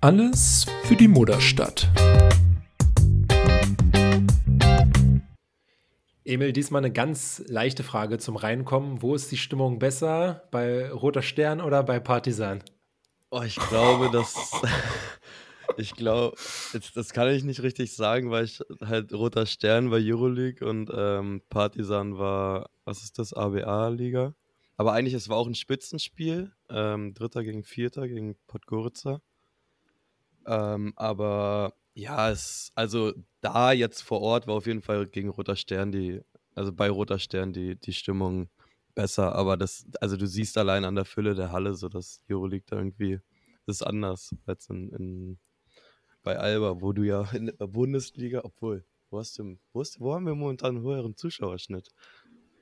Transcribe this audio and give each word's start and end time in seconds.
Alles 0.00 0.66
für 0.84 0.96
die 0.96 1.06
Mutterstadt. 1.06 1.88
Emil, 6.24 6.52
diesmal 6.52 6.80
eine 6.80 6.92
ganz 6.92 7.44
leichte 7.46 7.84
Frage 7.84 8.18
zum 8.18 8.36
Reinkommen. 8.36 9.00
Wo 9.00 9.14
ist 9.14 9.30
die 9.30 9.36
Stimmung 9.36 9.78
besser? 9.78 10.48
Bei 10.50 10.90
Roter 10.90 11.22
Stern 11.22 11.60
oder 11.60 11.82
bei 11.84 12.00
Partisan? 12.00 12.64
Oh, 13.30 13.42
ich 13.42 13.56
glaube, 13.56 14.10
dass. 14.10 14.34
ich 15.76 15.94
glaube, 15.94 16.36
das 16.94 17.12
kann 17.12 17.28
ich 17.28 17.44
nicht 17.44 17.62
richtig 17.62 17.94
sagen, 17.94 18.30
weil 18.30 18.46
ich 18.46 18.60
halt 18.84 19.12
Roter 19.12 19.46
Stern 19.46 19.90
war 19.90 20.00
Euroleague 20.00 20.66
und 20.66 20.90
ähm, 20.92 21.42
Partisan 21.48 22.18
war, 22.18 22.70
was 22.84 23.04
ist 23.04 23.18
das, 23.18 23.32
ABA-Liga. 23.32 24.34
Aber 24.76 24.92
eigentlich, 24.92 25.14
es 25.14 25.28
war 25.28 25.36
auch 25.36 25.46
ein 25.46 25.54
Spitzenspiel. 25.54 26.52
Ähm, 26.68 27.14
Dritter 27.14 27.44
gegen 27.44 27.62
Vierter 27.62 28.08
gegen 28.08 28.36
Podgorica. 28.46 29.20
Ähm, 30.46 30.92
aber 30.96 31.74
ja, 31.94 32.30
es, 32.30 32.72
also 32.74 33.12
da 33.40 33.72
jetzt 33.72 34.02
vor 34.02 34.20
Ort 34.20 34.46
war 34.46 34.54
auf 34.54 34.66
jeden 34.66 34.82
Fall 34.82 35.06
gegen 35.06 35.28
Roter 35.28 35.56
Stern 35.56 35.92
die, 35.92 36.20
also 36.54 36.72
bei 36.72 36.90
Roter 36.90 37.18
Stern 37.18 37.52
die, 37.52 37.76
die 37.76 37.92
Stimmung 37.92 38.50
besser. 38.94 39.34
Aber 39.34 39.56
das, 39.56 39.86
also 40.00 40.16
du 40.16 40.26
siehst 40.26 40.58
allein 40.58 40.84
an 40.84 40.96
der 40.96 41.04
Fülle 41.04 41.34
der 41.34 41.52
Halle, 41.52 41.74
so 41.74 41.88
dass 41.88 42.20
Euroleague 42.28 42.66
da 42.66 42.76
irgendwie, 42.76 43.20
das 43.66 43.76
ist 43.76 43.82
anders 43.82 44.34
als 44.46 44.68
in, 44.68 44.90
in 44.90 45.38
bei 46.22 46.38
Alba, 46.38 46.80
wo 46.80 46.92
du 46.92 47.02
ja 47.02 47.30
in 47.32 47.46
der 47.46 47.66
Bundesliga, 47.66 48.40
obwohl, 48.44 48.84
wo 49.10 49.18
hast 49.18 49.38
du, 49.38 49.58
wo, 49.72 49.80
hast, 49.80 50.00
wo 50.00 50.14
haben 50.14 50.26
wir 50.26 50.34
momentan 50.34 50.76
einen 50.76 50.84
höheren 50.84 51.16
Zuschauerschnitt? 51.16 51.90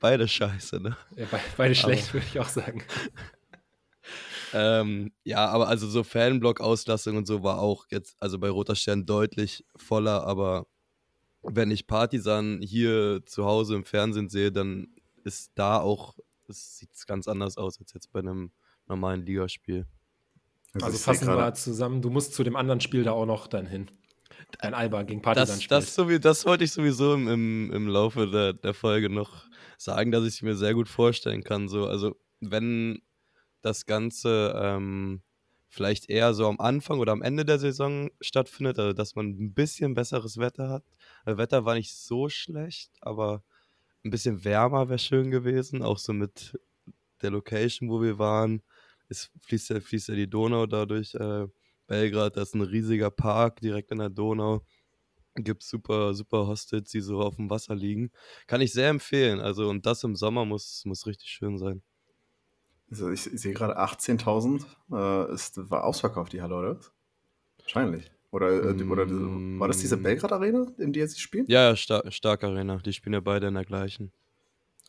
Beide 0.03 0.27
scheiße, 0.27 0.81
ne? 0.81 0.97
Ja, 1.15 1.27
beide 1.55 1.73
schlecht, 1.73 2.13
würde 2.13 2.27
ich 2.29 2.37
auch 2.37 2.49
sagen. 2.49 2.83
Ähm, 4.55 5.11
ja, 5.23 5.47
aber 5.47 5.67
also 5.67 5.87
so 5.87 6.03
Fanblock-Auslastung 6.03 7.17
und 7.17 7.25
so 7.25 7.41
war 7.41 7.57
auch 7.57 7.87
jetzt, 7.89 8.15
also 8.19 8.37
bei 8.37 8.51
Roter 8.51 8.75
Stern 8.75 9.07
deutlich 9.07 9.65
voller, 9.75 10.27
aber 10.27 10.67
wenn 11.41 11.71
ich 11.71 11.87
Partisan 11.87 12.61
hier 12.61 13.25
zu 13.25 13.45
Hause 13.45 13.73
im 13.73 13.83
Fernsehen 13.83 14.29
sehe, 14.29 14.51
dann 14.51 14.93
ist 15.23 15.53
da 15.55 15.79
auch, 15.79 16.19
es 16.47 16.77
sieht 16.77 16.91
ganz 17.07 17.27
anders 17.27 17.57
aus 17.57 17.79
als 17.79 17.93
jetzt 17.93 18.11
bei 18.11 18.19
einem 18.19 18.51
normalen 18.87 19.25
Ligaspiel. 19.25 19.87
Also, 20.73 20.85
also 20.85 20.97
fassen 20.99 21.27
wir 21.29 21.35
mal 21.35 21.55
zusammen, 21.55 22.03
du 22.03 22.11
musst 22.11 22.35
zu 22.35 22.43
dem 22.43 22.55
anderen 22.55 22.79
Spiel 22.79 23.03
da 23.03 23.13
auch 23.13 23.25
noch 23.25 23.47
dann 23.47 23.65
hin. 23.65 23.89
Ein 24.59 24.73
Alba 24.73 25.03
gegen 25.03 25.21
Partisan 25.21 25.59
das, 25.59 25.67
das, 25.67 25.95
so 25.95 26.17
das 26.17 26.45
wollte 26.45 26.63
ich 26.63 26.71
sowieso 26.71 27.13
im, 27.15 27.27
im, 27.27 27.71
im 27.73 27.87
Laufe 27.87 28.27
der, 28.27 28.53
der 28.53 28.73
Folge 28.73 29.09
noch 29.09 29.45
sagen, 29.77 30.11
dass 30.11 30.23
ich 30.23 30.35
es 30.35 30.41
mir 30.41 30.55
sehr 30.55 30.73
gut 30.73 30.87
vorstellen 30.87 31.43
kann. 31.43 31.67
So, 31.67 31.87
also 31.87 32.15
wenn 32.39 33.01
das 33.61 33.85
Ganze 33.85 34.53
ähm, 34.55 35.21
vielleicht 35.73 36.09
eher 36.09 36.33
so 36.33 36.47
am 36.47 36.59
Anfang 36.59 36.99
oder 36.99 37.11
am 37.11 37.23
Ende 37.23 37.45
der 37.45 37.57
Saison 37.57 38.11
stattfindet, 38.21 38.77
also 38.77 38.93
dass 38.93 39.15
man 39.15 39.29
ein 39.29 39.53
bisschen 39.53 39.95
besseres 39.95 40.37
Wetter 40.37 40.69
hat. 40.69 40.83
Das 41.25 41.37
Wetter 41.37 41.65
war 41.65 41.73
nicht 41.73 41.95
so 41.95 42.29
schlecht, 42.29 42.91
aber 43.01 43.43
ein 44.05 44.11
bisschen 44.11 44.43
wärmer 44.43 44.89
wäre 44.89 44.99
schön 44.99 45.31
gewesen, 45.31 45.81
auch 45.81 45.97
so 45.97 46.13
mit 46.13 46.59
der 47.21 47.31
Location, 47.31 47.89
wo 47.89 48.01
wir 48.01 48.19
waren. 48.19 48.61
Es 49.09 49.31
fließt 49.41 49.69
ja, 49.69 49.79
fließt 49.79 50.09
ja 50.09 50.15
die 50.15 50.29
Donau 50.29 50.65
dadurch. 50.67 51.15
Äh, 51.15 51.47
Belgrad, 51.87 52.37
das 52.37 52.49
ist 52.49 52.55
ein 52.55 52.61
riesiger 52.61 53.11
Park 53.11 53.59
direkt 53.61 53.91
an 53.91 53.99
der 53.99 54.09
Donau. 54.09 54.61
Gibt 55.35 55.63
super, 55.63 56.13
super 56.13 56.45
Hostels, 56.47 56.91
die 56.91 57.01
so 57.01 57.19
auf 57.19 57.37
dem 57.37 57.49
Wasser 57.49 57.75
liegen. 57.75 58.11
Kann 58.45 58.61
ich 58.61 58.71
sehr 58.71 58.89
empfehlen. 58.89 59.39
Also, 59.39 59.67
und 59.67 59.85
das 59.85 60.03
im 60.03 60.15
Sommer 60.15 60.45
muss, 60.45 60.83
muss 60.85 61.07
richtig 61.07 61.29
schön 61.29 61.57
sein. 61.57 61.81
Also 62.91 63.09
ich, 63.09 63.33
ich 63.33 63.41
sehe 63.41 63.53
gerade 63.53 63.79
18.000 63.79 64.63
äh, 64.91 65.33
ist, 65.33 65.57
war 65.71 65.83
ausverkauft, 65.83 66.33
die 66.33 66.43
Halle, 66.43 66.55
oder? 66.55 66.79
Wahrscheinlich. 67.57 68.11
Oder, 68.29 68.51
äh, 68.51 68.83
oder 68.83 69.07
war 69.59 69.67
das 69.67 69.79
diese 69.79 69.97
mm. 69.97 70.03
Belgrad-Arena, 70.03 70.67
in 70.77 70.93
der 70.93 71.07
sie 71.07 71.19
spielen? 71.19 71.45
Ja, 71.47 71.69
ja, 71.69 71.75
Star 71.75 72.11
Stark 72.11 72.43
Arena. 72.43 72.77
Die 72.77 72.93
spielen 72.93 73.13
ja 73.13 73.19
beide 73.19 73.47
in 73.47 73.55
der 73.55 73.65
gleichen. 73.65 74.11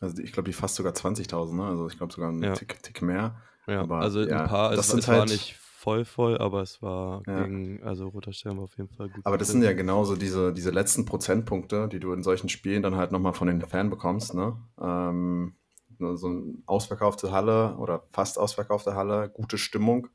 Also 0.01 0.23
ich 0.23 0.33
glaube, 0.33 0.49
die 0.49 0.53
fast 0.53 0.75
sogar 0.75 0.93
20.000, 0.93 1.55
ne? 1.55 1.65
Also 1.65 1.89
ich 1.89 1.97
glaube 1.97 2.13
sogar 2.13 2.29
einen 2.31 2.43
ja. 2.43 2.55
Tick, 2.55 2.83
Tick, 2.83 3.01
mehr. 3.01 3.41
Ja, 3.67 3.81
aber, 3.81 4.01
also 4.01 4.23
ja, 4.23 4.43
ein 4.43 4.49
paar, 4.49 4.77
das 4.77 4.89
es, 4.89 5.01
es 5.01 5.09
halt, 5.09 5.19
war 5.21 5.27
nicht 5.27 5.57
voll 5.85 6.07
voll, 6.07 6.39
aber 6.39 6.63
es 6.63 6.81
war 6.81 7.23
ja. 7.27 7.43
gegen, 7.43 7.83
also 7.83 8.09
Roter 8.09 8.33
Stern 8.33 8.57
war 8.57 8.65
auf 8.65 8.77
jeden 8.79 8.89
Fall 8.89 9.11
gut. 9.11 9.25
Aber 9.27 9.37
das 9.37 9.49
sind 9.49 9.63
ja 9.63 9.75
genauso 9.75 10.17
diese, 10.17 10.55
diese 10.55 10.71
letzten 10.71 11.05
Prozentpunkte, 11.05 11.89
die 11.89 12.01
du 12.01 12.15
in 12.15 12.23
solchen 12.23 12.49
Spielen 12.49 12.83
dann 12.83 12.97
halt 12.97 13.13
nochmal 13.13 13.35
von 13.35 13.49
den 13.49 13.61
Fan 13.61 13.91
bekommst, 13.91 14.33
ne? 14.33 14.57
Ähm, 14.81 15.55
so 15.99 16.27
eine 16.27 16.55
ausverkaufte 16.65 17.33
Halle 17.33 17.77
oder 17.77 18.03
fast 18.13 18.39
ausverkaufte 18.39 18.95
Halle, 18.95 19.29
gute 19.29 19.59
Stimmung. 19.59 20.09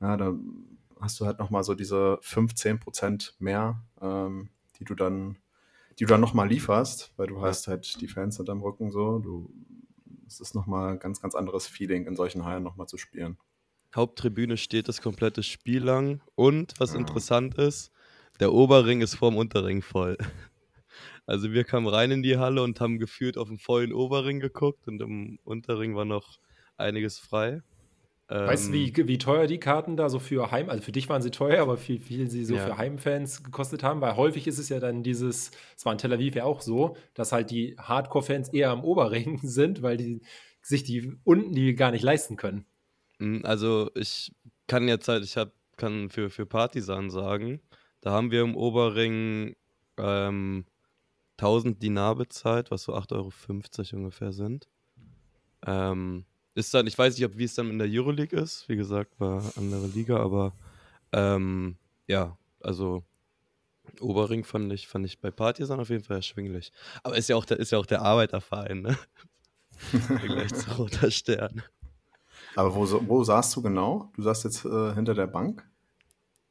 Ja, 0.00 0.16
da 0.16 0.34
hast 1.00 1.20
du 1.20 1.26
halt 1.26 1.38
nochmal 1.38 1.62
so 1.62 1.74
diese 1.74 2.18
15 2.22 2.80
Prozent 2.80 3.36
mehr, 3.38 3.80
ähm, 4.00 4.50
die 4.78 4.84
du 4.84 4.96
dann, 4.96 5.38
die 5.98 6.04
du 6.04 6.08
dann 6.08 6.20
nochmal 6.20 6.48
lieferst, 6.48 7.12
weil 7.16 7.28
du 7.28 7.40
hast 7.40 7.68
halt 7.68 8.00
die 8.00 8.08
Fans 8.08 8.36
hinterm 8.36 8.60
Rücken 8.60 8.90
so. 8.90 9.20
Du, 9.20 9.52
es 10.26 10.40
ist 10.40 10.54
nochmal 10.54 10.92
ein 10.92 10.98
ganz, 10.98 11.22
ganz 11.22 11.36
anderes 11.36 11.68
Feeling, 11.68 12.06
in 12.06 12.16
solchen 12.16 12.44
Hallen 12.44 12.64
nochmal 12.64 12.88
zu 12.88 12.98
spielen. 12.98 13.38
Haupttribüne 13.94 14.56
steht 14.56 14.88
das 14.88 15.02
komplette 15.02 15.42
Spiel 15.42 15.82
lang 15.82 16.20
und 16.34 16.74
was 16.78 16.94
ja. 16.94 17.00
interessant 17.00 17.56
ist, 17.56 17.92
der 18.40 18.52
Oberring 18.52 19.00
ist 19.00 19.14
vorm 19.14 19.36
Unterring 19.36 19.82
voll. 19.82 20.16
Also 21.24 21.52
wir 21.52 21.62
kamen 21.62 21.86
rein 21.86 22.10
in 22.10 22.22
die 22.24 22.36
Halle 22.36 22.64
und 22.64 22.80
haben 22.80 22.98
gefühlt 22.98 23.38
auf 23.38 23.46
den 23.48 23.56
vollen 23.56 23.92
Oberring 23.92 24.40
geguckt 24.40 24.88
und 24.88 25.00
im 25.00 25.38
Unterring 25.44 25.94
war 25.94 26.04
noch 26.04 26.40
einiges 26.76 27.20
frei. 27.20 27.62
Weißt 28.32 28.68
du, 28.68 28.72
wie, 28.72 28.88
ähm, 28.88 29.08
wie 29.08 29.18
teuer 29.18 29.46
die 29.46 29.58
Karten 29.58 29.96
da 29.96 30.08
so 30.08 30.18
für 30.18 30.50
Heim, 30.50 30.70
also 30.70 30.82
für 30.82 30.92
dich 30.92 31.08
waren 31.08 31.20
sie 31.20 31.30
teuer, 31.30 31.60
aber 31.60 31.78
wie 31.86 31.98
viel 31.98 32.30
sie 32.30 32.44
so 32.44 32.54
ja. 32.54 32.64
für 32.64 32.78
Heimfans 32.78 33.44
gekostet 33.44 33.82
haben? 33.82 34.00
Weil 34.00 34.16
häufig 34.16 34.46
ist 34.46 34.58
es 34.58 34.70
ja 34.70 34.80
dann 34.80 35.02
dieses, 35.02 35.50
es 35.76 35.84
war 35.84 35.92
in 35.92 35.98
Tel 35.98 36.14
Aviv 36.14 36.34
ja 36.34 36.44
auch 36.44 36.62
so, 36.62 36.96
dass 37.14 37.32
halt 37.32 37.50
die 37.50 37.76
Hardcore-Fans 37.78 38.48
eher 38.48 38.70
am 38.70 38.84
Oberring 38.84 39.38
sind, 39.42 39.82
weil 39.82 39.98
die 39.98 40.22
sich 40.62 40.82
die 40.82 41.12
unten 41.24 41.52
die 41.52 41.74
gar 41.74 41.90
nicht 41.90 42.02
leisten 42.02 42.36
können. 42.36 42.64
Hm, 43.22 43.42
also 43.44 43.90
ich 43.94 44.32
kann 44.66 44.88
jetzt 44.88 45.06
halt, 45.06 45.24
ich 45.24 45.36
hab, 45.36 45.52
kann 45.76 46.10
für, 46.10 46.28
für 46.28 46.44
Partisan 46.44 47.10
sagen, 47.10 47.60
da 48.00 48.10
haben 48.10 48.32
wir 48.32 48.42
im 48.42 48.56
Oberring 48.56 49.54
ähm, 49.96 50.66
1000 51.38 51.80
Dinar 51.80 52.16
bezahlt, 52.16 52.70
was 52.72 52.82
so 52.82 52.94
8,50 52.94 53.92
Euro 53.92 54.02
ungefähr 54.02 54.32
sind. 54.32 54.68
Ähm, 55.64 56.24
ist 56.54 56.74
dann, 56.74 56.86
ich 56.88 56.98
weiß 56.98 57.16
nicht, 57.16 57.24
ob 57.24 57.38
wie 57.38 57.44
es 57.44 57.54
dann 57.54 57.70
in 57.70 57.78
der 57.78 57.88
Euroleague 57.88 58.38
ist. 58.38 58.68
Wie 58.68 58.76
gesagt, 58.76 59.18
war 59.20 59.52
andere 59.56 59.86
Liga, 59.86 60.18
aber 60.18 60.52
ähm, 61.12 61.76
ja, 62.08 62.36
also 62.60 63.04
Oberring 64.00 64.44
fand 64.44 64.72
ich, 64.72 64.88
fand 64.88 65.06
ich 65.06 65.20
bei 65.20 65.30
Partisan 65.30 65.78
auf 65.78 65.90
jeden 65.90 66.02
Fall 66.02 66.16
erschwinglich. 66.16 66.72
Aber 67.04 67.16
ist 67.16 67.28
ja 67.28 67.36
auch 67.36 67.44
der, 67.44 67.58
ist 67.58 67.70
ja 67.70 67.78
auch 67.78 67.86
der 67.86 68.02
Arbeiterverein, 68.02 68.82
ne? 68.82 68.98
Gleich 70.26 70.52
zu 70.54 70.70
Roter 70.72 71.10
Stern. 71.10 71.62
Aber 72.54 72.74
wo, 72.74 72.86
wo 73.06 73.24
saßt 73.24 73.56
du 73.56 73.62
genau? 73.62 74.10
Du 74.14 74.22
saßt 74.22 74.44
jetzt 74.44 74.64
äh, 74.64 74.94
hinter 74.94 75.14
der 75.14 75.26
Bank? 75.26 75.66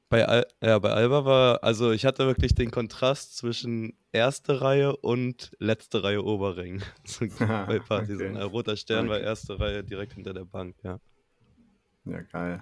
Bei, 0.10 0.28
Al 0.28 0.46
ja, 0.62 0.78
bei 0.78 0.90
Alba 0.90 1.24
war, 1.24 1.64
also 1.64 1.92
ich 1.92 2.06
hatte 2.06 2.26
wirklich 2.26 2.54
den 2.54 2.70
Kontrast 2.70 3.38
zwischen 3.38 3.94
erste 4.12 4.60
Reihe 4.60 4.98
und 4.98 5.56
letzte 5.60 6.04
Reihe 6.04 6.24
Oberring. 6.24 6.82
bei 7.40 7.80
Partisan. 7.80 8.36
Okay. 8.36 8.44
Roter 8.44 8.76
Stern 8.76 9.06
okay. 9.06 9.10
war 9.10 9.20
erste 9.22 9.60
Reihe 9.60 9.84
direkt 9.84 10.14
hinter 10.14 10.34
der 10.34 10.46
Bank, 10.46 10.76
ja. 10.84 11.00
Ja, 12.04 12.22
geil. 12.22 12.60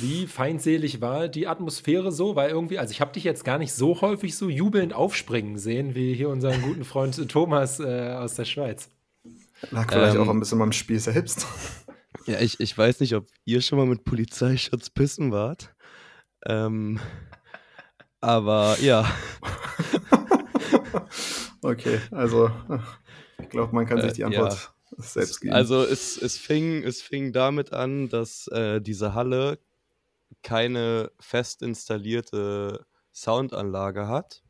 Wie 0.00 0.26
feindselig 0.26 1.00
war 1.00 1.28
die 1.28 1.48
Atmosphäre 1.48 2.12
so? 2.12 2.36
Weil 2.36 2.50
irgendwie, 2.50 2.78
also 2.78 2.92
ich 2.92 3.00
habe 3.00 3.12
dich 3.12 3.24
jetzt 3.24 3.44
gar 3.44 3.58
nicht 3.58 3.72
so 3.72 4.00
häufig 4.00 4.36
so 4.36 4.48
jubelnd 4.48 4.92
aufspringen 4.92 5.58
sehen, 5.58 5.94
wie 5.94 6.14
hier 6.14 6.28
unseren 6.28 6.62
guten 6.62 6.84
Freund 6.84 7.28
Thomas 7.28 7.80
äh, 7.80 8.12
aus 8.12 8.34
der 8.34 8.44
Schweiz. 8.44 8.90
Lag 9.70 9.90
vielleicht 9.90 10.16
ähm, 10.16 10.22
auch 10.22 10.28
ein 10.28 10.38
bisschen 10.38 10.58
beim 10.58 10.72
Spiel 10.72 11.00
selbst. 11.00 11.46
Ja, 12.26 12.40
ich, 12.40 12.58
ich 12.58 12.76
weiß 12.76 13.00
nicht, 13.00 13.14
ob 13.14 13.26
ihr 13.44 13.60
schon 13.60 13.78
mal 13.78 13.86
mit 13.86 14.04
Polizeischutz 14.04 14.88
pissen 14.90 15.30
wart. 15.30 15.74
Ähm, 16.46 16.98
aber 18.20 18.78
ja. 18.80 19.10
okay, 21.62 22.00
also 22.10 22.50
ich 23.42 23.50
glaube, 23.50 23.74
man 23.74 23.86
kann 23.86 24.00
sich 24.00 24.14
die 24.14 24.22
äh, 24.22 24.26
Antwort 24.26 24.72
ja. 24.96 25.04
selbst 25.04 25.40
geben. 25.42 25.54
Also 25.54 25.82
es, 25.82 26.16
es, 26.16 26.38
fing, 26.38 26.82
es 26.82 27.02
fing 27.02 27.32
damit 27.32 27.74
an, 27.74 28.08
dass 28.08 28.48
äh, 28.48 28.80
diese 28.80 29.14
Halle 29.14 29.58
keine 30.42 31.10
fest 31.20 31.62
installierte 31.62 32.86
Soundanlage 33.12 34.08
hat 34.08 34.42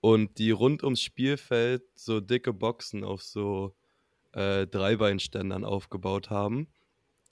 und 0.00 0.38
die 0.38 0.50
rund 0.50 0.82
ums 0.82 1.02
Spielfeld 1.02 1.82
so 1.94 2.20
dicke 2.20 2.52
Boxen 2.52 3.04
auf 3.04 3.22
so 3.22 3.74
äh, 4.32 4.66
Dreibeinständern 4.66 5.64
aufgebaut 5.64 6.30
haben, 6.30 6.68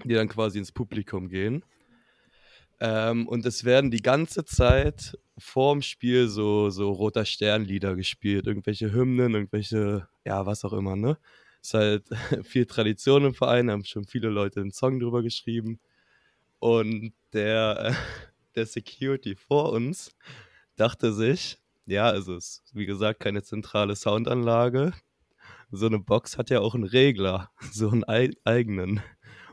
die 0.04 0.14
dann 0.14 0.28
quasi 0.28 0.58
ins 0.58 0.72
Publikum 0.72 1.28
gehen. 1.28 1.64
Ähm, 2.80 3.26
und 3.26 3.44
es 3.44 3.64
werden 3.64 3.90
die 3.90 4.02
ganze 4.02 4.44
Zeit 4.44 5.18
vorm 5.36 5.82
Spiel 5.82 6.28
so, 6.28 6.70
so 6.70 6.92
roter 6.92 7.24
Sternlieder 7.24 7.96
gespielt, 7.96 8.46
irgendwelche 8.46 8.92
Hymnen, 8.92 9.34
irgendwelche, 9.34 10.08
ja, 10.24 10.46
was 10.46 10.64
auch 10.64 10.72
immer, 10.72 10.94
ne? 10.94 11.18
ist 11.62 11.74
halt 11.74 12.08
viel 12.44 12.66
Tradition 12.66 13.24
im 13.24 13.34
Verein, 13.34 13.70
haben 13.70 13.84
schon 13.84 14.04
viele 14.04 14.28
Leute 14.28 14.60
einen 14.60 14.72
Song 14.72 15.00
drüber 15.00 15.22
geschrieben. 15.22 15.80
Und 16.58 17.12
der, 17.32 17.96
der 18.54 18.66
Security 18.66 19.36
vor 19.36 19.72
uns 19.72 20.14
dachte 20.76 21.12
sich, 21.12 21.58
ja, 21.86 22.06
also 22.06 22.36
es 22.36 22.62
ist 22.64 22.74
wie 22.74 22.86
gesagt 22.86 23.20
keine 23.20 23.42
zentrale 23.42 23.96
Soundanlage. 23.96 24.92
So 25.70 25.86
eine 25.86 25.98
Box 25.98 26.38
hat 26.38 26.50
ja 26.50 26.60
auch 26.60 26.74
einen 26.74 26.84
Regler, 26.84 27.50
so 27.72 27.90
einen 27.90 28.04
eigenen. 28.04 29.02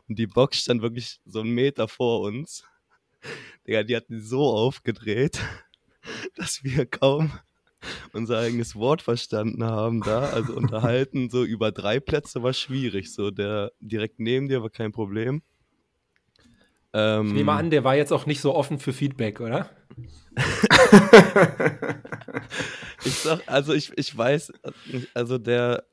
Und 0.08 0.18
die 0.18 0.26
Box 0.26 0.60
stand 0.60 0.82
wirklich 0.82 1.20
so 1.24 1.40
einen 1.40 1.50
Meter 1.50 1.88
vor 1.88 2.20
uns. 2.20 2.64
Digga, 3.66 3.82
die 3.82 3.96
hat 3.96 4.08
die 4.08 4.20
so 4.20 4.42
aufgedreht, 4.44 5.40
dass 6.36 6.62
wir 6.62 6.86
kaum 6.86 7.32
unser 8.12 8.38
eigenes 8.38 8.74
Wort 8.76 9.02
verstanden 9.02 9.64
haben 9.64 10.00
da. 10.02 10.30
Also 10.30 10.54
unterhalten 10.54 11.30
so 11.30 11.44
über 11.44 11.72
drei 11.72 12.00
Plätze 12.00 12.42
war 12.42 12.52
schwierig. 12.52 13.12
So 13.12 13.30
der 13.30 13.72
direkt 13.80 14.20
neben 14.20 14.48
dir 14.48 14.62
war 14.62 14.70
kein 14.70 14.92
Problem. 14.92 15.42
Ähm, 16.92 17.26
ich 17.28 17.32
nehme 17.34 17.52
an, 17.52 17.70
der 17.70 17.84
war 17.84 17.96
jetzt 17.96 18.12
auch 18.12 18.26
nicht 18.26 18.40
so 18.40 18.54
offen 18.54 18.78
für 18.78 18.92
Feedback, 18.92 19.40
oder? 19.40 19.70
ich 23.04 23.14
sag, 23.14 23.42
also 23.46 23.74
ich, 23.74 23.92
ich 23.96 24.16
weiß, 24.16 24.52
also 25.12 25.38
der, 25.38 25.84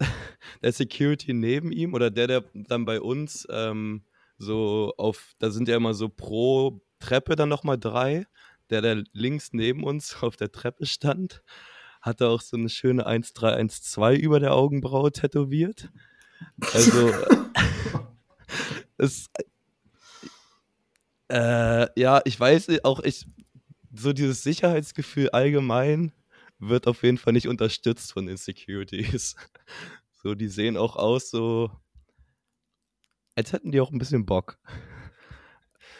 der 0.62 0.72
Security 0.72 1.32
neben 1.32 1.72
ihm 1.72 1.94
oder 1.94 2.10
der, 2.10 2.26
der 2.26 2.44
dann 2.54 2.84
bei 2.84 3.00
uns 3.00 3.46
ähm, 3.50 4.04
so 4.38 4.92
auf, 4.96 5.34
da 5.38 5.50
sind 5.50 5.68
ja 5.68 5.76
immer 5.76 5.94
so 5.94 6.08
pro 6.08 6.80
Treppe 6.98 7.36
dann 7.36 7.48
nochmal 7.48 7.78
drei. 7.78 8.26
Der, 8.70 8.80
der 8.80 9.04
links 9.12 9.52
neben 9.52 9.84
uns 9.84 10.16
auf 10.22 10.36
der 10.36 10.52
Treppe 10.52 10.86
stand, 10.86 11.42
hatte 12.00 12.28
auch 12.28 12.40
so 12.40 12.56
eine 12.56 12.68
schöne 12.68 13.06
1312 13.06 14.18
über 14.18 14.40
der 14.40 14.54
Augenbraue 14.54 15.12
tätowiert. 15.12 15.90
Also, 16.72 17.12
es, 18.98 19.30
äh, 21.28 22.00
ja, 22.00 22.20
ich 22.24 22.38
weiß 22.38 22.68
auch, 22.84 23.00
ich, 23.00 23.26
so 23.94 24.12
dieses 24.12 24.42
Sicherheitsgefühl 24.42 25.30
allgemein 25.30 26.12
wird 26.68 26.86
auf 26.86 27.02
jeden 27.02 27.18
Fall 27.18 27.32
nicht 27.32 27.48
unterstützt 27.48 28.12
von 28.12 28.26
den 28.26 28.36
Securities. 28.36 29.36
So, 30.26 30.34
die 30.34 30.48
sehen 30.48 30.78
auch 30.78 30.96
aus 30.96 31.28
so, 31.28 31.70
als 33.34 33.52
hätten 33.52 33.72
die 33.72 33.80
auch 33.82 33.90
ein 33.90 33.98
bisschen 33.98 34.24
Bock. 34.24 34.58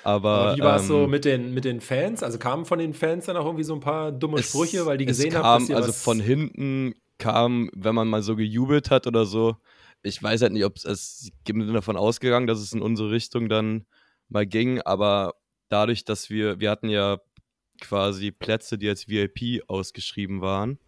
Aber, 0.02 0.31
Aber 0.31 0.56
wie 0.56 0.61
war 0.61 0.76
es 0.76 0.82
ähm, 0.82 0.88
so 0.88 1.06
mit 1.06 1.25
den, 1.25 1.52
mit 1.52 1.64
den 1.64 1.81
Fans? 1.81 2.22
Also 2.22 2.38
kamen 2.38 2.64
von 2.64 2.78
den 2.78 2.94
Fans 2.94 3.26
dann 3.26 3.37
auch 3.37 3.44
irgendwie 3.44 3.64
so 3.64 3.75
ein 3.75 3.81
paar 3.81 4.12
dumme 4.12 4.38
es, 4.38 4.49
Sprüche, 4.49 4.87
weil 4.87 4.99
die 4.99 5.06
gesehen 5.06 5.34
haben, 5.34 5.66
dass 5.66 5.76
Also 5.76 5.93
von 5.93 6.20
hinten 6.20 6.94
kam, 7.19 7.70
wenn 7.75 7.94
man 7.94 8.08
mal 8.08 8.22
so 8.22 8.37
gejubelt 8.37 8.90
hat 8.90 9.06
oder 9.06 9.25
so, 9.25 9.56
ich 10.02 10.22
weiß 10.22 10.43
halt 10.43 10.52
nicht, 10.52 10.64
ob 10.64 10.76
es, 10.76 10.84
es 10.84 11.31
bin 11.44 11.72
davon 11.72 11.96
ausgegangen, 11.96 12.46
dass 12.46 12.60
es 12.60 12.72
in 12.72 12.82
unsere 12.82 13.10
Richtung 13.10 13.49
dann 13.49 13.87
mal 14.28 14.46
ging, 14.46 14.81
aber 14.82 15.34
dadurch, 15.69 16.05
dass 16.05 16.28
wir, 16.28 16.60
wir 16.60 16.70
hatten 16.70 16.88
ja 16.88 17.19
quasi 17.80 18.30
Plätze, 18.30 18.78
die 18.78 18.88
als 18.88 19.08
VIP 19.08 19.62
ausgeschrieben 19.68 20.40
waren. 20.40 20.78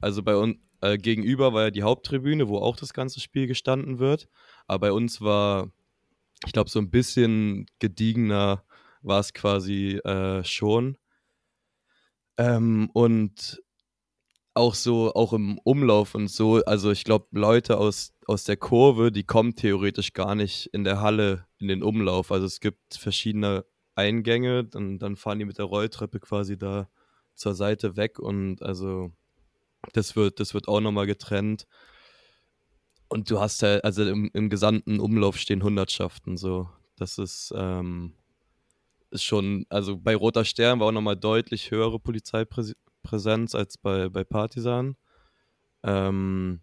Also 0.00 0.22
bei 0.22 0.36
uns 0.36 0.56
äh, 0.80 0.98
gegenüber 0.98 1.52
war 1.52 1.64
ja 1.64 1.70
die 1.70 1.82
Haupttribüne, 1.82 2.48
wo 2.48 2.58
auch 2.58 2.76
das 2.76 2.92
ganze 2.92 3.20
Spiel 3.20 3.46
gestanden 3.46 3.98
wird. 3.98 4.28
Aber 4.66 4.88
bei 4.88 4.92
uns 4.92 5.20
war, 5.20 5.70
ich 6.44 6.52
glaube, 6.52 6.70
so 6.70 6.78
ein 6.78 6.90
bisschen 6.90 7.66
gediegener 7.78 8.64
war 9.02 9.20
es 9.20 9.32
quasi 9.32 9.98
äh, 10.04 10.44
schon. 10.44 10.98
Ähm, 12.38 12.90
und 12.92 13.62
auch 14.54 14.74
so, 14.74 15.12
auch 15.14 15.32
im 15.32 15.58
Umlauf 15.64 16.14
und 16.14 16.28
so, 16.28 16.64
also 16.64 16.90
ich 16.90 17.04
glaube, 17.04 17.26
Leute 17.32 17.76
aus, 17.76 18.14
aus 18.26 18.44
der 18.44 18.56
Kurve, 18.56 19.12
die 19.12 19.24
kommen 19.24 19.54
theoretisch 19.54 20.14
gar 20.14 20.34
nicht 20.34 20.66
in 20.72 20.82
der 20.82 21.00
Halle 21.00 21.46
in 21.58 21.68
den 21.68 21.82
Umlauf. 21.82 22.32
Also 22.32 22.46
es 22.46 22.60
gibt 22.60 22.94
verschiedene 22.94 23.66
Eingänge, 23.96 24.64
dann, 24.64 24.98
dann 24.98 25.16
fahren 25.16 25.38
die 25.38 25.44
mit 25.44 25.58
der 25.58 25.64
Rolltreppe 25.66 26.20
quasi 26.20 26.56
da 26.58 26.88
zur 27.34 27.54
Seite 27.54 27.96
weg 27.96 28.18
und 28.18 28.62
also 28.62 29.12
das 29.92 30.16
wird, 30.16 30.40
das 30.40 30.54
wird 30.54 30.68
auch 30.68 30.80
nochmal 30.80 31.06
getrennt. 31.06 31.66
Und 33.08 33.30
du 33.30 33.40
hast 33.40 33.62
ja, 33.62 33.78
also 33.78 34.04
im, 34.04 34.30
im 34.32 34.50
gesamten 34.50 35.00
Umlauf 35.00 35.36
stehen 35.36 35.62
Hundertschaften, 35.62 36.36
so. 36.36 36.68
Das 36.96 37.18
ist, 37.18 37.52
ähm, 37.56 38.14
ist 39.10 39.22
schon, 39.24 39.66
also 39.68 39.96
bei 39.98 40.16
Roter 40.16 40.44
Stern 40.44 40.80
war 40.80 40.88
auch 40.88 40.92
nochmal 40.92 41.16
deutlich 41.16 41.70
höhere 41.70 42.00
Polizeipräsenz 42.00 43.54
als 43.54 43.78
bei, 43.78 44.08
bei 44.08 44.24
Partisan. 44.24 44.96
Ähm, 45.82 46.62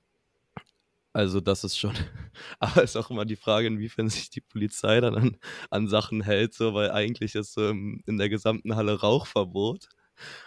also 1.13 1.39
das 1.39 1.63
ist 1.63 1.77
schon, 1.77 1.93
aber 2.59 2.83
ist 2.83 2.95
auch 2.95 3.09
immer 3.09 3.25
die 3.25 3.35
Frage, 3.35 3.67
inwiefern 3.67 4.09
sich 4.09 4.29
die 4.29 4.41
Polizei 4.41 4.99
dann 5.01 5.15
an, 5.15 5.37
an 5.69 5.87
Sachen 5.87 6.21
hält, 6.21 6.53
so, 6.53 6.73
weil 6.73 6.91
eigentlich 6.91 7.35
ist 7.35 7.53
so 7.53 7.69
in 7.69 8.17
der 8.17 8.29
gesamten 8.29 8.75
Halle 8.75 8.99
Rauchverbot. 8.99 9.89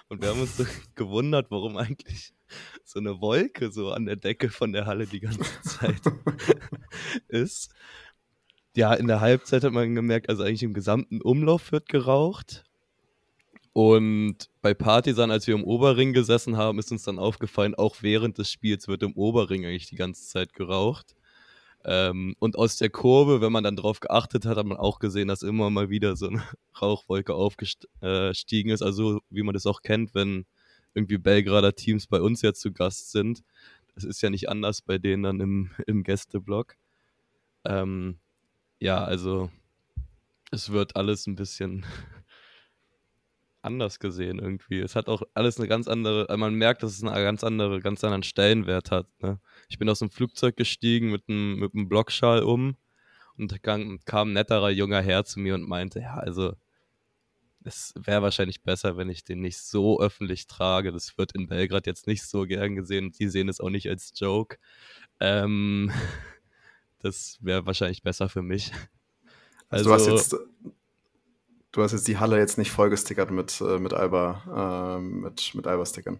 Und 0.08 0.22
wir 0.22 0.28
haben 0.28 0.40
uns 0.40 0.56
so 0.56 0.64
gewundert, 0.94 1.50
warum 1.50 1.76
eigentlich 1.76 2.32
so 2.84 3.00
eine 3.00 3.20
Wolke 3.20 3.72
so 3.72 3.90
an 3.90 4.06
der 4.06 4.16
Decke 4.16 4.50
von 4.50 4.72
der 4.72 4.86
Halle 4.86 5.06
die 5.06 5.20
ganze 5.20 5.60
Zeit 5.62 6.00
ist. 7.28 7.72
Ja, 8.76 8.94
in 8.94 9.06
der 9.08 9.20
Halbzeit 9.20 9.64
hat 9.64 9.72
man 9.72 9.94
gemerkt, 9.94 10.28
also 10.28 10.42
eigentlich 10.42 10.62
im 10.62 10.74
gesamten 10.74 11.20
Umlauf 11.22 11.72
wird 11.72 11.88
geraucht. 11.88 12.64
Und 13.72 14.50
bei 14.62 14.74
Partisan, 14.74 15.30
als 15.30 15.46
wir 15.46 15.54
im 15.54 15.64
Oberring 15.64 16.12
gesessen 16.12 16.56
haben, 16.56 16.78
ist 16.78 16.92
uns 16.92 17.02
dann 17.02 17.18
aufgefallen, 17.18 17.74
auch 17.74 17.96
während 18.00 18.38
des 18.38 18.50
Spiels 18.50 18.86
wird 18.86 19.02
im 19.02 19.14
Oberring 19.14 19.64
eigentlich 19.64 19.88
die 19.88 19.96
ganze 19.96 20.26
Zeit 20.26 20.52
geraucht. 20.52 21.15
Ähm, 21.88 22.34
und 22.40 22.58
aus 22.58 22.78
der 22.78 22.90
Kurve, 22.90 23.40
wenn 23.40 23.52
man 23.52 23.62
dann 23.62 23.76
drauf 23.76 24.00
geachtet 24.00 24.44
hat, 24.44 24.56
hat 24.56 24.66
man 24.66 24.76
auch 24.76 24.98
gesehen, 24.98 25.28
dass 25.28 25.42
immer 25.42 25.70
mal 25.70 25.88
wieder 25.88 26.16
so 26.16 26.26
eine 26.26 26.42
Rauchwolke 26.82 27.32
aufgestiegen 27.32 28.70
ist. 28.70 28.82
Also 28.82 29.20
wie 29.30 29.44
man 29.44 29.54
das 29.54 29.66
auch 29.66 29.82
kennt, 29.82 30.12
wenn 30.12 30.46
irgendwie 30.94 31.18
Belgrader 31.18 31.76
Teams 31.76 32.08
bei 32.08 32.20
uns 32.20 32.42
ja 32.42 32.52
zu 32.52 32.72
Gast 32.72 33.12
sind. 33.12 33.44
Das 33.94 34.02
ist 34.02 34.20
ja 34.20 34.30
nicht 34.30 34.48
anders 34.48 34.82
bei 34.82 34.98
denen 34.98 35.22
dann 35.22 35.40
im, 35.40 35.70
im 35.86 36.02
Gästeblock. 36.02 36.74
Ähm, 37.64 38.18
ja, 38.80 39.04
also 39.04 39.48
es 40.50 40.72
wird 40.72 40.96
alles 40.96 41.28
ein 41.28 41.36
bisschen 41.36 41.86
anders 43.66 43.98
gesehen 43.98 44.38
irgendwie. 44.38 44.80
Es 44.80 44.96
hat 44.96 45.08
auch 45.08 45.22
alles 45.34 45.58
eine 45.58 45.68
ganz 45.68 45.88
andere, 45.88 46.34
man 46.36 46.54
merkt, 46.54 46.82
dass 46.82 46.92
es 46.92 47.02
einen 47.02 47.14
ganz 47.14 47.44
andere, 47.44 47.80
ganz 47.80 48.02
anderen 48.04 48.22
Stellenwert 48.22 48.90
hat. 48.90 49.06
Ne? 49.20 49.40
Ich 49.68 49.78
bin 49.78 49.88
aus 49.88 49.98
dem 49.98 50.10
Flugzeug 50.10 50.56
gestiegen 50.56 51.10
mit 51.10 51.24
einem, 51.28 51.58
mit 51.58 51.74
einem 51.74 51.88
Blockschal 51.88 52.42
um 52.42 52.76
und 53.36 53.52
da 53.52 53.58
kam, 53.58 54.00
kam 54.04 54.30
ein 54.30 54.34
netterer 54.34 54.70
junger 54.70 55.02
Herr 55.02 55.24
zu 55.24 55.40
mir 55.40 55.54
und 55.54 55.68
meinte, 55.68 56.00
ja, 56.00 56.14
also 56.14 56.54
es 57.66 57.92
wäre 57.96 58.22
wahrscheinlich 58.22 58.62
besser, 58.62 58.96
wenn 58.96 59.10
ich 59.10 59.24
den 59.24 59.40
nicht 59.40 59.58
so 59.58 60.00
öffentlich 60.00 60.46
trage. 60.46 60.92
Das 60.92 61.18
wird 61.18 61.32
in 61.32 61.48
Belgrad 61.48 61.86
jetzt 61.86 62.06
nicht 62.06 62.22
so 62.22 62.46
gern 62.46 62.76
gesehen. 62.76 63.12
Die 63.12 63.28
sehen 63.28 63.48
es 63.48 63.60
auch 63.60 63.70
nicht 63.70 63.88
als 63.88 64.12
Joke. 64.14 64.58
Ähm, 65.20 65.90
das 67.00 67.38
wäre 67.40 67.66
wahrscheinlich 67.66 68.02
besser 68.02 68.28
für 68.28 68.42
mich. 68.42 68.72
Also, 69.68 69.90
also, 69.92 70.06
du 70.06 70.12
hast 70.12 70.32
jetzt 70.32 70.36
Du 71.76 71.82
hast 71.82 71.92
jetzt 71.92 72.08
die 72.08 72.16
Halle 72.16 72.38
jetzt 72.38 72.56
nicht 72.56 72.70
vollgestickert 72.70 73.30
mit, 73.30 73.60
äh, 73.60 73.78
mit 73.78 73.92
Alba, 73.92 74.96
äh, 74.96 74.98
mit, 74.98 75.54
mit 75.54 75.66
Alba-Stickern. 75.66 76.18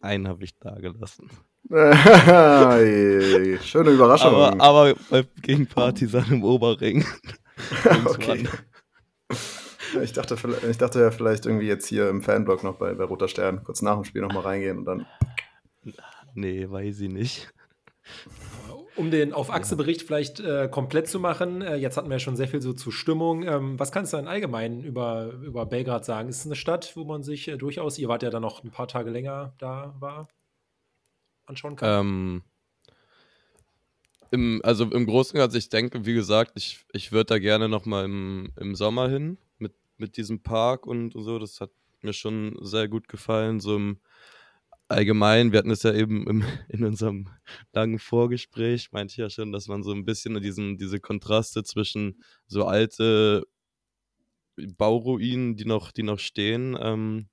Einen 0.00 0.28
habe 0.28 0.44
ich 0.44 0.56
da 0.60 0.76
gelassen. 0.76 1.28
Schöne 1.68 2.78
Überraschung. 3.90 4.32
Aber, 4.32 4.60
aber 4.60 4.94
gegen 5.42 5.66
Partisan 5.66 6.24
im 6.30 6.44
Oberring. 6.44 7.04
okay. 8.04 8.48
Ich 10.04 10.12
dachte, 10.12 10.36
ich 10.70 10.78
dachte 10.78 11.00
ja 11.00 11.10
vielleicht 11.10 11.46
irgendwie 11.46 11.66
jetzt 11.66 11.88
hier 11.88 12.08
im 12.08 12.22
Fanblog 12.22 12.62
noch 12.62 12.76
bei, 12.76 12.94
bei 12.94 13.02
Roter 13.02 13.26
Stern 13.26 13.64
kurz 13.64 13.82
nach 13.82 13.96
dem 13.96 14.04
Spiel 14.04 14.22
nochmal 14.22 14.44
reingehen 14.44 14.78
und 14.78 14.84
dann. 14.84 15.04
Nee, 16.34 16.70
weiß 16.70 17.00
ich 17.00 17.10
nicht. 17.10 17.52
Um 19.00 19.10
den 19.10 19.32
Auf-Achse-Bericht 19.32 20.02
vielleicht 20.02 20.40
äh, 20.40 20.68
komplett 20.70 21.08
zu 21.08 21.20
machen, 21.20 21.62
äh, 21.62 21.76
jetzt 21.76 21.96
hatten 21.96 22.10
wir 22.10 22.16
ja 22.16 22.18
schon 22.18 22.36
sehr 22.36 22.48
viel 22.48 22.60
so 22.60 22.74
zur 22.74 22.92
Stimmung. 22.92 23.44
Ähm, 23.44 23.78
was 23.78 23.92
kannst 23.92 24.12
du 24.12 24.18
denn 24.18 24.28
allgemein 24.28 24.84
über, 24.84 25.32
über 25.42 25.64
Belgrad 25.64 26.04
sagen? 26.04 26.28
Ist 26.28 26.40
es 26.40 26.44
eine 26.44 26.54
Stadt, 26.54 26.92
wo 26.96 27.04
man 27.04 27.22
sich 27.22 27.48
äh, 27.48 27.56
durchaus, 27.56 27.98
ihr 27.98 28.08
wart 28.08 28.22
ja 28.22 28.28
dann 28.28 28.42
noch 28.42 28.62
ein 28.62 28.70
paar 28.70 28.88
Tage 28.88 29.08
länger 29.08 29.54
da 29.56 29.94
war, 30.00 30.28
anschauen 31.46 31.76
kann? 31.76 32.00
Ähm, 32.00 32.42
im, 34.30 34.60
also 34.64 34.84
im 34.84 35.06
Großen 35.06 35.34
und 35.34 35.40
Ganzen, 35.40 35.56
ich 35.56 35.70
denke, 35.70 36.04
wie 36.04 36.12
gesagt, 36.12 36.52
ich, 36.56 36.84
ich 36.92 37.10
würde 37.10 37.24
da 37.24 37.38
gerne 37.38 37.70
nochmal 37.70 38.04
im, 38.04 38.52
im 38.60 38.74
Sommer 38.74 39.08
hin 39.08 39.38
mit, 39.56 39.72
mit 39.96 40.18
diesem 40.18 40.42
Park 40.42 40.86
und, 40.86 41.14
und 41.14 41.24
so. 41.24 41.38
Das 41.38 41.62
hat 41.62 41.70
mir 42.02 42.12
schon 42.12 42.54
sehr 42.60 42.86
gut 42.86 43.08
gefallen. 43.08 43.60
So 43.60 43.76
im 43.76 43.96
allgemein, 44.90 45.52
wir 45.52 45.58
hatten 45.58 45.70
es 45.70 45.82
ja 45.82 45.94
eben 45.94 46.26
im, 46.26 46.44
in 46.68 46.84
unserem 46.84 47.28
langen 47.72 47.98
Vorgespräch, 47.98 48.92
meinte 48.92 49.12
ich 49.12 49.18
ja 49.18 49.30
schon, 49.30 49.52
dass 49.52 49.68
man 49.68 49.82
so 49.82 49.92
ein 49.92 50.04
bisschen 50.04 50.40
diesen, 50.40 50.78
diese 50.78 51.00
Kontraste 51.00 51.62
zwischen 51.62 52.22
so 52.46 52.64
alte 52.64 53.46
Bauruinen, 54.56 55.56
die 55.56 55.64
noch, 55.64 55.92
die 55.92 56.02
noch 56.02 56.18
stehen, 56.18 56.76
ähm, 56.80 57.28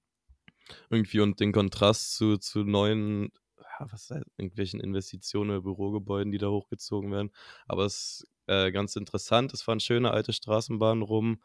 irgendwie 0.90 1.20
und 1.20 1.40
den 1.40 1.52
Kontrast 1.52 2.16
zu, 2.16 2.38
zu 2.38 2.64
neuen, 2.64 3.32
ja, 3.58 3.92
was 3.92 4.10
heißt, 4.10 4.26
irgendwelchen 4.38 4.80
Investitionen, 4.80 5.62
Bürogebäuden, 5.62 6.32
die 6.32 6.38
da 6.38 6.48
hochgezogen 6.48 7.12
werden. 7.12 7.32
Aber 7.68 7.86
es 7.86 7.96
ist 8.22 8.28
äh, 8.48 8.72
ganz 8.72 8.96
interessant. 8.96 9.54
Es 9.54 9.62
fahren 9.62 9.80
schöne 9.80 10.12
alte 10.12 10.34
Straßenbahnen 10.34 11.04
rum. 11.04 11.42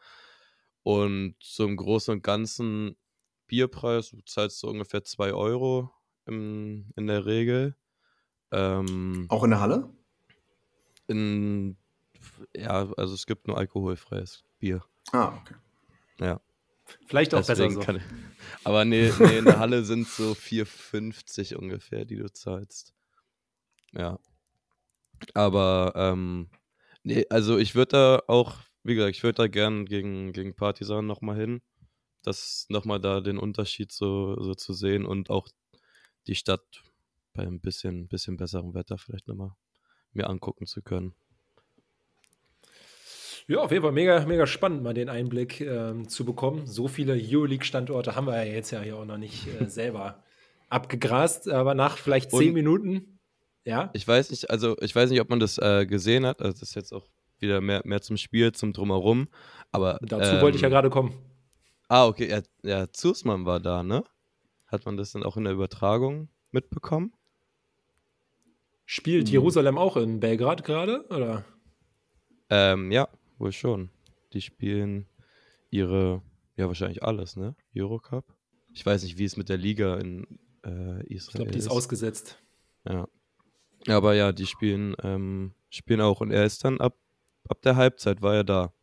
Und 0.83 1.35
im 1.59 1.77
Großen 1.77 2.13
und 2.13 2.23
Ganzen 2.23 2.97
Bierpreis, 3.47 4.09
du 4.09 4.21
zahlst 4.25 4.59
so 4.59 4.67
ungefähr 4.69 5.03
2 5.03 5.33
Euro 5.33 5.91
im, 6.25 6.87
in 6.95 7.07
der 7.07 7.25
Regel. 7.25 7.75
Ähm, 8.51 9.25
Auch 9.29 9.43
in 9.43 9.51
der 9.51 9.59
Halle? 9.59 9.89
In, 11.07 11.77
ja, 12.55 12.91
also 12.97 13.13
es 13.13 13.25
gibt 13.25 13.47
nur 13.47 13.57
alkoholfreies 13.57 14.43
Bier. 14.59 14.83
Ah, 15.11 15.33
okay. 15.41 15.55
Ja. 16.19 16.41
Vielleicht 17.07 17.33
auch 17.33 17.43
Deswegen 17.45 17.75
besser 17.75 17.93
so. 17.93 17.97
Ich, 17.97 18.03
aber 18.63 18.85
nee, 18.85 19.11
nee, 19.19 19.37
in 19.37 19.45
der 19.45 19.59
Halle 19.59 19.83
sind 19.83 20.07
so 20.07 20.33
4,50 20.33 21.55
ungefähr, 21.55 22.05
die 22.05 22.17
du 22.17 22.31
zahlst. 22.31 22.93
Ja. 23.93 24.19
Aber, 25.33 25.93
ähm, 25.95 26.49
nee, 27.03 27.25
also 27.29 27.57
ich 27.57 27.75
würde 27.75 27.91
da 27.91 28.23
auch, 28.27 28.57
wie 28.83 28.95
gesagt, 28.95 29.15
ich 29.15 29.23
würde 29.23 29.37
da 29.37 29.47
gern 29.47 29.85
gegen, 29.85 30.33
gegen 30.33 30.55
Partisan 30.55 31.07
nochmal 31.07 31.37
hin. 31.37 31.61
Das 32.21 32.65
nochmal 32.69 32.99
da 32.99 33.21
den 33.21 33.37
Unterschied 33.37 33.91
so, 33.91 34.41
so 34.41 34.53
zu 34.55 34.73
sehen 34.73 35.05
und 35.05 35.29
auch 35.29 35.49
die 36.27 36.35
Stadt 36.35 36.83
bei 37.33 37.43
ein 37.43 37.59
bisschen, 37.59 38.07
bisschen 38.07 38.37
besserem 38.37 38.73
Wetter 38.73 38.97
vielleicht 38.97 39.27
nochmal 39.27 39.51
mir 40.11 40.29
angucken 40.29 40.65
zu 40.65 40.81
können. 40.81 41.15
Ja, 43.47 43.59
auf 43.59 43.71
jeden 43.71 43.83
Fall 43.83 43.91
mega, 43.91 44.25
mega 44.25 44.47
spannend, 44.47 44.83
mal 44.83 44.93
den 44.93 45.09
Einblick 45.09 45.59
ähm, 45.59 46.07
zu 46.07 46.23
bekommen. 46.23 46.65
So 46.65 46.87
viele 46.87 47.13
Euroleague-Standorte 47.13 48.15
haben 48.15 48.27
wir 48.27 48.45
ja 48.45 48.53
jetzt 48.53 48.71
ja 48.71 48.81
hier 48.81 48.97
auch 48.97 49.05
noch 49.05 49.17
nicht 49.17 49.47
äh, 49.47 49.65
selber 49.69 50.23
abgegrast, 50.69 51.49
aber 51.49 51.73
nach 51.73 51.97
vielleicht 51.97 52.31
zehn 52.31 52.49
Und 52.49 52.53
Minuten, 52.53 53.19
ja. 53.65 53.89
Ich 53.93 54.07
weiß 54.07 54.31
nicht, 54.31 54.49
also 54.49 54.75
ich 54.81 54.95
weiß 54.95 55.09
nicht, 55.09 55.21
ob 55.21 55.29
man 55.29 55.39
das 55.39 55.57
äh, 55.57 55.85
gesehen 55.85 56.25
hat. 56.25 56.41
Also 56.41 56.59
das 56.59 56.69
ist 56.69 56.75
jetzt 56.75 56.93
auch 56.93 57.07
wieder 57.39 57.61
mehr, 57.61 57.81
mehr 57.85 58.01
zum 58.01 58.17
Spiel, 58.17 58.51
zum 58.51 58.73
Drumherum. 58.73 59.27
Aber 59.71 59.99
dazu 60.01 60.35
ähm, 60.35 60.41
wollte 60.41 60.55
ich 60.57 60.61
ja 60.61 60.67
ähm, 60.67 60.73
gerade 60.73 60.89
kommen. 60.89 61.13
Ah, 61.89 62.07
okay, 62.07 62.29
ja, 62.29 62.41
ja, 62.63 62.91
Zusmann 62.91 63.45
war 63.45 63.59
da, 63.59 63.83
ne? 63.83 64.03
Hat 64.73 64.85
man 64.85 64.97
das 64.97 65.11
dann 65.11 65.23
auch 65.23 65.37
in 65.37 65.45
der 65.45 65.53
Übertragung 65.53 66.27
mitbekommen? 66.51 67.13
Spielt 68.85 69.27
hm. 69.27 69.33
Jerusalem 69.33 69.77
auch 69.77 69.95
in 69.95 70.19
Belgrad 70.19 70.65
gerade, 70.65 71.05
oder? 71.09 71.45
Ähm, 72.49 72.91
ja, 72.91 73.07
Wohl 73.37 73.51
schon. 73.51 73.89
Die 74.31 74.41
spielen 74.41 75.07
ihre, 75.69 76.21
ja, 76.55 76.67
wahrscheinlich 76.67 77.03
alles, 77.03 77.35
ne? 77.35 77.55
Eurocup. 77.75 78.25
Ich 78.73 78.85
weiß 78.85 79.03
nicht, 79.03 79.17
wie 79.17 79.25
es 79.25 79.37
mit 79.37 79.49
der 79.49 79.57
Liga 79.57 79.97
in 79.97 80.39
äh, 80.65 81.05
Israel 81.07 81.15
ist. 81.15 81.27
Ich 81.27 81.33
glaube, 81.33 81.51
die 81.51 81.57
ist, 81.57 81.65
ist 81.65 81.71
ausgesetzt. 81.71 82.41
Ja. 82.87 83.07
Aber 83.87 84.13
ja, 84.13 84.31
die 84.31 84.45
spielen, 84.45 84.95
ähm, 85.03 85.53
spielen 85.69 86.01
auch. 86.01 86.21
Und 86.21 86.31
er 86.31 86.45
ist 86.45 86.63
dann 86.63 86.79
ab, 86.79 86.97
ab 87.49 87.61
der 87.63 87.75
Halbzeit 87.75 88.21
war 88.21 88.33
er 88.33 88.43
da. 88.43 88.73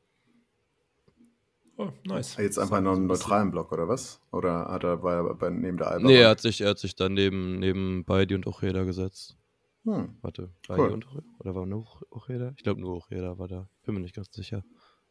Oh, 1.81 1.89
nice. 2.05 2.37
Jetzt 2.37 2.59
einfach 2.59 2.83
nur 2.83 2.93
einen 2.93 3.07
neutralen 3.07 3.51
Block, 3.51 3.73
oder 3.73 3.89
was? 3.89 4.21
Oder 4.33 4.67
hat 4.67 4.85
er 4.85 4.99
bei, 4.99 5.23
bei 5.23 5.49
neben 5.49 5.79
der 5.79 5.91
Alba? 5.91 6.07
Nee, 6.07 6.21
er 6.21 6.29
hat 6.29 6.41
sich, 6.41 6.61
er 6.61 6.71
hat 6.71 6.79
sich 6.79 6.95
dann 6.95 7.15
neben, 7.15 7.59
neben 7.59 8.05
Beidi 8.05 8.35
und 8.35 8.47
Ocheda 8.47 8.85
gesetzt. 8.85 9.39
Hm. 9.85 10.15
Warte, 10.21 10.51
war 10.69 10.79
cool. 10.79 10.91
und 10.91 11.07
oder 11.39 11.55
war 11.55 11.65
nur 11.65 11.87
Ocheda? 12.11 12.53
Ich 12.59 12.65
glaube 12.65 12.83
nur 12.83 12.97
Ocheda 12.97 13.39
war 13.39 13.49
da. 13.49 13.67
Bin 13.87 13.95
mir 13.95 14.03
nicht 14.03 14.15
ganz 14.15 14.29
sicher. 14.31 14.63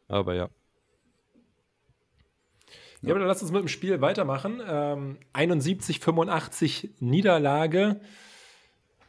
Aber 0.08 0.36
ja. 0.36 0.50
Ja, 3.02 3.12
aber 3.12 3.20
dann 3.20 3.28
lass 3.28 3.42
uns 3.42 3.52
mit 3.52 3.62
dem 3.62 3.68
Spiel 3.68 4.00
weitermachen. 4.02 4.62
Ähm, 4.64 5.18
71, 5.34 6.00
85 6.02 6.98
Niederlage. 7.00 8.00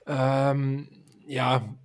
Ähm, 0.07 0.88
ja, 1.26 1.76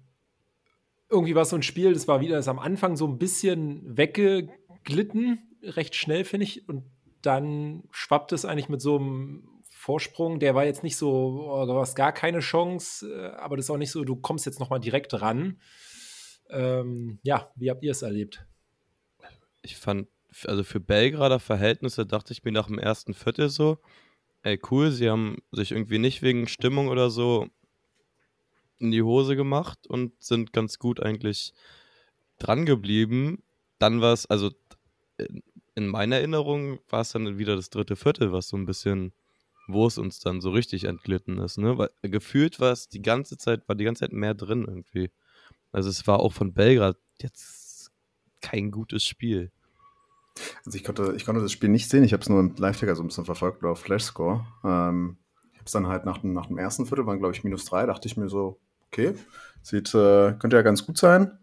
irgendwie 1.10 1.36
war 1.36 1.42
es 1.42 1.50
so 1.50 1.58
ein 1.58 1.64
Spiel, 1.64 1.94
das 1.94 2.08
war 2.08 2.22
wieder 2.22 2.38
das 2.38 2.48
am 2.48 2.60
Anfang 2.60 2.96
so 2.96 3.08
ein 3.08 3.18
bisschen 3.18 3.98
weggeglitten, 3.98 5.40
recht 5.66 5.96
schnell, 5.96 6.26
finde 6.26 6.46
ich. 6.46 6.68
Und 6.68 6.84
dann 7.22 7.84
schwappt 7.92 8.32
es 8.32 8.46
eigentlich 8.46 8.70
mit 8.70 8.82
so 8.82 8.98
einem 8.98 9.56
Vorsprung, 9.70 10.40
der 10.40 10.56
war 10.56 10.66
jetzt 10.66 10.84
nicht 10.84 10.98
so, 10.98 11.48
oh, 11.48 11.66
du 11.66 11.74
hast 11.80 11.96
gar 11.96 12.12
keine 12.12 12.40
Chance, 12.40 13.08
äh, 13.08 13.36
aber 13.36 13.56
das 13.56 13.66
ist 13.66 13.70
auch 13.70 13.78
nicht 13.78 13.92
so, 13.92 14.04
du 14.04 14.16
kommst 14.16 14.46
jetzt 14.46 14.60
nochmal 14.60 14.80
direkt 14.80 15.22
ran. 15.22 15.60
Ähm, 16.50 17.20
ja, 17.24 17.52
wie 17.56 17.70
habt 17.70 17.84
ihr 17.84 17.92
es 17.92 18.02
erlebt? 18.02 18.46
Ich 19.62 19.78
fand, 19.78 20.08
also 20.46 20.64
für 20.64 20.80
Belgrader 20.80 21.40
Verhältnisse 21.40 22.06
dachte 22.06 22.34
ich 22.34 22.44
mir 22.44 22.52
nach 22.52 22.68
dem 22.68 22.80
ersten 22.80 23.14
Viertel 23.14 23.50
so, 23.50 23.78
ey 24.42 24.60
cool, 24.72 24.92
sie 24.92 25.10
haben 25.10 25.38
sich 25.52 25.72
irgendwie 25.72 26.00
nicht 26.00 26.22
wegen 26.22 26.48
Stimmung 26.48 26.88
oder 26.88 27.10
so 27.10 27.48
in 28.78 28.92
die 28.92 29.04
Hose 29.04 29.36
gemacht 29.36 29.86
und 29.88 30.14
sind 30.22 30.54
ganz 30.54 30.80
gut 30.80 31.00
eigentlich 31.00 31.54
dran 32.40 32.66
geblieben. 32.66 33.44
Dann 33.80 34.02
war 34.02 34.14
es, 34.14 34.26
also 34.26 34.52
in 35.76 35.88
meiner 35.88 36.18
Erinnerung 36.18 36.80
war 36.90 37.02
es 37.02 37.12
dann 37.12 37.38
wieder 37.38 37.56
das 37.56 37.70
dritte 37.70 37.96
Viertel, 37.96 38.32
was 38.32 38.48
so 38.48 38.58
ein 38.58 38.66
bisschen 38.66 39.14
wo 39.68 39.88
es 39.88 39.98
uns 39.98 40.20
dann 40.20 40.42
so 40.42 40.52
richtig 40.52 40.84
entglitten 40.86 41.40
ist, 41.40 41.58
ne? 41.58 41.78
Weil 41.78 41.90
gefühlt 42.04 42.60
war 42.60 42.72
es 42.72 42.88
die 42.88 43.02
ganze 43.02 43.38
Zeit, 43.38 43.68
war 43.68 43.76
die 43.76 43.84
ganze 43.84 44.02
Zeit 44.02 44.14
mehr 44.14 44.34
drin 44.34 44.66
irgendwie. 44.68 45.12
Also 45.72 45.90
es 45.90 46.06
war 46.08 46.20
auch 46.20 46.34
von 46.34 46.54
Belgrad 46.54 46.98
jetzt 47.22 47.92
kein 48.42 48.72
gutes 48.72 49.04
Spiel. 49.04 49.52
Also 50.66 50.78
ich 50.78 50.84
konnte, 50.84 51.14
ich 51.16 51.26
konnte 51.26 51.42
das 51.42 51.52
Spiel 51.52 51.70
nicht 51.70 51.90
sehen, 51.90 52.04
ich 52.04 52.14
habe 52.14 52.22
es 52.22 52.30
nur 52.30 52.40
im 52.40 52.56
Live-Ticker 52.58 52.96
so 52.96 53.04
ein 53.04 53.08
bisschen 53.08 53.26
verfolgt 53.26 53.64
oder 53.64 53.72
auf 53.72 53.80
Flashscore. 53.80 54.46
Ähm, 54.64 55.18
ich 55.54 55.60
habe 55.60 55.66
es 55.66 55.72
dann 55.72 55.88
halt 55.88 56.06
nach, 56.06 56.22
nach 56.24 56.48
dem 56.48 56.58
ersten 56.58 56.86
Viertel, 56.86 57.06
waren 57.06 57.20
glaube 57.20 57.34
ich 57.34 57.44
minus 57.44 57.66
drei, 57.66 57.86
dachte 57.86 58.08
ich 58.08 58.18
mir 58.18 58.30
so, 58.30 58.60
okay, 58.88 59.16
sieht, 59.62 59.94
äh, 59.96 60.34
könnte 60.34 60.58
ja 60.58 60.62
ganz 60.62 60.86
gut 60.86 60.98
sein. 60.98 61.40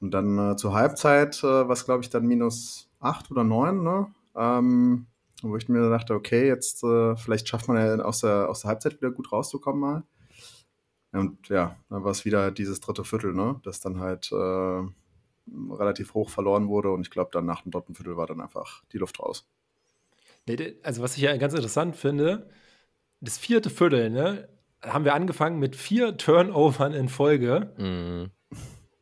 Und 0.00 0.12
dann 0.12 0.52
äh, 0.52 0.56
zur 0.56 0.74
Halbzeit 0.74 1.42
äh, 1.42 1.46
war 1.46 1.70
es 1.70 1.84
glaube 1.84 2.04
ich 2.04 2.10
dann 2.10 2.26
minus 2.26 2.89
acht 3.00 3.30
oder 3.30 3.44
neun, 3.44 3.82
ne? 3.82 4.06
Ähm, 4.36 5.06
wo 5.42 5.56
ich 5.56 5.68
mir 5.68 5.88
dachte, 5.88 6.14
okay, 6.14 6.46
jetzt 6.46 6.84
äh, 6.84 7.16
vielleicht 7.16 7.48
schafft 7.48 7.66
man 7.66 7.76
ja 7.76 8.04
aus 8.04 8.20
der, 8.20 8.48
aus 8.48 8.60
der 8.60 8.68
Halbzeit 8.68 9.00
wieder 9.00 9.10
gut 9.10 9.32
rauszukommen 9.32 9.80
mal. 9.80 10.02
Und 11.12 11.48
ja, 11.48 11.76
dann 11.88 12.04
war 12.04 12.12
es 12.12 12.24
wieder 12.24 12.50
dieses 12.50 12.80
dritte 12.80 13.04
Viertel, 13.04 13.34
ne? 13.34 13.60
Das 13.64 13.80
dann 13.80 13.98
halt 13.98 14.30
äh, 14.30 14.82
relativ 15.72 16.14
hoch 16.14 16.30
verloren 16.30 16.68
wurde 16.68 16.90
und 16.90 17.00
ich 17.00 17.10
glaube, 17.10 17.30
dann 17.32 17.46
nach 17.46 17.62
dem 17.62 17.72
dritten 17.72 17.94
Viertel 17.94 18.16
war 18.16 18.26
dann 18.26 18.40
einfach 18.40 18.84
die 18.92 18.98
Luft 18.98 19.18
raus. 19.18 19.48
Also, 20.82 21.02
was 21.02 21.16
ich 21.16 21.22
ja 21.22 21.36
ganz 21.36 21.54
interessant 21.54 21.96
finde, 21.96 22.48
das 23.20 23.38
vierte 23.38 23.70
Viertel, 23.70 24.10
ne, 24.10 24.48
haben 24.82 25.04
wir 25.04 25.14
angefangen 25.14 25.58
mit 25.58 25.76
vier 25.76 26.16
Turnovern 26.16 26.92
in 26.92 27.08
Folge. 27.08 27.74
Mhm. 27.78 28.30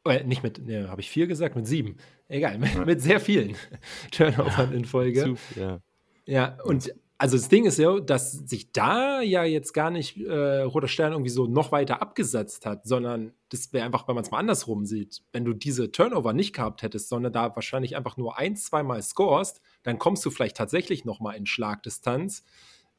Äh, 0.05 0.25
nicht 0.25 0.43
mit, 0.43 0.65
ne, 0.65 0.89
habe 0.89 1.01
ich 1.01 1.11
vier 1.11 1.27
gesagt, 1.27 1.57
mit 1.57 1.67
sieben. 1.67 1.97
Egal, 2.29 2.59
mit, 2.59 2.87
mit 2.87 3.01
sehr 3.01 3.21
vielen 3.21 3.57
Turnovern 4.11 4.73
in 4.73 4.85
Folge. 4.85 5.37
Zu, 5.55 5.61
ja. 5.61 5.81
Ja, 6.27 6.59
und 6.65 6.93
also 7.21 7.37
das 7.37 7.49
Ding 7.49 7.65
ist 7.65 7.79
ja, 7.79 7.99
dass 7.99 8.33
sich 8.33 8.71
da 8.71 9.21
ja 9.23 9.43
jetzt 9.43 9.73
gar 9.73 9.91
nicht 9.91 10.19
äh, 10.19 10.61
Roter 10.61 10.87
Stern 10.87 11.13
irgendwie 11.13 11.31
so 11.31 11.47
noch 11.47 11.73
weiter 11.73 12.01
abgesetzt 12.01 12.65
hat, 12.65 12.87
sondern 12.87 13.33
das 13.49 13.73
wäre 13.73 13.85
einfach, 13.85 14.07
wenn 14.07 14.15
man 14.15 14.23
es 14.23 14.31
mal 14.31 14.39
andersrum 14.39 14.85
sieht, 14.85 15.23
wenn 15.33 15.45
du 15.45 15.53
diese 15.53 15.91
Turnover 15.91 16.33
nicht 16.33 16.55
gehabt 16.55 16.83
hättest, 16.83 17.09
sondern 17.09 17.33
da 17.33 17.57
wahrscheinlich 17.57 17.97
einfach 17.97 18.17
nur 18.17 18.39
ein, 18.39 18.55
zweimal 18.55 19.03
scorest, 19.03 19.61
dann 19.83 19.99
kommst 19.99 20.25
du 20.25 20.31
vielleicht 20.31 20.57
tatsächlich 20.57 21.05
noch 21.05 21.19
mal 21.19 21.33
in 21.33 21.47
Schlagdistanz. 21.47 22.45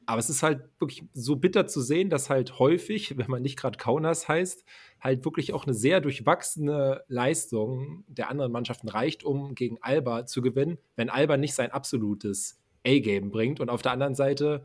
Aber 0.06 0.18
es 0.18 0.30
ist 0.30 0.42
halt 0.42 0.68
wirklich 0.78 1.04
so 1.12 1.36
bitter 1.36 1.66
zu 1.66 1.80
sehen, 1.80 2.10
dass 2.10 2.30
halt 2.30 2.58
häufig, 2.58 3.16
wenn 3.16 3.30
man 3.30 3.42
nicht 3.42 3.56
gerade 3.56 3.78
Kaunas 3.78 4.28
heißt, 4.28 4.64
halt 5.00 5.24
wirklich 5.24 5.52
auch 5.52 5.64
eine 5.64 5.74
sehr 5.74 6.00
durchwachsene 6.00 7.02
Leistung 7.08 8.04
der 8.08 8.28
anderen 8.28 8.52
Mannschaften 8.52 8.88
reicht, 8.88 9.24
um 9.24 9.54
gegen 9.54 9.78
Alba 9.80 10.26
zu 10.26 10.42
gewinnen, 10.42 10.78
wenn 10.96 11.10
Alba 11.10 11.36
nicht 11.36 11.54
sein 11.54 11.70
absolutes 11.70 12.60
A-Game 12.86 13.30
bringt. 13.30 13.60
Und 13.60 13.70
auf 13.70 13.82
der 13.82 13.92
anderen 13.92 14.14
Seite, 14.14 14.64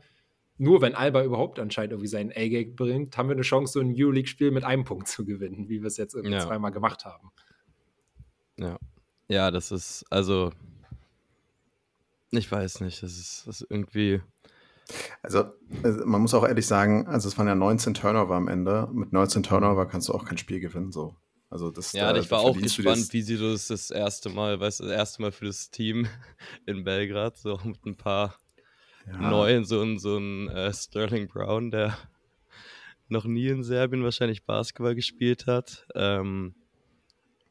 nur 0.58 0.82
wenn 0.82 0.94
Alba 0.94 1.22
überhaupt 1.22 1.58
anscheinend 1.58 1.92
irgendwie 1.92 2.08
sein 2.08 2.32
A-Game 2.34 2.74
bringt, 2.74 3.16
haben 3.16 3.28
wir 3.28 3.34
eine 3.34 3.42
Chance, 3.42 3.74
so 3.74 3.80
ein 3.80 3.94
Euroleague-Spiel 3.96 4.50
mit 4.50 4.64
einem 4.64 4.84
Punkt 4.84 5.08
zu 5.08 5.24
gewinnen, 5.24 5.68
wie 5.68 5.80
wir 5.80 5.86
es 5.86 5.96
jetzt 5.96 6.14
irgendwie 6.14 6.34
ja. 6.34 6.40
zweimal 6.40 6.72
gemacht 6.72 7.04
haben. 7.04 7.30
Ja. 8.58 8.78
Ja, 9.28 9.50
das 9.50 9.72
ist, 9.72 10.04
also, 10.08 10.52
ich 12.30 12.50
weiß 12.50 12.80
nicht, 12.80 13.02
das 13.02 13.18
ist, 13.18 13.46
das 13.46 13.60
ist 13.60 13.70
irgendwie. 13.70 14.20
Also, 15.22 15.44
also, 15.82 16.06
man 16.06 16.22
muss 16.22 16.34
auch 16.34 16.46
ehrlich 16.46 16.66
sagen, 16.66 17.06
also 17.06 17.28
es 17.28 17.36
waren 17.38 17.48
ja 17.48 17.54
19 17.54 17.94
Turnover 17.94 18.34
am 18.34 18.48
Ende. 18.48 18.88
Mit 18.92 19.12
19 19.12 19.42
Turnover 19.42 19.86
kannst 19.86 20.08
du 20.08 20.14
auch 20.14 20.24
kein 20.24 20.38
Spiel 20.38 20.60
gewinnen, 20.60 20.92
so. 20.92 21.16
Also 21.48 21.70
das, 21.70 21.92
ja, 21.92 22.12
da, 22.12 22.18
ich 22.18 22.30
war 22.30 22.40
auch 22.40 22.58
gespannt, 22.58 23.12
wie 23.12 23.22
sie 23.22 23.38
das 23.38 23.68
das 23.68 23.90
erste 23.90 24.30
Mal, 24.30 24.58
weißt 24.58 24.80
du, 24.80 24.84
das 24.84 24.92
erste 24.92 25.22
Mal 25.22 25.32
für 25.32 25.46
das 25.46 25.70
Team 25.70 26.08
in 26.66 26.84
Belgrad, 26.84 27.36
so 27.36 27.58
mit 27.64 27.84
ein 27.86 27.96
paar 27.96 28.36
ja. 29.06 29.30
neuen, 29.30 29.64
so 29.64 29.80
ein, 29.80 29.98
so 29.98 30.18
ein 30.18 30.48
äh, 30.48 30.72
Sterling 30.72 31.28
Brown, 31.28 31.70
der 31.70 31.96
noch 33.08 33.24
nie 33.24 33.46
in 33.46 33.62
Serbien 33.62 34.02
wahrscheinlich 34.02 34.44
Basketball 34.44 34.96
gespielt 34.96 35.46
hat. 35.46 35.86
Ähm, 35.94 36.54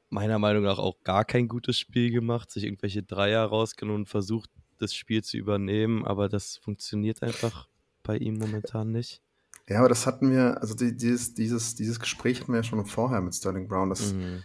meiner 0.10 0.39
Meinung 0.39 0.63
nach 0.63 0.77
auch 0.77 1.01
gar 1.04 1.24
kein 1.24 1.48
gutes 1.48 1.80
Spiel 1.80 2.12
gemacht, 2.12 2.51
sich 2.51 2.65
irgendwelche 2.65 3.04
Dreier 3.04 3.46
rausgenommen 3.46 4.01
und 4.01 4.10
versucht, 4.10 4.50
das 4.77 4.94
Spiel 4.94 5.24
zu 5.24 5.38
übernehmen, 5.38 6.05
aber 6.05 6.29
das 6.29 6.58
funktioniert 6.58 7.24
einfach 7.24 7.67
bei 8.03 8.17
ihm 8.17 8.38
momentan 8.38 8.91
nicht. 8.91 9.22
Ja, 9.67 9.79
aber 9.79 9.89
das 9.89 10.05
hatten 10.05 10.32
wir, 10.32 10.62
also 10.62 10.75
die, 10.75 10.96
dieses, 10.96 11.34
dieses, 11.34 11.75
dieses 11.75 12.00
Gespräch 12.00 12.41
hatten 12.41 12.51
wir 12.51 12.58
ja 12.58 12.63
schon 12.63 12.86
vorher 12.86 13.22
mit 13.22 13.34
Sterling 13.34 13.67
Brown. 13.67 13.89
Das, 13.89 14.13
mhm. 14.13 14.44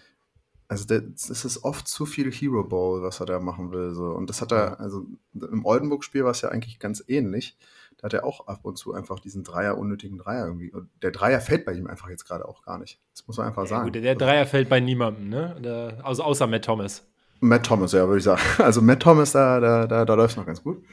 Also 0.70 0.84
das 0.86 1.44
ist 1.44 1.64
oft 1.64 1.88
zu 1.88 2.06
viel 2.06 2.30
Hero 2.30 2.62
Ball, 2.62 3.02
was 3.02 3.18
er 3.18 3.26
da 3.26 3.40
machen 3.40 3.72
will. 3.72 3.92
So. 3.92 4.04
Und 4.04 4.30
das 4.30 4.40
hat 4.40 4.52
er, 4.52 4.78
also 4.78 5.04
im 5.34 5.66
Oldenburg-Spiel 5.66 6.22
war 6.22 6.30
es 6.30 6.42
ja 6.42 6.50
eigentlich 6.50 6.78
ganz 6.78 7.02
ähnlich. 7.08 7.58
Da 7.98 8.04
hat 8.04 8.14
er 8.14 8.24
auch 8.24 8.46
ab 8.46 8.60
und 8.62 8.78
zu 8.78 8.94
einfach 8.94 9.18
diesen 9.18 9.42
Dreier, 9.42 9.76
unnötigen 9.76 10.16
Dreier 10.16 10.46
irgendwie. 10.46 10.70
Und 10.70 10.88
der 11.02 11.10
Dreier 11.10 11.40
fällt 11.40 11.64
bei 11.64 11.72
ihm 11.72 11.88
einfach 11.88 12.08
jetzt 12.08 12.24
gerade 12.24 12.46
auch 12.46 12.62
gar 12.62 12.78
nicht. 12.78 13.00
Das 13.12 13.26
muss 13.26 13.36
man 13.36 13.48
einfach 13.48 13.66
sagen. 13.66 13.88
Ja, 13.88 13.92
gut, 13.92 14.02
der 14.02 14.14
Dreier 14.14 14.46
fällt 14.46 14.68
bei 14.68 14.78
niemandem, 14.78 15.28
ne? 15.28 15.56
Der, 15.62 16.06
also 16.06 16.22
außer 16.22 16.46
Matt 16.46 16.64
Thomas. 16.64 17.04
Matt 17.40 17.66
Thomas, 17.66 17.92
ja, 17.92 18.06
würde 18.06 18.18
ich 18.18 18.24
sagen. 18.24 18.40
Also 18.58 18.82
Matt 18.82 19.00
Thomas, 19.00 19.32
da, 19.32 19.60
da, 19.60 19.86
da, 19.86 20.04
da 20.04 20.14
läuft 20.14 20.32
es 20.32 20.36
noch 20.36 20.46
ganz 20.46 20.62
gut. 20.62 20.84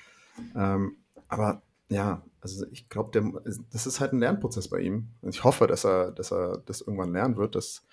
Ähm, 0.56 0.98
aber 1.28 1.62
ja, 1.90 2.24
also 2.42 2.66
ich 2.72 2.90
glaube, 2.90 3.44
das 3.72 3.88
ist 3.88 4.00
halt 4.00 4.14
ein 4.14 4.20
Lernprozess 4.20 4.70
bei 4.70 4.80
ihm. 4.80 5.10
Und 5.22 5.36
ich 5.36 5.44
hoffe, 5.44 5.68
dass 5.68 5.86
er, 5.86 6.12
dass 6.12 6.32
er 6.32 6.60
das 6.66 6.82
irgendwann 6.82 7.14
lernen 7.14 7.38
wird, 7.38 7.56
dass, 7.56 7.86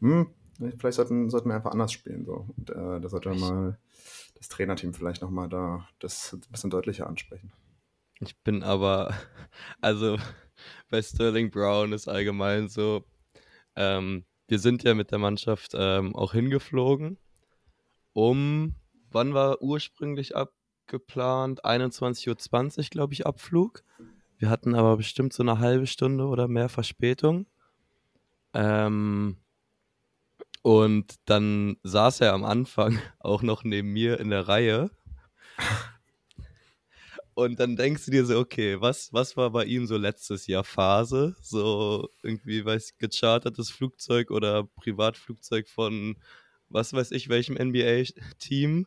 hm, 0.00 0.28
vielleicht 0.78 0.96
sollten, 0.96 1.30
sollten 1.30 1.48
wir 1.48 1.56
einfach 1.56 1.72
anders 1.72 1.92
spielen. 1.92 2.24
So. 2.24 2.46
Und, 2.56 2.70
äh, 2.70 3.00
da 3.00 3.08
sollte 3.08 3.30
mal 3.34 3.78
das 4.36 4.48
Trainerteam 4.48 4.92
vielleicht 4.94 5.22
nochmal 5.22 5.48
da 5.48 5.88
das 6.00 6.32
ein 6.32 6.40
bisschen 6.50 6.70
deutlicher 6.70 7.06
ansprechen. 7.06 7.52
Ich 8.20 8.36
bin 8.40 8.62
aber, 8.62 9.14
also 9.80 10.18
bei 10.90 11.02
Sterling 11.02 11.50
Brown 11.50 11.92
ist 11.92 12.08
allgemein 12.08 12.68
so, 12.68 13.04
ähm, 13.76 14.24
wir 14.48 14.58
sind 14.58 14.82
ja 14.82 14.94
mit 14.94 15.10
der 15.10 15.18
Mannschaft 15.18 15.72
ähm, 15.74 16.14
auch 16.14 16.32
hingeflogen, 16.32 17.18
um, 18.12 18.74
wann 19.10 19.34
war 19.34 19.62
ursprünglich 19.62 20.36
abgeplant? 20.36 21.64
21.20 21.64 22.78
Uhr, 22.78 22.84
glaube 22.90 23.14
ich, 23.14 23.26
Abflug. 23.26 23.82
Wir 24.38 24.50
hatten 24.50 24.74
aber 24.74 24.96
bestimmt 24.96 25.32
so 25.32 25.42
eine 25.42 25.58
halbe 25.58 25.86
Stunde 25.86 26.26
oder 26.26 26.48
mehr 26.48 26.68
Verspätung. 26.68 27.46
Ähm, 28.54 29.36
und 30.62 31.14
dann 31.24 31.76
saß 31.82 32.20
er 32.20 32.32
am 32.32 32.44
Anfang 32.44 32.98
auch 33.18 33.42
noch 33.42 33.64
neben 33.64 33.92
mir 33.92 34.20
in 34.20 34.30
der 34.30 34.48
Reihe 34.48 34.90
und 37.34 37.60
dann 37.60 37.76
denkst 37.76 38.04
du 38.06 38.10
dir 38.10 38.26
so, 38.26 38.38
okay, 38.38 38.80
was, 38.80 39.12
was 39.12 39.36
war 39.36 39.50
bei 39.50 39.64
ihm 39.64 39.86
so 39.86 39.96
letztes 39.96 40.46
Jahr 40.46 40.64
Phase? 40.64 41.34
So 41.40 42.10
irgendwie, 42.22 42.64
weiß 42.64 42.98
gechartertes 42.98 43.70
Flugzeug 43.70 44.30
oder 44.30 44.64
Privatflugzeug 44.64 45.68
von 45.68 46.16
was 46.72 46.92
weiß 46.92 47.10
ich, 47.12 47.28
welchem 47.28 47.54
NBA-Team. 47.54 48.86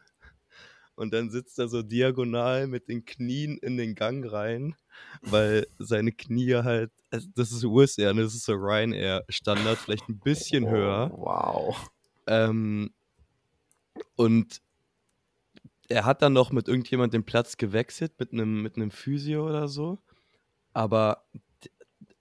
Und 0.96 1.14
dann 1.14 1.30
sitzt 1.30 1.60
er 1.60 1.68
so 1.68 1.82
diagonal 1.82 2.68
mit 2.68 2.88
den 2.88 3.04
Knien 3.06 3.58
in 3.58 3.76
den 3.76 3.96
Gang 3.96 4.32
rein, 4.32 4.76
weil 5.22 5.68
seine 5.78 6.14
Knie 6.14 6.56
halt, 6.56 6.92
das 7.12 7.52
ist 7.52 7.66
US 7.66 7.98
Air, 7.98 8.14
das 8.14 8.34
ist 8.34 8.46
so 8.46 8.54
Ryanair 8.54 9.26
Standard, 9.28 9.78
vielleicht 9.78 10.08
ein 10.08 10.20
bisschen 10.20 10.64
oh, 10.64 10.70
höher. 10.72 11.12
Wow. 11.14 11.90
Ähm, 12.28 12.92
und 14.16 14.62
er 15.90 16.06
hat 16.06 16.22
dann 16.22 16.34
noch 16.34 16.52
mit 16.52 16.68
irgendjemand 16.68 17.14
den 17.14 17.26
Platz 17.26 17.58
gewechselt, 17.58 18.14
mit 18.20 18.32
einem 18.32 18.64
mit 18.64 18.94
Physio 18.94 19.48
oder 19.48 19.68
so. 19.68 20.00
Aber 20.74 21.26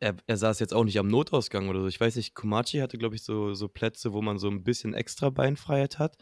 er, 0.01 0.17
er 0.27 0.37
saß 0.37 0.59
jetzt 0.61 0.75
auch 0.75 0.85
nicht 0.85 0.99
am 0.99 1.09
Notausgang 1.09 1.69
oder 1.69 1.81
so. 1.81 1.87
Ich 1.87 2.01
weiß 2.01 2.17
nicht, 2.17 2.35
Kumachi 2.35 2.79
hatte, 2.79 2.99
glaube 2.99 3.15
ich, 3.15 3.23
so, 3.23 3.55
so 3.55 3.69
Plätze, 3.69 4.13
wo 4.13 4.23
man 4.23 4.39
so 4.39 4.49
ein 4.49 4.65
bisschen 4.65 4.95
extra 4.95 5.31
Beinfreiheit 5.31 5.99
hat. 5.99 6.17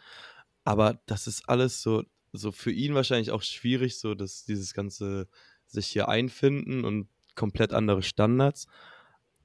Aber 0.65 1.01
das 1.07 1.27
ist 1.27 1.49
alles 1.49 1.83
so, 1.83 2.05
so 2.33 2.53
für 2.53 2.71
ihn 2.73 2.95
wahrscheinlich 2.95 3.31
auch 3.31 3.43
schwierig, 3.43 3.99
so 3.99 4.15
dass 4.15 4.45
dieses 4.45 4.75
ganze 4.75 5.29
sich 5.67 5.89
hier 5.89 6.09
einfinden 6.09 6.85
und 6.85 7.09
komplett 7.35 7.73
andere 7.73 8.03
Standards. 8.03 8.67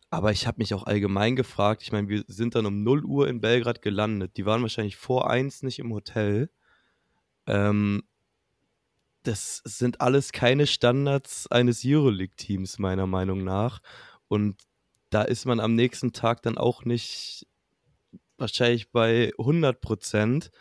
Aber 0.09 0.31
ich 0.31 0.47
habe 0.47 0.59
mich 0.59 0.73
auch 0.73 0.83
allgemein 0.83 1.35
gefragt, 1.35 1.81
ich 1.83 1.91
meine, 1.91 2.07
wir 2.07 2.23
sind 2.27 2.55
dann 2.55 2.65
um 2.65 2.83
0 2.83 3.03
Uhr 3.05 3.27
in 3.27 3.41
Belgrad 3.41 3.81
gelandet. 3.81 4.37
Die 4.37 4.45
waren 4.45 4.61
wahrscheinlich 4.61 4.95
vor 4.95 5.29
eins 5.29 5.63
nicht 5.63 5.79
im 5.79 5.93
Hotel. 5.93 6.49
Ähm, 7.45 8.03
das 9.23 9.61
sind 9.65 9.99
alles 9.99 10.31
keine 10.31 10.67
Standards 10.67 11.47
eines 11.47 11.81
Euroleague-Teams, 11.83 12.79
meiner 12.79 13.07
Meinung 13.07 13.43
nach. 13.43 13.81
Und 14.27 14.57
da 15.09 15.21
ist 15.21 15.45
man 15.45 15.59
am 15.59 15.75
nächsten 15.75 16.13
Tag 16.13 16.41
dann 16.41 16.57
auch 16.57 16.85
nicht 16.85 17.47
wahrscheinlich 18.37 18.91
bei 18.91 19.31
100 19.37 19.81
Prozent. 19.81 20.51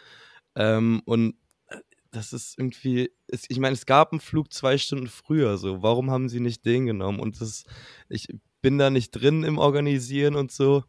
Ähm, 0.55 1.03
und 1.05 1.35
äh, 1.69 1.79
das 2.11 2.33
ist 2.33 2.59
irgendwie, 2.59 3.11
ich 3.29 3.59
meine, 3.59 3.75
es 3.75 3.87
gab 3.87 4.13
einen 4.13 4.21
Flug 4.21 4.53
zwei 4.53 4.79
Stunden 4.79 5.09
früher, 5.09 5.59
so. 5.59 5.83
Warum 5.83 6.11
haben 6.11 6.29
sie 6.29 6.41
nicht 6.41 6.65
den 6.65 6.87
genommen? 6.87 7.21
Und 7.21 7.41
das, 7.41 7.65
ich 8.09 8.29
bin 8.63 8.79
da 8.79 8.91
nicht 8.91 9.11
drin 9.11 9.45
im 9.45 9.59
Organisieren 9.59 10.35
und 10.35 10.51
so, 10.51 10.85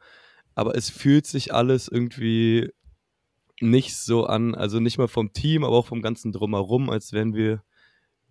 aber 0.55 0.75
es 0.75 0.89
fühlt 0.89 1.27
sich 1.27 1.53
alles 1.53 1.87
irgendwie 1.87 2.71
nicht 3.59 3.95
so 3.95 4.25
an, 4.25 4.55
also 4.55 4.79
nicht 4.79 4.97
mal 4.97 5.07
vom 5.07 5.33
Team, 5.33 5.63
aber 5.63 5.75
auch 5.75 5.87
vom 5.87 6.01
ganzen 6.01 6.31
Drumherum, 6.31 6.89
als 6.89 7.11
wären 7.11 7.33
wir 7.33 7.63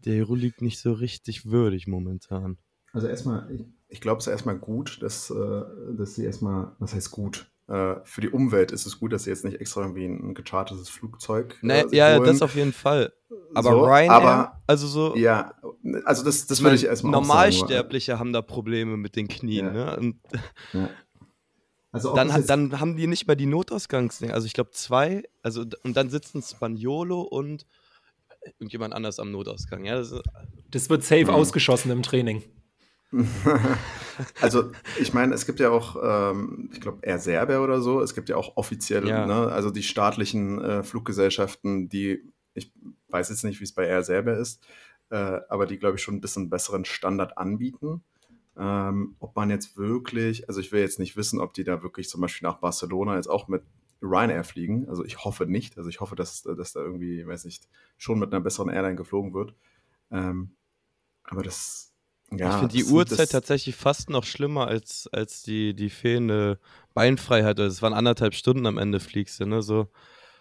der 0.04 0.16
Euroleague 0.24 0.64
nicht 0.64 0.78
so 0.78 0.92
richtig 0.92 1.46
würdig 1.46 1.87
momentan. 1.87 2.59
Also 2.92 3.09
erstmal, 3.09 3.48
ich, 3.88 4.01
glaube, 4.01 4.18
es 4.18 4.27
ist 4.27 4.33
erstmal 4.33 4.59
gut, 4.59 5.03
dass, 5.03 5.31
äh, 5.31 5.62
dass 5.96 6.14
sie 6.14 6.25
erstmal, 6.25 6.72
was 6.79 6.94
heißt 6.94 7.11
gut? 7.11 7.51
Äh, 7.68 7.96
für 8.05 8.20
die 8.20 8.29
Umwelt 8.29 8.70
ist 8.70 8.87
es 8.87 9.01
gut, 9.01 9.12
dass 9.12 9.25
sie 9.25 9.31
jetzt 9.31 9.44
nicht 9.44 9.61
extra 9.61 9.83
irgendwie 9.83 10.07
ein 10.07 10.35
gechartetes 10.35 10.88
Flugzeug. 10.88 11.57
Nee, 11.62 11.81
äh, 11.81 11.96
ja, 11.96 12.16
holen. 12.16 12.25
das 12.25 12.42
auf 12.42 12.55
jeden 12.55 12.72
Fall. 12.72 13.12
Aber 13.55 13.70
so, 13.70 13.85
Ryanair, 13.85 14.11
aber, 14.11 14.62
also 14.66 14.87
so. 14.87 15.16
Ja, 15.16 15.55
also 16.05 16.25
das, 16.25 16.46
das 16.46 16.62
würde 16.62 16.77
ich 16.77 16.85
erstmal 16.85 17.12
Normalsterbliche 17.12 18.12
sagen, 18.12 18.20
haben 18.20 18.33
da 18.33 18.42
Probleme 18.42 18.96
mit 18.96 19.16
den 19.16 19.27
Knien, 19.27 19.66
ja. 19.66 19.72
ne? 19.72 19.96
Und 19.96 20.20
ja. 20.72 20.90
Also 21.96 22.14
dann, 22.14 22.46
dann 22.46 22.79
haben 22.79 22.96
die 22.96 23.07
nicht 23.07 23.27
mal 23.27 23.37
die 23.37 23.46
Notausgangsdinge. 23.46 24.35
Also 24.35 24.46
ich 24.46 24.53
glaube 24.53 24.70
zwei, 24.72 25.25
also 25.42 25.64
und 25.83 25.96
dann 25.96 26.11
sitzen 26.11 26.42
Spaniolo 26.42 27.22
und 27.22 27.66
irgendjemand 28.59 28.94
anders 28.94 29.18
am 29.18 29.33
Notausgang. 29.33 29.85
Ja, 29.85 29.96
das, 29.96 30.14
das 30.70 30.90
wird 30.90 31.03
safe 31.05 31.25
mhm. 31.25 31.31
ausgeschossen 31.31 31.90
im 31.90 32.03
Training. 32.03 32.42
also 34.40 34.72
ich 35.00 35.14
meine, 35.14 35.35
es 35.35 35.46
gibt 35.46 35.61
ja 35.61 35.70
auch, 35.70 35.96
ähm, 36.02 36.70
ich 36.72 36.81
glaube, 36.81 36.98
Air 37.02 37.18
Serbia 37.18 37.61
oder 37.61 37.81
so, 37.81 38.00
es 38.00 38.14
gibt 38.14 38.29
ja 38.29 38.37
auch 38.37 38.57
offizielle, 38.57 39.09
ja. 39.09 39.26
Ne, 39.26 39.52
also 39.52 39.70
die 39.70 39.83
staatlichen 39.83 40.61
äh, 40.61 40.83
Fluggesellschaften, 40.83 41.88
die, 41.88 42.22
ich 42.55 42.72
weiß 43.09 43.29
jetzt 43.31 43.44
nicht, 43.44 43.61
wie 43.61 43.64
es 43.64 43.72
bei 43.72 43.87
Air 43.87 44.02
Serbia 44.02 44.35
ist, 44.35 44.62
äh, 45.11 45.40
aber 45.48 45.66
die, 45.66 45.79
glaube 45.79 45.96
ich, 45.96 46.02
schon 46.02 46.14
ein 46.16 46.20
bisschen 46.20 46.50
besseren 46.50 46.85
Standard 46.85 47.38
anbieten. 47.38 48.02
Ähm, 48.59 49.16
ob 49.18 49.37
man 49.37 49.50
jetzt 49.50 49.76
wirklich, 49.76 50.48
also 50.48 50.61
ich 50.61 50.72
will 50.72 50.81
jetzt 50.81 50.98
nicht 50.98 51.16
wissen, 51.16 51.40
ob 51.40 51.52
die 51.52 51.64
da 51.64 51.83
wirklich 51.83 52.09
zum 52.09 52.22
Beispiel 52.22 52.48
nach 52.48 52.59
Barcelona 52.59 53.16
jetzt 53.16 53.29
auch 53.29 53.48
mit 53.48 53.62
Ryanair 54.02 54.44
fliegen. 54.44 54.88
Also 54.88 55.05
ich 55.05 55.24
hoffe 55.24 55.46
nicht. 55.46 55.76
Also 55.76 55.90
ich 55.90 56.00
hoffe, 56.00 56.16
dass, 56.16 56.42
dass 56.42 56.72
da 56.72 56.81
irgendwie, 56.81 57.26
weiß 57.26 57.44
nicht, 57.44 57.68
schon 57.98 58.18
mit 58.18 58.33
einer 58.33 58.42
besseren 58.42 58.70
Airline 58.70 58.96
geflogen 58.96 59.35
wird. 59.35 59.55
Ähm, 60.11 60.57
aber 61.24 61.42
das, 61.42 61.92
ja. 62.30 62.50
Ich 62.50 62.56
finde 62.56 62.74
die 62.74 62.84
Uhrzeit 62.84 63.30
tatsächlich 63.30 63.76
fast 63.76 64.10
noch 64.10 64.24
schlimmer 64.24 64.66
als, 64.66 65.08
als 65.12 65.42
die, 65.42 65.74
die 65.74 65.90
fehlende 65.90 66.58
Beinfreiheit. 66.92 67.58
Also 67.60 67.72
es 67.72 67.82
waren 67.82 67.94
anderthalb 67.94 68.34
Stunden 68.34 68.66
am 68.66 68.78
Ende 68.78 69.00
fliegst 69.00 69.38
du, 69.40 69.46
ne? 69.46 69.62
So 69.62 69.88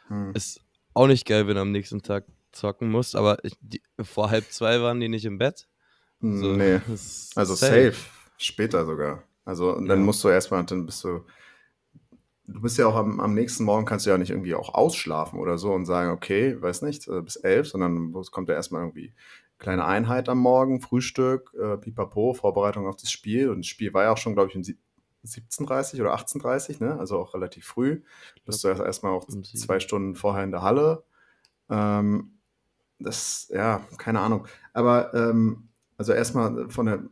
hm. 0.08 0.32
ist 0.34 0.62
auch 0.94 1.08
nicht 1.08 1.28
geil, 1.28 1.48
wenn 1.48 1.56
du 1.56 1.62
am 1.62 1.72
nächsten 1.72 2.02
Tag 2.02 2.26
zocken 2.52 2.90
musst. 2.90 3.16
Aber 3.16 3.44
ich, 3.44 3.54
die, 3.62 3.82
vor 4.02 4.32
halb 4.32 4.52
zwei 4.52 4.82
waren 4.82 5.00
die 5.00 5.10
nicht 5.10 5.26
im 5.26 5.38
Bett. 5.38 5.68
So, 6.22 6.54
nee. 6.54 6.80
Also 7.36 7.54
safe. 7.56 7.92
safe. 7.92 7.96
Später 8.38 8.86
sogar. 8.86 9.24
Also 9.44 9.76
dann 9.76 9.88
ja. 9.88 9.96
musst 9.98 10.24
du 10.24 10.30
erstmal, 10.30 10.64
dann 10.66 10.86
bist 10.86 11.04
du. 11.04 11.22
Du 12.48 12.62
bist 12.62 12.78
ja 12.78 12.86
auch 12.86 12.96
am, 12.96 13.20
am, 13.20 13.34
nächsten 13.34 13.64
Morgen 13.64 13.86
kannst 13.86 14.06
du 14.06 14.12
ja 14.12 14.20
nicht 14.20 14.30
irgendwie 14.30 14.54
auch 14.54 14.76
ausschlafen 14.76 15.40
oder 15.40 15.58
so 15.58 15.74
und 15.74 15.86
sagen, 15.86 16.12
okay, 16.12 16.62
weiß 16.62 16.84
nicht, 16.84 17.08
äh, 17.08 17.22
bis 17.22 17.38
elf, 17.38 17.68
sondern 17.68 18.14
es 18.16 18.30
kommt 18.30 18.50
ja 18.50 18.56
erstmal 18.56 18.84
irgendwie 18.84 19.14
kleine 19.66 19.86
Einheit 19.86 20.30
am 20.30 20.38
Morgen, 20.38 20.80
Frühstück, 20.80 21.52
äh, 21.60 21.78
pipapo, 21.78 22.36
Vorbereitung 22.36 22.86
auf 22.86 22.98
das 22.98 23.10
Spiel. 23.10 23.50
Und 23.50 23.62
das 23.62 23.66
Spiel 23.66 23.96
war 23.96 24.04
ja 24.04 24.12
auch 24.12 24.18
schon, 24.18 24.36
glaube 24.36 24.52
ich, 24.52 24.56
um 24.56 24.62
17.30 24.62 26.00
oder 26.02 26.14
18.30 26.14 26.84
ne? 26.84 27.00
Also 27.00 27.18
auch 27.18 27.34
relativ 27.34 27.66
früh. 27.66 28.04
Bist 28.46 28.64
du 28.64 28.68
erstmal 28.68 29.14
auch 29.14 29.28
zwei 29.28 29.80
Stunden 29.80 30.14
vorher 30.14 30.44
in 30.44 30.52
der 30.52 30.62
Halle. 30.62 31.04
Ähm, 31.68 32.38
das, 33.00 33.50
ja, 33.52 33.82
keine 33.98 34.20
Ahnung. 34.20 34.46
Aber 34.74 35.12
ähm, 35.16 35.70
also 35.98 36.14
erstmal 36.14 36.70
von 36.70 36.86
der, 36.86 37.04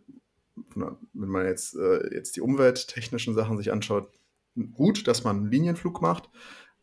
von 0.70 0.82
der, 0.84 0.98
wenn 1.14 1.30
man 1.30 1.48
jetzt, 1.48 1.76
äh, 1.76 2.14
jetzt 2.14 2.36
die 2.36 2.42
umwelttechnischen 2.42 3.34
Sachen 3.34 3.58
sich 3.58 3.72
anschaut, 3.72 4.12
gut, 4.74 5.08
dass 5.08 5.24
man 5.24 5.38
einen 5.38 5.52
Linienflug 5.52 6.04
macht. 6.04 6.30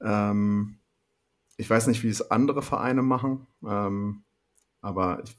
Ähm, 0.02 0.80
ich 1.56 1.70
weiß 1.70 1.86
nicht, 1.86 2.02
wie 2.02 2.08
es 2.08 2.32
andere 2.32 2.60
Vereine 2.60 3.02
machen, 3.02 3.46
ähm, 3.64 4.24
aber 4.80 5.22
ich 5.24 5.36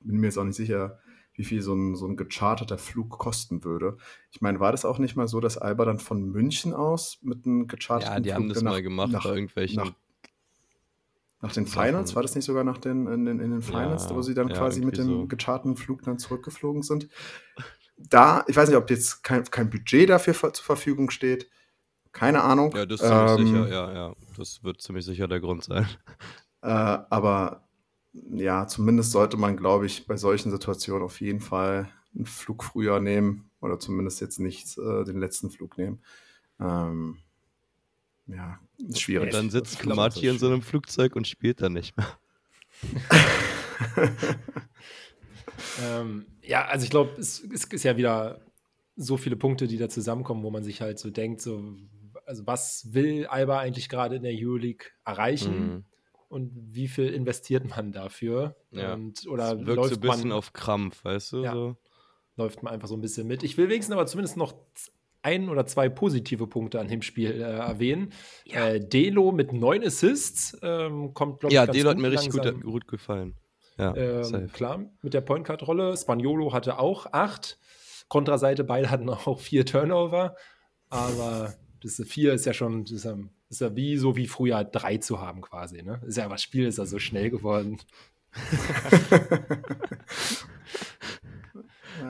bin 0.00 0.18
mir 0.18 0.26
jetzt 0.26 0.38
auch 0.38 0.44
nicht 0.44 0.56
sicher, 0.56 0.98
wie 1.34 1.44
viel 1.44 1.62
so 1.62 1.74
ein, 1.74 1.94
so 1.94 2.06
ein 2.06 2.16
gecharterter 2.16 2.78
Flug 2.78 3.10
kosten 3.10 3.64
würde. 3.64 3.96
Ich 4.30 4.40
meine, 4.40 4.60
war 4.60 4.72
das 4.72 4.84
auch 4.84 4.98
nicht 4.98 5.16
mal 5.16 5.28
so, 5.28 5.40
dass 5.40 5.58
Alba 5.58 5.84
dann 5.84 5.98
von 5.98 6.24
München 6.24 6.74
aus 6.74 7.18
mit 7.22 7.46
einem 7.46 7.66
gecharterten 7.66 8.14
Flug 8.14 8.14
Ja, 8.14 8.20
die 8.20 8.28
Flug 8.30 8.34
haben 8.34 8.48
das 8.48 8.62
nach, 8.62 8.72
mal 8.72 8.82
gemacht 8.82 9.12
nach, 9.12 9.24
bei 9.24 9.30
irgendwelchen 9.30 9.84
nach 9.84 9.92
nach 11.42 11.52
den 11.52 11.66
Finals? 11.66 12.14
War 12.14 12.22
das 12.22 12.34
nicht 12.34 12.44
sogar 12.44 12.64
nach 12.64 12.76
den, 12.76 13.06
in, 13.06 13.24
den, 13.24 13.40
in 13.40 13.50
den 13.50 13.62
Finals, 13.62 14.10
ja, 14.10 14.14
wo 14.14 14.20
sie 14.20 14.34
dann 14.34 14.48
ja, 14.48 14.56
quasi 14.56 14.84
mit 14.84 14.98
dem 14.98 15.06
so. 15.06 15.26
gecharten 15.26 15.74
Flug 15.74 16.02
dann 16.02 16.18
zurückgeflogen 16.18 16.82
sind? 16.82 17.08
da, 18.08 18.44
ich 18.46 18.56
weiß 18.56 18.68
nicht, 18.68 18.78
ob 18.78 18.88
jetzt 18.90 19.22
kein, 19.22 19.44
kein 19.44 19.70
Budget 19.70 20.08
dafür 20.08 20.34
zur 20.34 20.64
Verfügung 20.64 21.10
steht. 21.10 21.50
Keine 22.12 22.42
Ahnung. 22.42 22.74
Ja, 22.74 22.86
das 22.86 23.00
ist 23.00 23.08
ziemlich 23.08 23.54
ähm, 23.54 23.64
sicher, 23.64 23.68
ja, 23.68 23.92
ja. 23.92 24.14
Das 24.36 24.64
wird 24.64 24.80
ziemlich 24.80 25.04
sicher 25.04 25.28
der 25.28 25.40
Grund 25.40 25.64
sein. 25.64 25.86
Äh, 26.62 26.68
aber 26.68 27.69
ja, 28.12 28.66
zumindest 28.66 29.12
sollte 29.12 29.36
man, 29.36 29.56
glaube 29.56 29.86
ich, 29.86 30.06
bei 30.06 30.16
solchen 30.16 30.50
Situationen 30.50 31.04
auf 31.04 31.20
jeden 31.20 31.40
Fall 31.40 31.90
einen 32.14 32.26
Flug 32.26 32.64
früher 32.64 33.00
nehmen 33.00 33.50
oder 33.60 33.78
zumindest 33.78 34.20
jetzt 34.20 34.40
nicht 34.40 34.76
äh, 34.78 35.04
den 35.04 35.18
letzten 35.18 35.50
Flug 35.50 35.78
nehmen. 35.78 36.00
Ähm, 36.58 37.18
ja, 38.26 38.58
ist 38.78 39.00
schwierig. 39.00 39.26
Und 39.26 39.34
dann 39.34 39.50
sitzt 39.50 39.78
Kamati 39.78 40.26
in 40.26 40.38
so 40.38 40.46
einem 40.46 40.62
Flugzeug 40.62 41.16
und 41.16 41.26
spielt 41.26 41.62
dann 41.62 41.72
nicht 41.72 41.96
mehr. 41.96 42.18
ähm, 45.82 46.26
ja, 46.42 46.64
also 46.66 46.84
ich 46.84 46.90
glaube, 46.90 47.12
es, 47.18 47.42
es, 47.52 47.64
ist 47.64 47.84
ja 47.84 47.96
wieder 47.96 48.40
so 48.96 49.16
viele 49.16 49.36
Punkte, 49.36 49.66
die 49.66 49.78
da 49.78 49.88
zusammenkommen, 49.88 50.42
wo 50.42 50.50
man 50.50 50.64
sich 50.64 50.80
halt 50.80 50.98
so 50.98 51.10
denkt, 51.10 51.40
so, 51.40 51.76
also 52.26 52.46
was 52.46 52.88
will 52.92 53.26
Alba 53.26 53.58
eigentlich 53.58 53.88
gerade 53.88 54.16
in 54.16 54.22
der 54.22 54.32
Euroleague 54.34 54.86
erreichen? 55.04 55.74
Mhm. 55.74 55.84
Und 56.30 56.52
wie 56.54 56.86
viel 56.86 57.08
investiert 57.08 57.68
man 57.68 57.90
dafür? 57.90 58.54
Ja. 58.70 58.94
Und, 58.94 59.26
oder 59.26 59.52
es 59.52 59.66
wirkt 59.66 59.76
läuft 59.76 59.94
so 59.94 59.94
ein 59.96 60.00
bisschen 60.00 60.28
man, 60.28 60.38
auf 60.38 60.52
Krampf, 60.52 61.04
weißt 61.04 61.32
du? 61.32 61.42
Ja, 61.42 61.52
so. 61.52 61.76
Läuft 62.36 62.62
man 62.62 62.72
einfach 62.72 62.86
so 62.86 62.94
ein 62.94 63.00
bisschen 63.00 63.26
mit. 63.26 63.42
Ich 63.42 63.58
will 63.58 63.68
wenigstens 63.68 63.92
aber 63.92 64.06
zumindest 64.06 64.36
noch 64.36 64.54
ein 65.22 65.48
oder 65.48 65.66
zwei 65.66 65.88
positive 65.88 66.46
Punkte 66.46 66.78
an 66.78 66.86
dem 66.86 67.02
Spiel 67.02 67.32
äh, 67.32 67.42
erwähnen. 67.42 68.12
Ja. 68.44 68.68
Äh, 68.68 68.80
Delo 68.80 69.32
mit 69.32 69.52
neun 69.52 69.82
Assists 69.82 70.56
ähm, 70.62 71.14
kommt, 71.14 71.40
glaube 71.40 71.52
ich, 71.52 71.56
Ja, 71.56 71.66
Delo 71.66 71.90
hat 71.90 71.98
mir 71.98 72.12
richtig 72.12 72.30
gut, 72.30 72.62
gut, 72.62 72.86
gefallen. 72.86 73.34
Ja, 73.76 73.96
ähm, 73.96 74.52
klar, 74.52 74.88
mit 75.02 75.14
der 75.14 75.22
Point 75.22 75.46
Guard 75.46 75.66
Rolle. 75.66 75.96
Spaniolo 75.96 76.52
hatte 76.52 76.78
auch 76.78 77.06
acht. 77.12 77.58
Kontraseite, 78.08 78.62
beide 78.62 78.88
hatten 78.88 79.08
auch 79.10 79.40
vier 79.40 79.66
Turnover. 79.66 80.36
Aber 80.90 81.54
das 81.82 82.00
vier 82.06 82.34
ist 82.34 82.46
ja 82.46 82.52
schon, 82.52 82.84
das 82.84 82.92
ist 82.92 83.04
ja, 83.04 83.14
das 83.14 83.28
ist 83.50 83.60
ja 83.60 83.76
wie 83.76 83.96
so 83.96 84.16
wie 84.16 84.26
früher 84.26 84.64
drei 84.64 84.96
zu 84.96 85.20
haben 85.20 85.42
quasi. 85.42 85.82
Ne? 85.82 86.00
Ist 86.06 86.16
ja, 86.16 86.28
das 86.28 86.42
Spiel 86.42 86.66
ist 86.66 86.78
ja 86.78 86.86
so 86.86 86.98
schnell 86.98 87.30
geworden. 87.30 87.78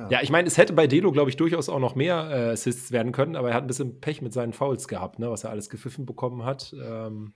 Ja, 0.08 0.22
ich 0.22 0.30
meine, 0.30 0.46
es 0.46 0.56
hätte 0.56 0.72
bei 0.72 0.86
Delo, 0.86 1.12
glaube 1.12 1.30
ich, 1.30 1.36
durchaus 1.36 1.68
auch 1.68 1.78
noch 1.78 1.94
mehr 1.94 2.30
äh, 2.30 2.52
Assists 2.52 2.92
werden 2.92 3.12
können, 3.12 3.36
aber 3.36 3.50
er 3.50 3.54
hat 3.54 3.64
ein 3.64 3.68
bisschen 3.68 4.00
Pech 4.00 4.22
mit 4.22 4.32
seinen 4.32 4.52
Fouls 4.52 4.88
gehabt, 4.88 5.18
ne, 5.18 5.30
was 5.30 5.44
er 5.44 5.50
alles 5.50 5.68
gepfiffen 5.68 6.06
bekommen 6.06 6.44
hat. 6.44 6.74
Ähm, 6.80 7.34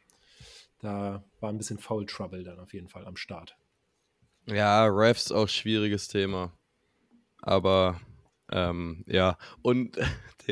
da 0.81 1.25
war 1.41 1.51
ein 1.51 1.59
bisschen 1.59 1.79
Foul 1.79 2.07
Trouble 2.07 2.45
dann 2.45 2.59
auf 2.59 2.75
jeden 2.75 2.89
Fall 2.89 3.07
am 3.07 3.17
Start. 3.17 3.57
Ja, 4.47 4.87
Refs 4.87 5.33
auch 5.33 5.49
schwieriges 5.49 6.09
Thema. 6.09 6.53
Aber 7.43 8.01
ähm, 8.51 9.05
ja, 9.07 9.39
und 9.63 9.99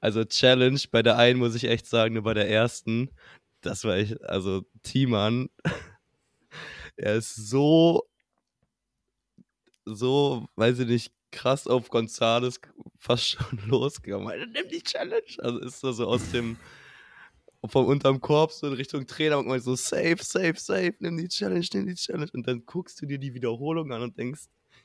also 0.00 0.24
Challenge 0.24 0.80
bei 0.90 1.02
der 1.02 1.16
einen 1.18 1.38
muss 1.38 1.54
ich 1.54 1.64
echt 1.64 1.86
sagen, 1.86 2.14
nur 2.14 2.22
bei 2.22 2.34
der 2.34 2.48
ersten, 2.48 3.10
das 3.60 3.84
war 3.84 3.96
echt, 3.96 4.22
also 4.22 4.64
Timan, 4.82 5.48
er 6.96 7.14
ist 7.16 7.34
so, 7.34 8.04
so, 9.84 10.46
weiß 10.56 10.80
ich 10.80 10.86
nicht, 10.88 11.12
krass 11.30 11.66
auf 11.66 11.90
Gonzales 11.90 12.60
fast 12.98 13.28
schon 13.28 13.58
losgegangen. 13.66 14.28
Alter, 14.28 14.46
nimm 14.46 14.68
die 14.68 14.82
Challenge. 14.82 15.22
Also 15.38 15.58
ist 15.60 15.84
er 15.84 15.92
so 15.92 16.06
aus 16.06 16.30
dem, 16.30 16.56
vom 17.64 17.86
unterm 17.86 18.20
Korb 18.20 18.52
so 18.52 18.66
in 18.66 18.72
Richtung 18.74 19.06
Trainer 19.06 19.38
und 19.38 19.60
so, 19.60 19.74
safe, 19.76 20.18
safe, 20.20 20.54
safe, 20.56 20.94
nimm 21.00 21.16
die 21.16 21.28
Challenge, 21.28 21.66
nimm 21.74 21.86
die 21.86 21.94
Challenge. 21.94 22.30
Und 22.32 22.46
dann 22.46 22.64
guckst 22.64 23.00
du 23.00 23.06
dir 23.06 23.18
die 23.18 23.34
Wiederholung 23.34 23.92
an 23.92 24.02
und 24.02 24.18
denkst, 24.18 24.44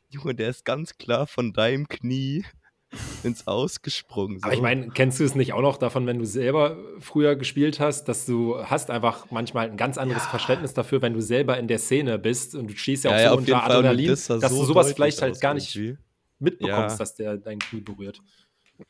Junge, 0.09 0.35
der 0.35 0.49
ist 0.49 0.65
ganz 0.65 0.97
klar 0.97 1.25
von 1.25 1.53
deinem 1.53 1.87
Knie 1.87 2.43
ins 3.23 3.47
Ausgesprungen. 3.47 4.39
So. 4.39 4.45
Aber 4.45 4.53
ich 4.53 4.61
meine, 4.61 4.89
kennst 4.89 5.19
du 5.19 5.23
es 5.23 5.35
nicht 5.35 5.53
auch 5.53 5.61
noch 5.61 5.77
davon, 5.77 6.05
wenn 6.07 6.19
du 6.19 6.25
selber 6.25 6.77
früher 6.99 7.35
gespielt 7.35 7.79
hast, 7.79 8.05
dass 8.05 8.25
du 8.25 8.57
hast 8.63 8.89
einfach 8.89 9.31
manchmal 9.31 9.69
ein 9.69 9.77
ganz 9.77 9.97
anderes 9.97 10.23
ja. 10.23 10.29
Verständnis 10.29 10.73
dafür, 10.73 11.01
wenn 11.01 11.13
du 11.13 11.21
selber 11.21 11.57
in 11.57 11.67
der 11.67 11.79
Szene 11.79 12.19
bist 12.19 12.55
und 12.55 12.69
du 12.69 12.75
stehst 12.75 13.03
ja 13.03 13.11
auch 13.11 13.15
ja, 13.15 13.29
so 13.29 13.37
unter 13.37 13.63
Adrenalin, 13.63 14.09
dass 14.09 14.25
so 14.25 14.39
du 14.39 14.65
sowas 14.65 14.93
vielleicht 14.93 15.21
halt 15.21 15.39
gar 15.39 15.53
nicht 15.53 15.75
irgendwie 15.75 15.97
mitbekommst, 16.39 16.95
ja. 16.95 16.97
dass 16.97 17.15
der 17.15 17.37
dein 17.37 17.59
Knie 17.59 17.81
berührt. 17.81 18.21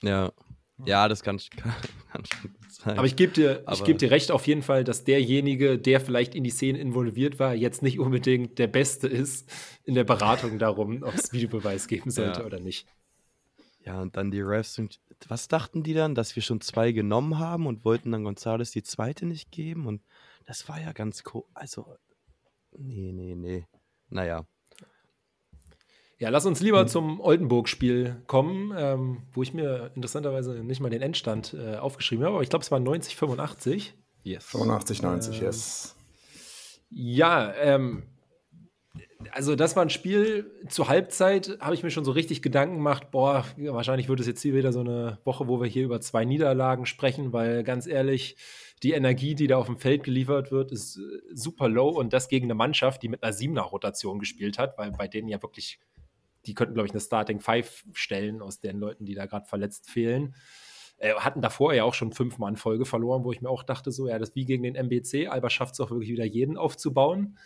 Ja. 0.02 0.32
Ja, 0.86 1.08
das 1.08 1.22
kann, 1.22 1.40
kann, 1.56 1.74
kann 2.12 2.24
schon 2.26 2.56
sein. 2.70 2.98
Aber 2.98 3.06
ich 3.06 3.16
gebe 3.16 3.32
dir, 3.32 3.64
geb 3.86 4.00
dir 4.00 4.10
recht 4.10 4.32
auf 4.32 4.48
jeden 4.48 4.64
Fall, 4.64 4.84
dass 4.84 5.04
derjenige, 5.04 5.78
der 5.78 6.02
vielleicht 6.02 6.34
in 6.34 6.44
die 6.44 6.50
Szene 6.50 6.80
involviert 6.80 7.38
war, 7.38 7.54
jetzt 7.54 7.84
nicht 7.84 8.00
unbedingt 8.00 8.58
der 8.58 8.66
Beste 8.66 9.08
ist 9.08 9.48
in 9.84 9.94
der 9.94 10.06
Beratung 10.06 10.58
darum, 10.58 11.04
ob 11.04 11.14
es 11.14 11.34
Videobeweis 11.34 11.88
geben 11.88 12.10
sollte 12.10 12.40
ja. 12.40 12.46
oder 12.48 12.60
nicht. 12.60 12.88
Ja, 13.84 14.00
und 14.00 14.15
dann 14.15 14.32
die 14.32 14.41
Refs. 14.41 14.78
Und 14.78 15.00
was 15.28 15.48
dachten 15.48 15.84
die 15.84 15.94
dann? 15.94 16.15
Dass 16.15 16.36
wir 16.36 16.44
schon 16.44 16.62
zwei 16.62 16.91
genommen 16.91 17.39
haben 17.39 17.65
und 17.67 17.84
wollten 17.84 18.12
dann 18.12 18.24
Gonzales 18.24 18.72
die 18.72 18.84
zweite 18.84 19.26
nicht 19.26 19.52
geben? 19.52 19.88
Und 19.88 20.04
das 20.46 20.70
war 20.70 20.80
ja 20.80 20.91
ganz 20.91 21.24
cool. 21.34 21.44
Also, 21.54 21.96
nee, 22.78 23.12
nee, 23.12 23.36
nee. 23.36 23.65
Naja. 24.10 24.46
Ja, 26.20 26.30
lass 26.30 26.46
uns 26.46 26.60
lieber 26.60 26.84
mhm. 26.84 26.88
zum 26.88 27.20
Oldenburg-Spiel 27.20 28.22
kommen, 28.28 28.72
ähm, 28.78 29.24
wo 29.32 29.41
ich 29.41 29.56
mir 29.56 29.91
interessanterweise 29.96 30.63
nicht 30.63 30.80
mal 30.80 30.91
den 30.91 31.02
Endstand 31.02 31.56
äh, 31.56 31.78
aufgeschrieben 31.78 32.24
habe, 32.24 32.36
aber 32.36 32.44
ich 32.44 32.50
glaube, 32.52 32.62
es 32.62 32.70
war 32.70 32.80
90, 32.80 33.15
85. 33.15 33.96
Yes. 34.22 34.46
85, 34.46 35.02
90, 35.02 35.41
äh, 35.41 35.46
yes. 35.46 35.96
Ja, 36.91 37.52
ähm, 37.56 38.04
also 39.32 39.56
das 39.56 39.76
war 39.76 39.84
ein 39.84 39.90
Spiel, 39.90 40.52
zur 40.68 40.88
Halbzeit 40.88 41.58
habe 41.60 41.74
ich 41.74 41.84
mir 41.84 41.92
schon 41.92 42.06
so 42.06 42.12
richtig 42.12 42.42
Gedanken 42.42 42.76
gemacht, 42.76 43.12
boah, 43.12 43.46
wahrscheinlich 43.58 44.10
wird 44.10 44.20
es 44.20 44.28
jetzt 44.28 44.42
hier 44.42 44.54
wieder 44.54 44.74
so 44.74 44.80
eine 44.80 45.20
Woche, 45.24 45.48
wo 45.48 45.62
wir 45.62 45.68
hier 45.68 45.84
über 45.84 46.02
zwei 46.02 46.26
Niederlagen 46.26 46.86
sprechen, 46.86 47.34
weil 47.34 47.64
ganz 47.64 47.88
ehrlich, 47.88 48.38
die 48.84 48.92
Energie, 48.92 49.36
die 49.36 49.48
da 49.48 49.58
auf 49.58 49.68
dem 49.68 49.78
Feld 49.78 50.04
geliefert 50.04 50.52
wird, 50.52 50.72
ist 50.72 50.98
äh, 50.98 51.02
super 51.34 51.70
low 51.70 51.90
und 51.90 52.14
das 52.14 52.30
gegen 52.30 52.48
eine 52.48 52.56
Mannschaft, 52.56 53.04
die 53.04 53.10
mit 53.10 53.24
einer 53.24 53.34
Siebener-Rotation 53.34 54.20
gespielt 54.20 54.58
hat, 54.58 54.78
weil 54.78 54.92
bei 54.92 55.08
denen 55.08 55.28
ja 55.28 55.42
wirklich 55.42 55.80
die 56.46 56.54
könnten, 56.54 56.74
glaube 56.74 56.88
ich, 56.88 56.94
eine 56.94 57.02
Starting 57.02 57.40
Five 57.40 57.84
stellen 57.94 58.42
aus 58.42 58.60
den 58.60 58.80
Leuten, 58.80 59.06
die 59.06 59.14
da 59.14 59.26
gerade 59.26 59.46
verletzt 59.46 59.90
fehlen. 59.90 60.36
Äh, 60.98 61.14
hatten 61.16 61.42
davor 61.42 61.74
ja 61.74 61.84
auch 61.84 61.94
schon 61.94 62.12
fünfmal 62.12 62.52
in 62.52 62.58
Folge 62.58 62.86
verloren, 62.86 63.24
wo 63.24 63.32
ich 63.32 63.42
mir 63.42 63.50
auch 63.50 63.64
dachte, 63.64 63.92
so, 63.92 64.08
ja, 64.08 64.20
das 64.20 64.36
wie 64.36 64.46
gegen 64.46 64.64
den 64.64 64.76
MBC. 64.76 65.28
Alba 65.28 65.50
schafft 65.50 65.74
es 65.74 65.80
auch 65.80 65.92
wirklich 65.92 66.10
wieder 66.10 66.26
jeden 66.26 66.58
aufzubauen. 66.58 67.38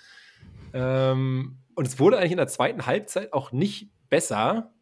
Ähm, 0.74 1.58
und 1.76 1.88
es 1.88 2.00
wurde 2.00 2.18
eigentlich 2.18 2.32
in 2.32 2.38
der 2.38 2.48
zweiten 2.48 2.86
Halbzeit 2.86 3.34
auch 3.34 3.52
nicht 3.52 3.92
besser, 4.10 4.74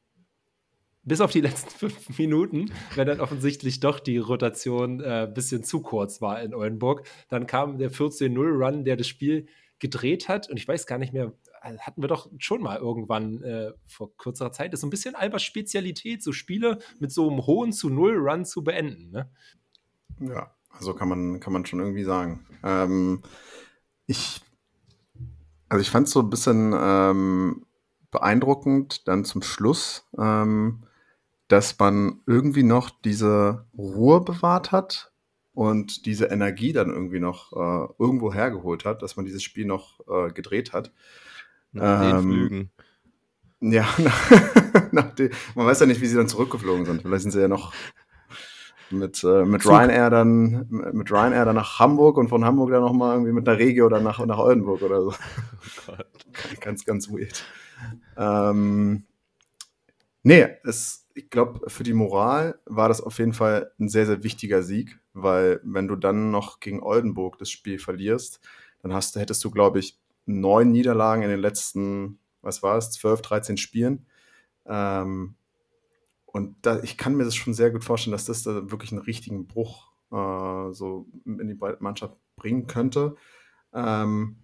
bis 1.03 1.21
auf 1.21 1.31
die 1.31 1.41
letzten 1.41 1.69
fünf 1.69 2.17
Minuten, 2.17 2.71
wenn 2.95 3.07
dann 3.07 3.19
offensichtlich 3.19 3.79
doch 3.79 3.99
die 3.99 4.17
Rotation 4.17 5.01
ein 5.01 5.29
äh, 5.29 5.31
bisschen 5.31 5.63
zu 5.63 5.81
kurz 5.81 6.21
war 6.21 6.41
in 6.41 6.53
Oldenburg. 6.53 7.07
Dann 7.29 7.47
kam 7.47 7.77
der 7.77 7.91
14-0-Run, 7.91 8.85
der 8.85 8.95
das 8.95 9.07
Spiel 9.07 9.47
gedreht 9.79 10.29
hat. 10.29 10.49
Und 10.49 10.57
ich 10.57 10.67
weiß 10.67 10.87
gar 10.87 10.97
nicht 10.97 11.13
mehr, 11.13 11.33
äh, 11.61 11.77
hatten 11.77 12.01
wir 12.01 12.07
doch 12.07 12.29
schon 12.37 12.61
mal 12.61 12.77
irgendwann 12.77 13.43
äh, 13.43 13.73
vor 13.85 14.15
kürzerer 14.15 14.51
Zeit. 14.51 14.71
Das 14.71 14.77
ist 14.77 14.81
so 14.81 14.87
ein 14.87 14.91
bisschen 14.91 15.15
Albers 15.15 15.43
Spezialität, 15.43 16.23
so 16.23 16.31
Spiele 16.31 16.79
mit 16.99 17.11
so 17.11 17.29
einem 17.29 17.45
hohen 17.45 17.73
zu 17.73 17.89
Null 17.89 18.15
Run 18.17 18.45
zu 18.45 18.63
beenden. 18.63 19.11
Ne? 19.11 19.29
Ja, 20.19 20.55
also 20.69 20.93
kann 20.93 21.09
man, 21.09 21.39
kann 21.39 21.53
man 21.53 21.65
schon 21.65 21.79
irgendwie 21.79 22.03
sagen. 22.03 22.45
Ähm, 22.63 23.23
ich, 24.05 24.41
also 25.73 25.81
ich 25.81 25.89
fand 25.89 26.05
es 26.05 26.13
so 26.13 26.19
ein 26.19 26.29
bisschen 26.29 26.71
ähm, 26.79 27.65
beeindruckend 28.11 29.07
dann 29.07 29.25
zum 29.25 29.41
Schluss, 29.41 30.07
ähm, 30.19 30.83
dass 31.47 31.79
man 31.79 32.21
irgendwie 32.27 32.61
noch 32.61 32.91
diese 32.91 33.65
Ruhe 33.75 34.21
bewahrt 34.21 34.71
hat 34.71 35.11
und 35.51 36.05
diese 36.05 36.25
Energie 36.25 36.73
dann 36.73 36.91
irgendwie 36.91 37.19
noch 37.19 37.53
äh, 37.53 37.91
irgendwo 37.97 38.31
hergeholt 38.31 38.85
hat, 38.85 39.01
dass 39.01 39.15
man 39.15 39.25
dieses 39.25 39.41
Spiel 39.41 39.65
noch 39.65 39.99
äh, 40.07 40.31
gedreht 40.31 40.73
hat. 40.73 40.91
Nach 41.71 42.03
ähm, 42.03 42.11
den 42.11 42.21
Flügen. 42.21 42.71
Ja, 43.61 43.87
nach, 44.91 45.15
den, 45.15 45.31
man 45.55 45.65
weiß 45.65 45.79
ja 45.79 45.87
nicht, 45.87 46.01
wie 46.01 46.05
sie 46.07 46.17
dann 46.17 46.27
zurückgeflogen 46.27 46.85
sind. 46.85 47.01
Vielleicht 47.01 47.23
sind 47.23 47.31
sie 47.31 47.41
ja 47.41 47.47
noch 47.47 47.73
mit, 48.91 49.23
äh, 49.23 49.45
mit 49.45 49.65
Ryanair 49.65 50.09
dann 50.09 50.67
mit 50.69 51.11
Ryanair 51.11 51.45
dann 51.45 51.55
nach 51.55 51.79
Hamburg 51.79 52.17
und 52.17 52.29
von 52.29 52.45
Hamburg 52.45 52.71
dann 52.71 52.81
nochmal 52.81 53.15
irgendwie 53.15 53.31
mit 53.33 53.47
einer 53.47 53.57
Regio 53.57 53.85
oder 53.85 53.99
nach, 53.99 54.23
nach 54.25 54.37
Oldenburg 54.37 54.81
oder 54.81 55.01
so. 55.01 55.13
Oh 55.87 55.95
ganz, 56.59 56.85
ganz 56.85 57.09
weird. 57.09 57.43
Ähm, 58.17 59.03
nee, 60.23 60.47
es, 60.63 61.07
ich 61.13 61.29
glaube, 61.29 61.69
für 61.69 61.83
die 61.83 61.93
Moral 61.93 62.59
war 62.65 62.87
das 62.87 63.01
auf 63.01 63.19
jeden 63.19 63.33
Fall 63.33 63.71
ein 63.79 63.89
sehr, 63.89 64.05
sehr 64.05 64.23
wichtiger 64.23 64.63
Sieg, 64.63 64.99
weil 65.13 65.59
wenn 65.63 65.87
du 65.87 65.95
dann 65.95 66.31
noch 66.31 66.59
gegen 66.59 66.81
Oldenburg 66.81 67.37
das 67.37 67.49
Spiel 67.49 67.79
verlierst, 67.79 68.39
dann 68.81 68.93
hast, 68.93 69.15
hättest 69.15 69.43
du, 69.43 69.51
glaube 69.51 69.79
ich, 69.79 69.99
neun 70.25 70.71
Niederlagen 70.71 71.23
in 71.23 71.29
den 71.29 71.39
letzten, 71.39 72.19
was 72.41 72.63
war 72.63 72.77
es, 72.77 72.91
12, 72.91 73.21
13 73.21 73.57
Spielen. 73.57 74.05
Ähm, 74.65 75.35
und 76.33 76.57
da, 76.63 76.83
ich 76.83 76.97
kann 76.97 77.15
mir 77.15 77.23
das 77.23 77.35
schon 77.35 77.53
sehr 77.53 77.71
gut 77.71 77.85
vorstellen, 77.85 78.11
dass 78.11 78.25
das 78.25 78.43
da 78.43 78.69
wirklich 78.69 78.91
einen 78.91 79.01
richtigen 79.01 79.47
Bruch 79.47 79.93
äh, 80.11 80.73
so 80.73 81.07
in 81.25 81.47
die 81.47 81.57
Mannschaft 81.79 82.17
bringen 82.35 82.67
könnte. 82.67 83.15
Ähm, 83.73 84.35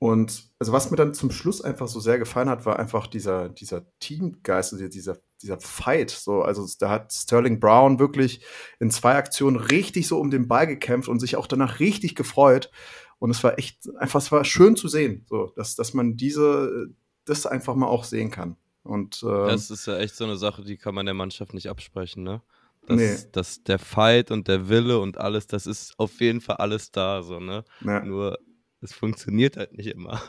Und 0.00 0.52
also 0.60 0.72
was 0.72 0.90
mir 0.90 0.96
dann 0.96 1.12
zum 1.12 1.32
Schluss 1.32 1.60
einfach 1.60 1.88
so 1.88 1.98
sehr 1.98 2.20
gefallen 2.20 2.48
hat, 2.48 2.64
war 2.64 2.78
einfach 2.78 3.08
dieser, 3.08 3.48
dieser 3.48 3.84
Teamgeist, 3.98 4.72
also 4.72 4.86
dieser, 4.88 5.18
dieser 5.42 5.58
Fight. 5.58 6.10
So, 6.10 6.42
also 6.42 6.64
da 6.78 6.88
hat 6.88 7.12
Sterling 7.12 7.58
Brown 7.58 7.98
wirklich 7.98 8.44
in 8.78 8.92
zwei 8.92 9.16
Aktionen 9.16 9.56
richtig 9.56 10.06
so 10.06 10.20
um 10.20 10.30
den 10.30 10.46
Ball 10.46 10.68
gekämpft 10.68 11.08
und 11.08 11.18
sich 11.18 11.34
auch 11.34 11.48
danach 11.48 11.80
richtig 11.80 12.14
gefreut. 12.14 12.70
Und 13.18 13.30
es 13.30 13.42
war 13.42 13.58
echt 13.58 13.88
einfach, 13.98 14.20
es 14.20 14.30
war 14.30 14.44
schön 14.44 14.76
zu 14.76 14.86
sehen, 14.86 15.24
so, 15.28 15.52
dass, 15.56 15.74
dass 15.74 15.94
man 15.94 16.16
diese, 16.16 16.86
das 17.24 17.46
einfach 17.46 17.74
mal 17.74 17.88
auch 17.88 18.04
sehen 18.04 18.30
kann. 18.30 18.56
Und, 18.88 19.22
äh, 19.22 19.26
das 19.26 19.70
ist 19.70 19.86
ja 19.86 19.98
echt 19.98 20.16
so 20.16 20.24
eine 20.24 20.38
Sache, 20.38 20.64
die 20.64 20.78
kann 20.78 20.94
man 20.94 21.04
der 21.04 21.14
Mannschaft 21.14 21.52
nicht 21.52 21.68
absprechen, 21.68 22.22
ne? 22.22 22.40
Das, 22.86 22.96
nee. 22.96 23.28
das, 23.32 23.62
der 23.64 23.78
Fight 23.78 24.30
und 24.30 24.48
der 24.48 24.70
Wille 24.70 24.98
und 24.98 25.18
alles, 25.18 25.46
das 25.46 25.66
ist 25.66 25.92
auf 25.98 26.22
jeden 26.22 26.40
Fall 26.40 26.56
alles 26.56 26.90
da, 26.90 27.22
so, 27.22 27.38
ne? 27.38 27.64
Ja. 27.82 28.02
Nur, 28.02 28.38
es 28.80 28.94
funktioniert 28.94 29.58
halt 29.58 29.76
nicht 29.76 29.88
immer. 29.88 30.22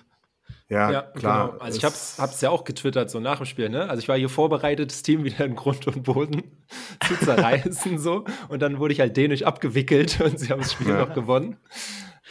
Ja, 0.67 0.91
ja 0.91 1.01
klar. 1.03 1.51
Genau. 1.51 1.63
Also 1.63 1.77
ich 1.77 1.85
hab's, 1.85 2.17
hab's 2.19 2.41
ja 2.41 2.49
auch 2.49 2.65
getwittert, 2.65 3.09
so 3.09 3.21
nach 3.21 3.37
dem 3.37 3.45
Spiel, 3.45 3.69
ne? 3.69 3.89
Also 3.89 4.01
ich 4.01 4.09
war 4.09 4.17
hier 4.17 4.27
vorbereitet, 4.27 4.91
das 4.91 5.03
Team 5.03 5.23
wieder 5.23 5.45
im 5.45 5.55
Grund 5.55 5.87
und 5.87 6.03
Boden 6.03 6.43
zu 7.07 7.15
zerreißen, 7.17 7.97
so. 7.97 8.25
Und 8.49 8.61
dann 8.61 8.77
wurde 8.79 8.93
ich 8.93 8.99
halt 8.99 9.15
dänisch 9.15 9.43
abgewickelt 9.43 10.19
und 10.23 10.37
sie 10.37 10.49
haben 10.49 10.59
das 10.59 10.73
Spiel 10.73 10.89
ja. 10.89 11.05
noch 11.05 11.13
gewonnen. 11.13 11.55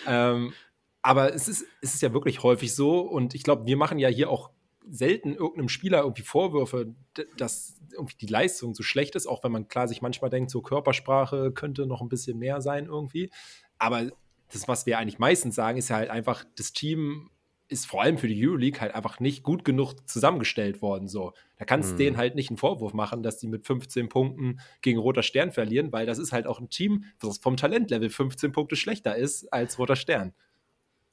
Ähm, 0.06 0.52
aber 1.00 1.34
es 1.34 1.48
ist, 1.48 1.64
es 1.80 1.94
ist 1.94 2.02
ja 2.02 2.12
wirklich 2.12 2.42
häufig 2.42 2.74
so 2.74 3.00
und 3.00 3.34
ich 3.34 3.44
glaube, 3.44 3.64
wir 3.64 3.78
machen 3.78 3.98
ja 3.98 4.08
hier 4.08 4.28
auch 4.28 4.50
selten 4.90 5.34
irgendeinem 5.34 5.68
Spieler 5.68 6.00
irgendwie 6.00 6.22
Vorwürfe, 6.22 6.94
dass 7.36 7.80
irgendwie 7.92 8.16
die 8.16 8.26
Leistung 8.26 8.74
so 8.74 8.82
schlecht 8.82 9.14
ist, 9.14 9.26
auch 9.26 9.42
wenn 9.44 9.52
man 9.52 9.68
klar 9.68 9.88
sich 9.88 10.02
manchmal 10.02 10.30
denkt, 10.30 10.50
so 10.50 10.62
Körpersprache 10.62 11.52
könnte 11.52 11.86
noch 11.86 12.00
ein 12.00 12.08
bisschen 12.08 12.38
mehr 12.38 12.60
sein 12.60 12.86
irgendwie. 12.86 13.30
Aber 13.78 14.10
das, 14.52 14.68
was 14.68 14.86
wir 14.86 14.98
eigentlich 14.98 15.18
meistens 15.18 15.54
sagen, 15.54 15.78
ist 15.78 15.88
ja 15.88 15.96
halt 15.96 16.10
einfach, 16.10 16.44
das 16.56 16.72
Team 16.72 17.30
ist 17.68 17.86
vor 17.86 18.02
allem 18.02 18.16
für 18.16 18.28
die 18.28 18.46
Euroleague 18.46 18.80
halt 18.80 18.94
einfach 18.94 19.20
nicht 19.20 19.42
gut 19.42 19.64
genug 19.64 20.08
zusammengestellt 20.08 20.80
worden. 20.80 21.06
So. 21.06 21.34
Da 21.58 21.66
kannst 21.66 21.90
du 21.90 21.94
mhm. 21.94 21.98
denen 21.98 22.16
halt 22.16 22.34
nicht 22.34 22.48
einen 22.48 22.56
Vorwurf 22.56 22.94
machen, 22.94 23.22
dass 23.22 23.38
die 23.38 23.46
mit 23.46 23.66
15 23.66 24.08
Punkten 24.08 24.60
gegen 24.80 24.98
Roter 24.98 25.22
Stern 25.22 25.52
verlieren, 25.52 25.92
weil 25.92 26.06
das 26.06 26.18
ist 26.18 26.32
halt 26.32 26.46
auch 26.46 26.60
ein 26.60 26.70
Team, 26.70 27.04
das 27.20 27.38
vom 27.38 27.58
Talentlevel 27.58 28.08
15 28.08 28.52
Punkte 28.52 28.74
schlechter 28.74 29.16
ist 29.16 29.52
als 29.52 29.78
Roter 29.78 29.96
Stern. 29.96 30.32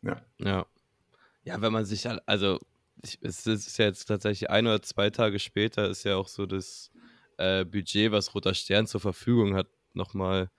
Ja. 0.02 0.22
Ja. 0.40 0.66
Ja, 1.44 1.62
wenn 1.62 1.74
man 1.74 1.86
sich, 1.86 2.08
also 2.26 2.60
ich, 3.04 3.20
es 3.22 3.46
ist 3.46 3.78
ja 3.78 3.86
jetzt 3.86 4.06
tatsächlich 4.06 4.50
ein 4.50 4.68
oder 4.68 4.82
zwei 4.82 5.10
Tage 5.10 5.40
später, 5.40 5.90
ist 5.90 6.04
ja 6.04 6.16
auch 6.16 6.28
so 6.28 6.46
das 6.46 6.92
äh, 7.38 7.66
Budget, 7.66 8.12
was 8.12 8.34
Roter 8.34 8.54
Stern 8.54 8.88
zur 8.88 9.02
Verfügung 9.02 9.56
hat, 9.56 9.68
nochmal 9.94 10.50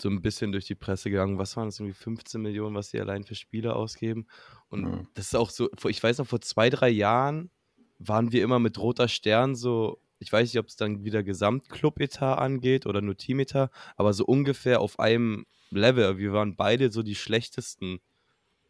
so 0.00 0.08
ein 0.08 0.22
bisschen 0.22 0.52
durch 0.52 0.66
die 0.66 0.74
Presse 0.74 1.10
gegangen. 1.10 1.38
Was 1.38 1.56
waren 1.56 1.68
das 1.68 1.78
irgendwie 1.78 1.94
15 1.94 2.40
Millionen, 2.40 2.74
was 2.74 2.90
sie 2.90 3.00
allein 3.00 3.24
für 3.24 3.34
Spiele 3.34 3.74
ausgeben? 3.74 4.26
Und 4.68 4.84
ja. 4.84 5.06
das 5.14 5.26
ist 5.26 5.36
auch 5.36 5.50
so, 5.50 5.68
ich 5.86 6.02
weiß 6.02 6.18
noch, 6.18 6.26
vor 6.26 6.40
zwei, 6.40 6.70
drei 6.70 6.88
Jahren 6.88 7.50
waren 7.98 8.32
wir 8.32 8.42
immer 8.42 8.58
mit 8.58 8.78
Roter 8.78 9.08
Stern 9.08 9.54
so, 9.54 10.00
ich 10.18 10.32
weiß 10.32 10.48
nicht, 10.48 10.58
ob 10.58 10.66
es 10.66 10.76
dann 10.76 11.04
wieder 11.04 11.22
Gesamtclub-Etat 11.22 12.36
angeht 12.36 12.86
oder 12.86 13.00
nur 13.00 13.16
Team-Etat, 13.16 13.70
aber 13.96 14.12
so 14.12 14.24
ungefähr 14.24 14.80
auf 14.80 14.98
einem 14.98 15.46
Level. 15.70 16.18
Wir 16.18 16.32
waren 16.32 16.56
beide 16.56 16.90
so 16.90 17.02
die 17.02 17.14
schlechtesten 17.14 18.00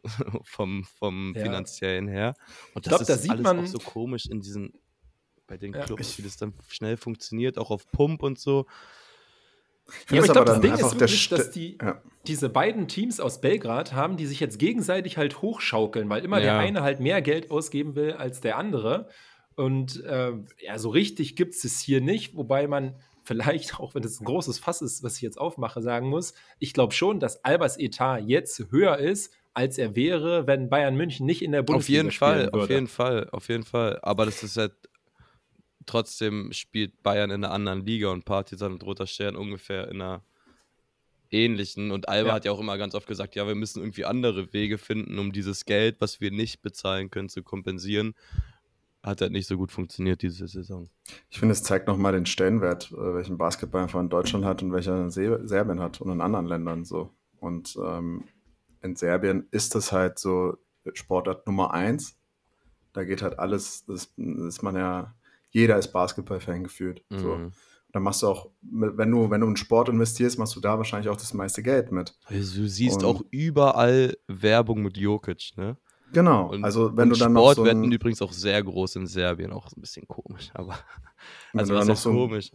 vom, 0.43 0.83
vom 0.97 1.33
ja. 1.35 1.43
finanziellen 1.43 2.07
her. 2.07 2.35
Und 2.73 2.85
das 2.85 2.91
glaub, 2.91 3.01
ist 3.01 3.09
da 3.09 3.31
alles 3.31 3.43
man 3.43 3.59
auch 3.59 3.65
so 3.65 3.79
komisch 3.79 4.25
in 4.25 4.41
diesen, 4.41 4.73
bei 5.47 5.57
den 5.57 5.73
ja, 5.73 5.85
Clubs, 5.85 6.17
wie 6.17 6.23
das 6.23 6.37
dann 6.37 6.53
schnell 6.67 6.97
funktioniert, 6.97 7.57
auch 7.57 7.71
auf 7.71 7.89
Pump 7.91 8.23
und 8.23 8.39
so. 8.39 8.65
Ja, 10.09 10.17
aber 10.17 10.25
ich 10.25 10.31
glaube, 10.31 10.45
das 10.45 10.61
Ding 10.61 10.73
ist 10.73 10.99
wirklich, 10.99 11.29
dass 11.29 11.51
die, 11.51 11.77
ja. 11.81 12.01
diese 12.25 12.49
beiden 12.49 12.87
Teams 12.87 13.19
aus 13.19 13.41
Belgrad 13.41 13.93
haben, 13.93 14.15
die 14.15 14.25
sich 14.25 14.39
jetzt 14.39 14.57
gegenseitig 14.57 15.17
halt 15.17 15.41
hochschaukeln, 15.41 16.09
weil 16.09 16.23
immer 16.23 16.37
ja. 16.37 16.45
der 16.45 16.59
eine 16.59 16.83
halt 16.83 16.99
mehr 16.99 17.21
Geld 17.21 17.51
ausgeben 17.51 17.95
will 17.95 18.13
als 18.13 18.39
der 18.39 18.57
andere. 18.57 19.09
Und 19.55 20.03
äh, 20.03 20.31
ja, 20.59 20.79
so 20.79 20.89
richtig 20.89 21.35
gibt 21.35 21.53
es 21.55 21.63
es 21.63 21.79
hier 21.79 22.01
nicht, 22.01 22.35
wobei 22.35 22.67
man 22.67 22.95
vielleicht, 23.23 23.79
auch 23.79 23.93
wenn 23.95 24.03
es 24.03 24.19
ein 24.19 24.25
großes 24.25 24.59
Fass 24.59 24.81
ist, 24.81 25.03
was 25.03 25.17
ich 25.17 25.21
jetzt 25.21 25.39
aufmache, 25.39 25.81
sagen 25.81 26.07
muss, 26.07 26.33
ich 26.59 26.73
glaube 26.73 26.93
schon, 26.93 27.19
dass 27.19 27.43
Albers 27.43 27.77
Etat 27.77 28.19
jetzt 28.19 28.71
höher 28.71 28.97
ist, 28.97 29.33
als 29.53 29.77
er 29.77 29.95
wäre, 29.95 30.47
wenn 30.47 30.69
Bayern 30.69 30.95
München 30.95 31.25
nicht 31.25 31.41
in 31.41 31.51
der 31.51 31.61
Bundesliga 31.61 32.01
Auf 32.01 32.05
jeden 32.05 32.11
Fall, 32.11 32.39
würde. 32.45 32.53
auf 32.53 32.69
jeden 32.69 32.87
Fall, 32.87 33.29
auf 33.31 33.47
jeden 33.49 33.63
Fall. 33.63 33.99
Aber 34.01 34.25
das 34.25 34.43
ist 34.43 34.57
halt 34.57 34.73
trotzdem 35.85 36.51
spielt 36.53 37.03
Bayern 37.03 37.29
in 37.29 37.43
einer 37.43 37.53
anderen 37.53 37.85
Liga 37.85 38.09
und 38.09 38.25
Partizan 38.25 38.71
und 38.71 38.83
Roter 38.83 39.07
Stern 39.07 39.35
ungefähr 39.35 39.89
in 39.89 40.01
einer 40.01 40.23
ähnlichen. 41.29 41.91
Und 41.91 42.07
Alba 42.07 42.29
ja. 42.29 42.35
hat 42.35 42.45
ja 42.45 42.51
auch 42.51 42.59
immer 42.59 42.77
ganz 42.77 42.95
oft 42.95 43.07
gesagt, 43.07 43.35
ja, 43.35 43.47
wir 43.47 43.55
müssen 43.55 43.81
irgendwie 43.81 44.05
andere 44.05 44.53
Wege 44.53 44.77
finden, 44.77 45.19
um 45.19 45.31
dieses 45.31 45.65
Geld, 45.65 45.97
was 45.99 46.21
wir 46.21 46.31
nicht 46.31 46.61
bezahlen 46.61 47.09
können, 47.09 47.29
zu 47.29 47.43
kompensieren. 47.43 48.13
Hat 49.01 49.19
halt 49.19 49.33
nicht 49.33 49.47
so 49.47 49.57
gut 49.57 49.71
funktioniert 49.71 50.21
diese 50.21 50.47
Saison. 50.47 50.89
Ich 51.29 51.39
finde, 51.39 51.51
es 51.51 51.63
zeigt 51.63 51.87
nochmal 51.87 52.13
den 52.13 52.25
Stellenwert, 52.25 52.91
äh, 52.93 53.13
welchen 53.13 53.37
Basketball 53.37 53.83
einfach 53.83 53.99
in 53.99 54.09
Deutschland 54.09 54.45
hat 54.45 54.63
und 54.63 54.71
welcher 54.71 55.09
Serbien 55.09 55.81
hat 55.81 55.99
und 55.99 56.11
in 56.11 56.21
anderen 56.21 56.45
Ländern 56.45 56.85
so. 56.85 57.09
Und 57.41 57.77
ähm, 57.83 58.23
in 58.83 58.95
Serbien 58.95 59.47
ist 59.51 59.75
das 59.75 59.91
halt 59.91 60.19
so 60.19 60.57
Sportart 60.93 61.47
Nummer 61.47 61.73
eins. 61.73 62.17
Da 62.93 63.03
geht 63.03 63.21
halt 63.21 63.39
alles, 63.39 63.85
das, 63.85 64.13
ist 64.17 64.61
man 64.61 64.75
ja 64.75 65.15
jeder 65.49 65.77
ist 65.77 65.91
Basketball-Fan 65.91 66.63
gefühlt. 66.63 67.03
Mhm. 67.09 67.19
So. 67.19 67.37
Dann 67.91 68.01
machst 68.01 68.23
du 68.23 68.27
auch, 68.27 68.49
wenn 68.61 69.11
du, 69.11 69.29
wenn 69.29 69.41
du 69.41 69.47
in 69.47 69.55
Sport 69.55 69.87
investierst, 69.89 70.39
machst 70.39 70.55
du 70.55 70.59
da 70.59 70.77
wahrscheinlich 70.77 71.09
auch 71.09 71.15
das 71.15 71.33
meiste 71.35 71.61
Geld 71.61 71.91
mit. 71.91 72.17
Also 72.25 72.61
du 72.61 72.67
siehst 72.67 73.03
und 73.03 73.05
auch 73.05 73.21
überall 73.29 74.17
Werbung 74.27 74.81
mit 74.81 74.97
Jokic, 74.97 75.51
ne? 75.55 75.77
Genau. 76.11 76.51
Und, 76.51 76.63
also 76.63 76.95
wenn 76.97 77.09
du 77.09 77.15
dann 77.15 77.33
noch 77.33 77.53
so 77.53 77.63
ein, 77.63 77.91
übrigens 77.91 78.21
auch 78.21 78.33
sehr 78.33 78.61
groß 78.63 78.97
in 78.97 79.07
Serbien, 79.07 79.51
auch 79.51 79.67
ein 79.71 79.81
bisschen 79.81 80.07
komisch, 80.07 80.51
aber 80.53 80.77
also 81.53 81.73
das 81.73 81.87
ist 81.87 82.01
so 82.01 82.11
komisch. 82.11 82.51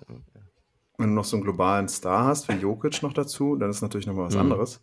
wenn 0.97 1.09
du 1.09 1.15
noch 1.15 1.25
so 1.25 1.37
einen 1.37 1.45
globalen 1.45 1.89
Star 1.89 2.27
hast, 2.27 2.49
wie 2.49 2.55
Jokic 2.55 3.03
noch 3.03 3.13
dazu, 3.13 3.57
dann 3.57 3.71
ist 3.71 3.81
natürlich 3.81 4.07
nochmal 4.09 4.27
was 4.27 4.35
mhm. 4.35 4.41
anderes. 4.41 4.81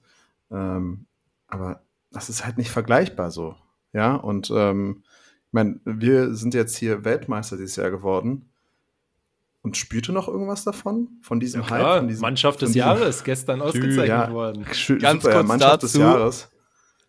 Ähm, 0.51 1.05
aber 1.47 1.81
das 2.11 2.29
ist 2.29 2.45
halt 2.45 2.57
nicht 2.57 2.71
vergleichbar 2.71 3.31
so. 3.31 3.55
Ja, 3.93 4.15
und 4.15 4.51
ähm, 4.53 5.03
meine, 5.55 5.79
wir 5.85 6.35
sind 6.35 6.53
jetzt 6.53 6.75
hier 6.75 7.03
Weltmeister 7.05 7.57
dieses 7.57 7.77
Jahr 7.77 7.89
geworden. 7.89 8.49
Und 9.61 9.77
spürte 9.77 10.11
noch 10.11 10.27
irgendwas 10.27 10.63
davon? 10.63 11.07
Von 11.23 11.39
diesem 11.39 11.61
ja. 11.61 11.69
Hype? 11.71 11.97
Von 11.99 12.07
diesem, 12.07 12.21
Mannschaft 12.21 12.61
des 12.61 12.75
Jahres, 12.75 13.23
gestern 13.23 13.61
ausgezeichnet 13.61 14.07
ja, 14.07 14.31
worden. 14.31 14.63
Ganz 14.99 15.23
super, 15.23 15.37
kurz 15.37 15.47
Mannschaft 15.47 15.83
dazu, 15.83 15.85
des 15.87 15.95
Jahres. 15.95 16.51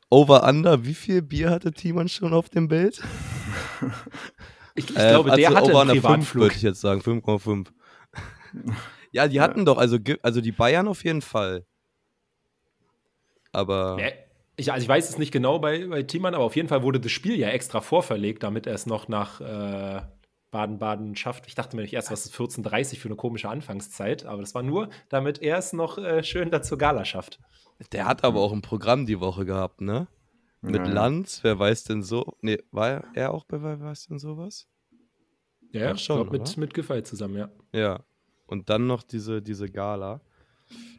Over 0.09 0.49
Under, 0.49 0.85
wie 0.85 0.95
viel 0.95 1.21
Bier 1.21 1.51
hatte 1.51 1.73
Timon 1.73 2.09
schon 2.09 2.33
auf 2.33 2.49
dem 2.49 2.69
Bild? 2.69 3.03
ich, 4.75 4.89
ich 4.89 4.97
äh, 4.97 5.11
glaube, 5.11 5.33
der 5.33 5.49
also 5.49 5.57
hatte 5.57 5.71
Over 5.73 5.81
einen 5.83 5.91
Privatflug. 5.91 6.43
würde 6.45 6.55
ich 6.55 6.63
jetzt 6.63 6.81
sagen, 6.81 7.01
5,5. 7.03 7.67
ja, 9.13 9.29
die 9.29 9.41
hatten 9.41 9.59
ja. 9.59 9.65
doch, 9.67 9.77
also, 9.77 9.99
also 10.23 10.41
die 10.41 10.53
Bayern 10.53 10.89
auf 10.89 11.05
jeden 11.05 11.23
Fall. 11.23 11.67
Aber. 13.53 13.99
Ja 14.01 14.26
ich, 14.57 14.73
also 14.73 14.83
ich 14.83 14.89
weiß 14.89 15.09
es 15.11 15.19
nicht 15.19 15.33
genau 15.33 15.59
bei, 15.59 15.87
bei 15.87 16.03
Thiemann, 16.03 16.35
aber 16.35 16.45
auf 16.45 16.57
jeden 16.57 16.69
Fall 16.69 16.83
wurde 16.83 17.01
das 17.01 17.13
Spiel 17.13 17.39
ja 17.39 17.49
extra 17.49 17.81
vorverlegt, 17.81 18.43
damit 18.43 18.67
er 18.67 18.75
es 18.75 18.87
noch 18.87 19.09
nach 19.09 19.41
äh, 19.41 20.03
Baden-Baden 20.51 21.17
schafft. 21.17 21.47
Ich 21.47 21.55
dachte 21.55 21.77
mir 21.77 21.83
nicht 21.83 21.93
erst, 21.93 22.11
was 22.11 22.25
ist 22.25 22.35
14.30 22.35 22.99
für 22.99 23.09
eine 23.09 23.17
komische 23.17 23.49
Anfangszeit, 23.49 24.25
aber 24.25 24.41
das 24.41 24.55
war 24.55 24.63
nur, 24.63 24.89
damit 25.09 25.43
er 25.43 25.59
es 25.59 25.73
noch 25.73 25.99
äh, 25.99 26.23
schön 26.23 26.51
dazu 26.51 26.79
Gala 26.79 27.05
schafft. 27.05 27.39
Der 27.93 28.07
hat 28.07 28.25
aber 28.25 28.41
auch 28.41 28.53
ein 28.53 28.63
Programm 28.63 29.05
die 29.05 29.21
Woche 29.21 29.45
gehabt, 29.45 29.83
ne? 29.83 30.09
Mit 30.63 30.87
ja. 30.87 30.93
Lanz, 30.93 31.45
wer 31.45 31.59
weiß 31.59 31.85
denn 31.85 32.03
so? 32.03 32.37
Ne, 32.41 32.59
war 32.71 33.05
er 33.15 33.35
auch 33.35 33.45
bei 33.45 33.63
Wer 33.63 33.79
weiß 33.79 34.07
denn 34.07 34.19
sowas? 34.19 34.67
Ja, 35.71 35.93
Ach, 35.93 35.99
schon, 35.99 36.23
ich 36.23 36.29
glaube 36.29 36.39
mit, 36.39 36.57
mit 36.57 36.75
Giffey 36.75 37.03
zusammen, 37.03 37.37
ja. 37.37 37.51
Ja. 37.73 38.01
Und 38.47 38.71
dann 38.71 38.87
noch 38.87 39.03
diese, 39.03 39.43
diese 39.43 39.69
Gala. 39.69 40.21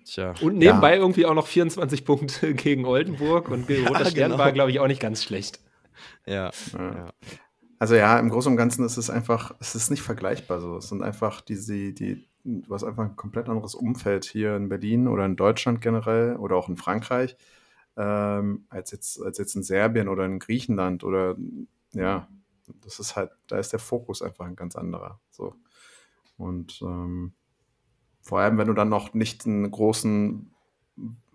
Tja. 0.06 0.34
Und 0.42 0.58
nebenbei 0.58 0.96
ja. 0.96 1.02
irgendwie 1.02 1.26
auch 1.26 1.34
noch 1.34 1.48
24 1.48 2.06
Punkte 2.06 2.54
gegen 2.56 2.86
Oldenburg 2.86 3.50
und 3.50 3.68
gegen 3.68 3.88
Roter 3.88 4.04
ja, 4.04 4.10
Stern 4.10 4.32
genau. 4.32 4.44
war, 4.44 4.52
glaube 4.52 4.72
ich, 4.72 4.80
auch 4.80 4.88
nicht 4.88 5.02
ganz 5.02 5.24
schlecht. 5.24 5.60
Ja. 6.26 6.52
ja. 6.74 7.10
Also 7.80 7.96
ja, 7.96 8.18
im 8.20 8.30
Großen 8.30 8.52
und 8.52 8.58
Ganzen 8.58 8.86
ist 8.86 8.98
es 8.98 9.10
einfach, 9.10 9.56
es 9.60 9.76
ist 9.76 9.92
nicht 9.92 10.02
vergleichbar 10.02 10.62
so. 10.62 10.78
Es 10.78 10.90
sind 10.90 11.04
einfach 11.04 11.42
diese, 11.42 11.94
die, 11.94 12.28
du 12.44 12.74
hast 12.74 12.84
einfach 12.84 13.04
ein 13.04 13.16
komplett 13.16 13.50
anderes 13.50 13.76
Umfeld 13.76 14.26
hier 14.26 14.56
in 14.56 14.70
Berlin 14.70 15.08
oder 15.08 15.26
in 15.26 15.36
Deutschland 15.36 15.82
generell 15.82 16.38
oder 16.38 16.56
auch 16.56 16.70
in 16.70 16.78
Frankreich, 16.78 17.36
ähm, 17.98 18.66
als, 18.70 18.92
jetzt, 18.92 19.22
als 19.22 19.38
jetzt 19.38 19.56
in 19.56 19.64
Serbien 19.64 20.08
oder 20.08 20.26
in 20.26 20.40
Griechenland 20.40 21.04
oder 21.04 21.36
ja, 21.94 22.28
das 22.82 23.00
ist 23.00 23.16
halt, 23.16 23.32
da 23.48 23.60
ist 23.60 23.74
der 23.74 23.80
Fokus 23.80 24.22
einfach 24.22 24.46
ein 24.46 24.56
ganz 24.56 24.76
anderer. 24.76 25.20
So. 25.30 25.56
Und 26.38 26.82
ähm, 26.82 27.34
vor 28.28 28.40
allem, 28.40 28.58
wenn 28.58 28.68
du 28.68 28.74
dann 28.74 28.90
noch 28.90 29.14
nicht 29.14 29.46
einen 29.46 29.72
großen 29.72 30.52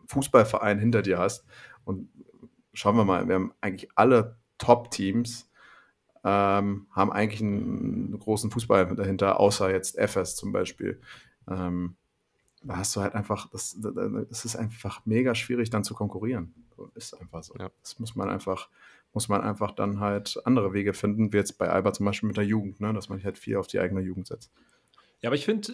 Fußballverein 0.07 0.78
hinter 0.78 1.00
dir 1.02 1.18
hast. 1.18 1.44
Und 1.85 2.09
schauen 2.74 2.96
wir 2.96 3.05
mal, 3.05 3.26
wir 3.28 3.35
haben 3.37 3.52
eigentlich 3.61 3.90
alle 3.94 4.37
Top-Teams 4.59 5.50
ähm, 6.24 6.87
haben 6.92 7.12
eigentlich 7.12 7.40
einen, 7.40 8.18
großen 8.18 8.50
Fußball 8.50 8.94
dahinter, 8.94 9.40
außer 9.40 9.70
jetzt 9.72 9.98
FS 9.98 10.37
zum 10.37 10.52
Beispiel. 10.52 11.00
Ähm, 11.48 11.96
da 12.62 12.76
hast 12.76 12.94
du 12.94 13.00
halt 13.00 13.14
einfach, 13.14 13.48
das, 13.50 13.76
das 13.81 14.44
ist 14.44 14.55
einfach 14.55 15.05
mega 15.05 15.35
schwierig 15.35 15.70
dann 15.70 15.83
zu 15.83 15.94
konkurrieren. 15.94 16.55
Ist 16.94 17.20
einfach 17.20 17.42
so. 17.42 17.55
Ja. 17.59 17.70
Das 17.83 17.98
muss 17.98 18.14
man 18.14 18.28
einfach, 18.28 18.68
muss 19.12 19.28
man 19.28 19.40
einfach 19.40 19.72
dann 19.72 19.98
halt 19.98 20.40
andere 20.44 20.72
Wege 20.72 20.94
finden, 20.94 21.33
wie 21.33 21.38
jetzt 21.38 21.59
bei 21.59 21.68
Alba 21.68 21.92
zum 21.92 22.07
Beispiel 22.07 22.28
mit 22.28 22.37
der 22.37 22.44
Jugend, 22.44 22.81
ne? 22.81 22.92
dass 22.92 23.09
man 23.09 23.22
halt 23.22 23.38
viel 23.38 23.57
auf 23.57 23.66
die 23.66 23.81
eigene 23.81 24.00
Jugend 24.00 24.28
setzt. 24.28 24.52
Ja, 25.22 25.28
aber 25.28 25.37
ich 25.37 25.44
finde, 25.44 25.72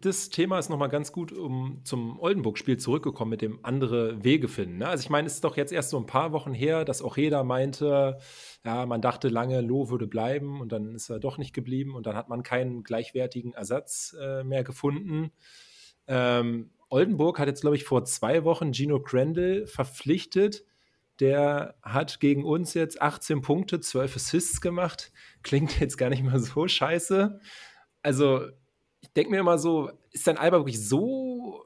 das 0.00 0.28
Thema 0.28 0.58
ist 0.58 0.70
nochmal 0.70 0.88
ganz 0.88 1.12
gut 1.12 1.30
um 1.30 1.82
zum 1.84 2.18
Oldenburg-Spiel 2.18 2.78
zurückgekommen 2.78 3.30
mit 3.30 3.42
dem 3.42 3.64
andere 3.64 4.24
Wege 4.24 4.48
finden. 4.48 4.78
Ne? 4.78 4.88
Also 4.88 5.02
ich 5.02 5.10
meine, 5.10 5.28
es 5.28 5.34
ist 5.34 5.44
doch 5.44 5.56
jetzt 5.56 5.72
erst 5.72 5.90
so 5.90 5.98
ein 5.98 6.06
paar 6.06 6.32
Wochen 6.32 6.52
her, 6.52 6.84
dass 6.84 7.00
auch 7.00 7.16
jeder 7.16 7.44
meinte, 7.44 8.18
ja, 8.64 8.86
man 8.86 9.00
dachte 9.00 9.28
lange, 9.28 9.60
Loh 9.60 9.88
würde 9.88 10.08
bleiben 10.08 10.60
und 10.60 10.72
dann 10.72 10.96
ist 10.96 11.10
er 11.10 11.20
doch 11.20 11.38
nicht 11.38 11.54
geblieben 11.54 11.94
und 11.94 12.08
dann 12.08 12.16
hat 12.16 12.28
man 12.28 12.42
keinen 12.42 12.82
gleichwertigen 12.82 13.52
Ersatz 13.52 14.16
äh, 14.20 14.42
mehr 14.42 14.64
gefunden. 14.64 15.30
Ähm, 16.08 16.70
Oldenburg 16.88 17.38
hat 17.38 17.46
jetzt, 17.46 17.60
glaube 17.60 17.76
ich, 17.76 17.84
vor 17.84 18.04
zwei 18.04 18.42
Wochen 18.42 18.74
Gino 18.74 19.00
Crandall 19.00 19.68
verpflichtet. 19.68 20.64
Der 21.20 21.76
hat 21.82 22.18
gegen 22.18 22.44
uns 22.44 22.74
jetzt 22.74 23.00
18 23.00 23.42
Punkte, 23.42 23.78
12 23.78 24.16
Assists 24.16 24.60
gemacht. 24.60 25.12
Klingt 25.44 25.78
jetzt 25.78 25.98
gar 25.98 26.10
nicht 26.10 26.24
mal 26.24 26.40
so 26.40 26.66
scheiße. 26.66 27.38
Also 28.02 28.48
ich 29.08 29.14
denke 29.14 29.30
mir 29.30 29.40
immer 29.40 29.58
so, 29.58 29.90
ist 30.12 30.26
dein 30.26 30.38
Alba 30.38 30.58
wirklich 30.58 30.86
so 30.86 31.64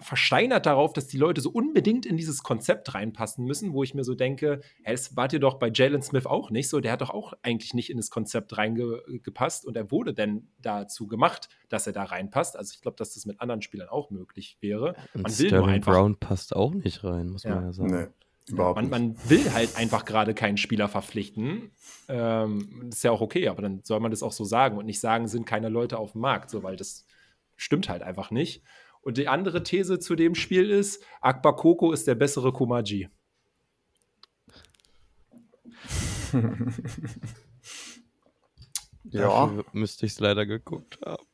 versteinert 0.00 0.66
darauf, 0.66 0.92
dass 0.92 1.06
die 1.06 1.16
Leute 1.16 1.40
so 1.40 1.50
unbedingt 1.50 2.04
in 2.04 2.16
dieses 2.16 2.42
Konzept 2.42 2.94
reinpassen 2.94 3.44
müssen, 3.44 3.72
wo 3.72 3.82
ich 3.82 3.94
mir 3.94 4.04
so 4.04 4.14
denke, 4.14 4.60
hey, 4.82 4.94
das 4.94 5.16
wart 5.16 5.32
ihr 5.32 5.40
doch 5.40 5.54
bei 5.54 5.70
Jalen 5.72 6.02
Smith 6.02 6.26
auch 6.26 6.50
nicht 6.50 6.68
so, 6.68 6.80
der 6.80 6.92
hat 6.92 7.00
doch 7.00 7.10
auch 7.10 7.32
eigentlich 7.42 7.74
nicht 7.74 7.90
in 7.90 7.96
das 7.96 8.10
Konzept 8.10 8.56
reingepasst 8.56 9.64
und 9.64 9.76
er 9.76 9.90
wurde 9.90 10.12
denn 10.12 10.48
dazu 10.60 11.06
gemacht, 11.06 11.48
dass 11.68 11.86
er 11.86 11.92
da 11.92 12.04
reinpasst. 12.04 12.56
Also 12.56 12.72
ich 12.74 12.82
glaube, 12.82 12.96
dass 12.96 13.14
das 13.14 13.24
mit 13.24 13.40
anderen 13.40 13.62
Spielern 13.62 13.88
auch 13.88 14.10
möglich 14.10 14.58
wäre. 14.60 14.94
Man 15.14 15.24
und 15.24 15.38
will 15.38 15.46
Sterling 15.46 15.66
nur 15.66 15.68
einfach, 15.68 15.92
Brown 15.92 16.16
passt 16.16 16.54
auch 16.54 16.74
nicht 16.74 17.04
rein, 17.04 17.28
muss 17.28 17.44
ja. 17.44 17.54
man 17.54 17.64
ja 17.64 17.72
sagen. 17.72 17.94
Nee. 17.94 18.06
Überhaupt 18.46 18.76
man, 18.76 18.90
man, 18.90 19.16
will 19.28 19.52
halt 19.52 19.76
einfach 19.76 20.04
gerade 20.04 20.34
keinen 20.34 20.58
Spieler 20.58 20.88
verpflichten. 20.88 21.70
Ähm, 22.08 22.82
das 22.84 22.98
ist 22.98 23.02
ja 23.02 23.10
auch 23.10 23.22
okay, 23.22 23.48
aber 23.48 23.62
dann 23.62 23.80
soll 23.84 24.00
man 24.00 24.10
das 24.10 24.22
auch 24.22 24.32
so 24.32 24.44
sagen 24.44 24.76
und 24.76 24.84
nicht 24.84 25.00
sagen, 25.00 25.28
sind 25.28 25.46
keine 25.46 25.70
Leute 25.70 25.98
auf 25.98 26.12
dem 26.12 26.20
Markt, 26.20 26.50
so, 26.50 26.62
weil 26.62 26.76
das 26.76 27.06
stimmt 27.56 27.88
halt 27.88 28.02
einfach 28.02 28.30
nicht. 28.30 28.62
Und 29.00 29.16
die 29.16 29.28
andere 29.28 29.62
These 29.62 29.98
zu 29.98 30.14
dem 30.14 30.34
Spiel 30.34 30.70
ist, 30.70 31.02
Akbar 31.20 31.56
Koko 31.56 31.92
ist 31.92 32.06
der 32.06 32.14
bessere 32.14 32.52
Kumaji. 32.52 33.08
ja. 39.04 39.28
Dafür 39.28 39.64
müsste 39.72 40.06
ich 40.06 40.12
es 40.12 40.20
leider 40.20 40.44
geguckt 40.46 40.98
haben. 41.04 41.24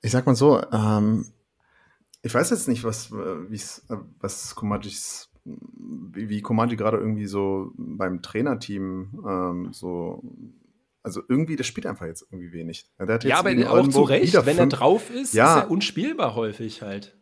Ich 0.00 0.10
sag 0.10 0.26
mal 0.26 0.34
so, 0.36 0.62
ähm, 0.72 1.32
ich 2.22 2.32
weiß 2.32 2.50
jetzt 2.50 2.68
nicht, 2.68 2.84
was, 2.84 3.10
äh, 3.10 3.96
was 4.20 4.54
Komajis 4.54 5.31
wie, 5.44 6.40
Komandi 6.40 6.76
gerade 6.76 6.98
irgendwie 6.98 7.26
so 7.26 7.72
beim 7.76 8.22
Trainerteam 8.22 9.22
ähm, 9.26 9.68
so 9.72 10.22
also 11.02 11.20
irgendwie, 11.28 11.56
das 11.56 11.66
spielt 11.66 11.86
einfach 11.86 12.06
jetzt 12.06 12.26
irgendwie 12.30 12.52
wenig. 12.52 12.88
ja, 13.24 13.38
aber 13.38 13.50
auch 13.70 13.88
zu 13.88 14.02
Recht, 14.02 14.34
wenn 14.46 14.58
er 14.58 14.66
drauf 14.66 15.10
ist, 15.10 15.34
ja. 15.34 15.58
ist 15.58 15.64
er 15.64 15.70
unspielbar 15.70 16.36
häufig 16.36 16.82
halt. 16.82 17.16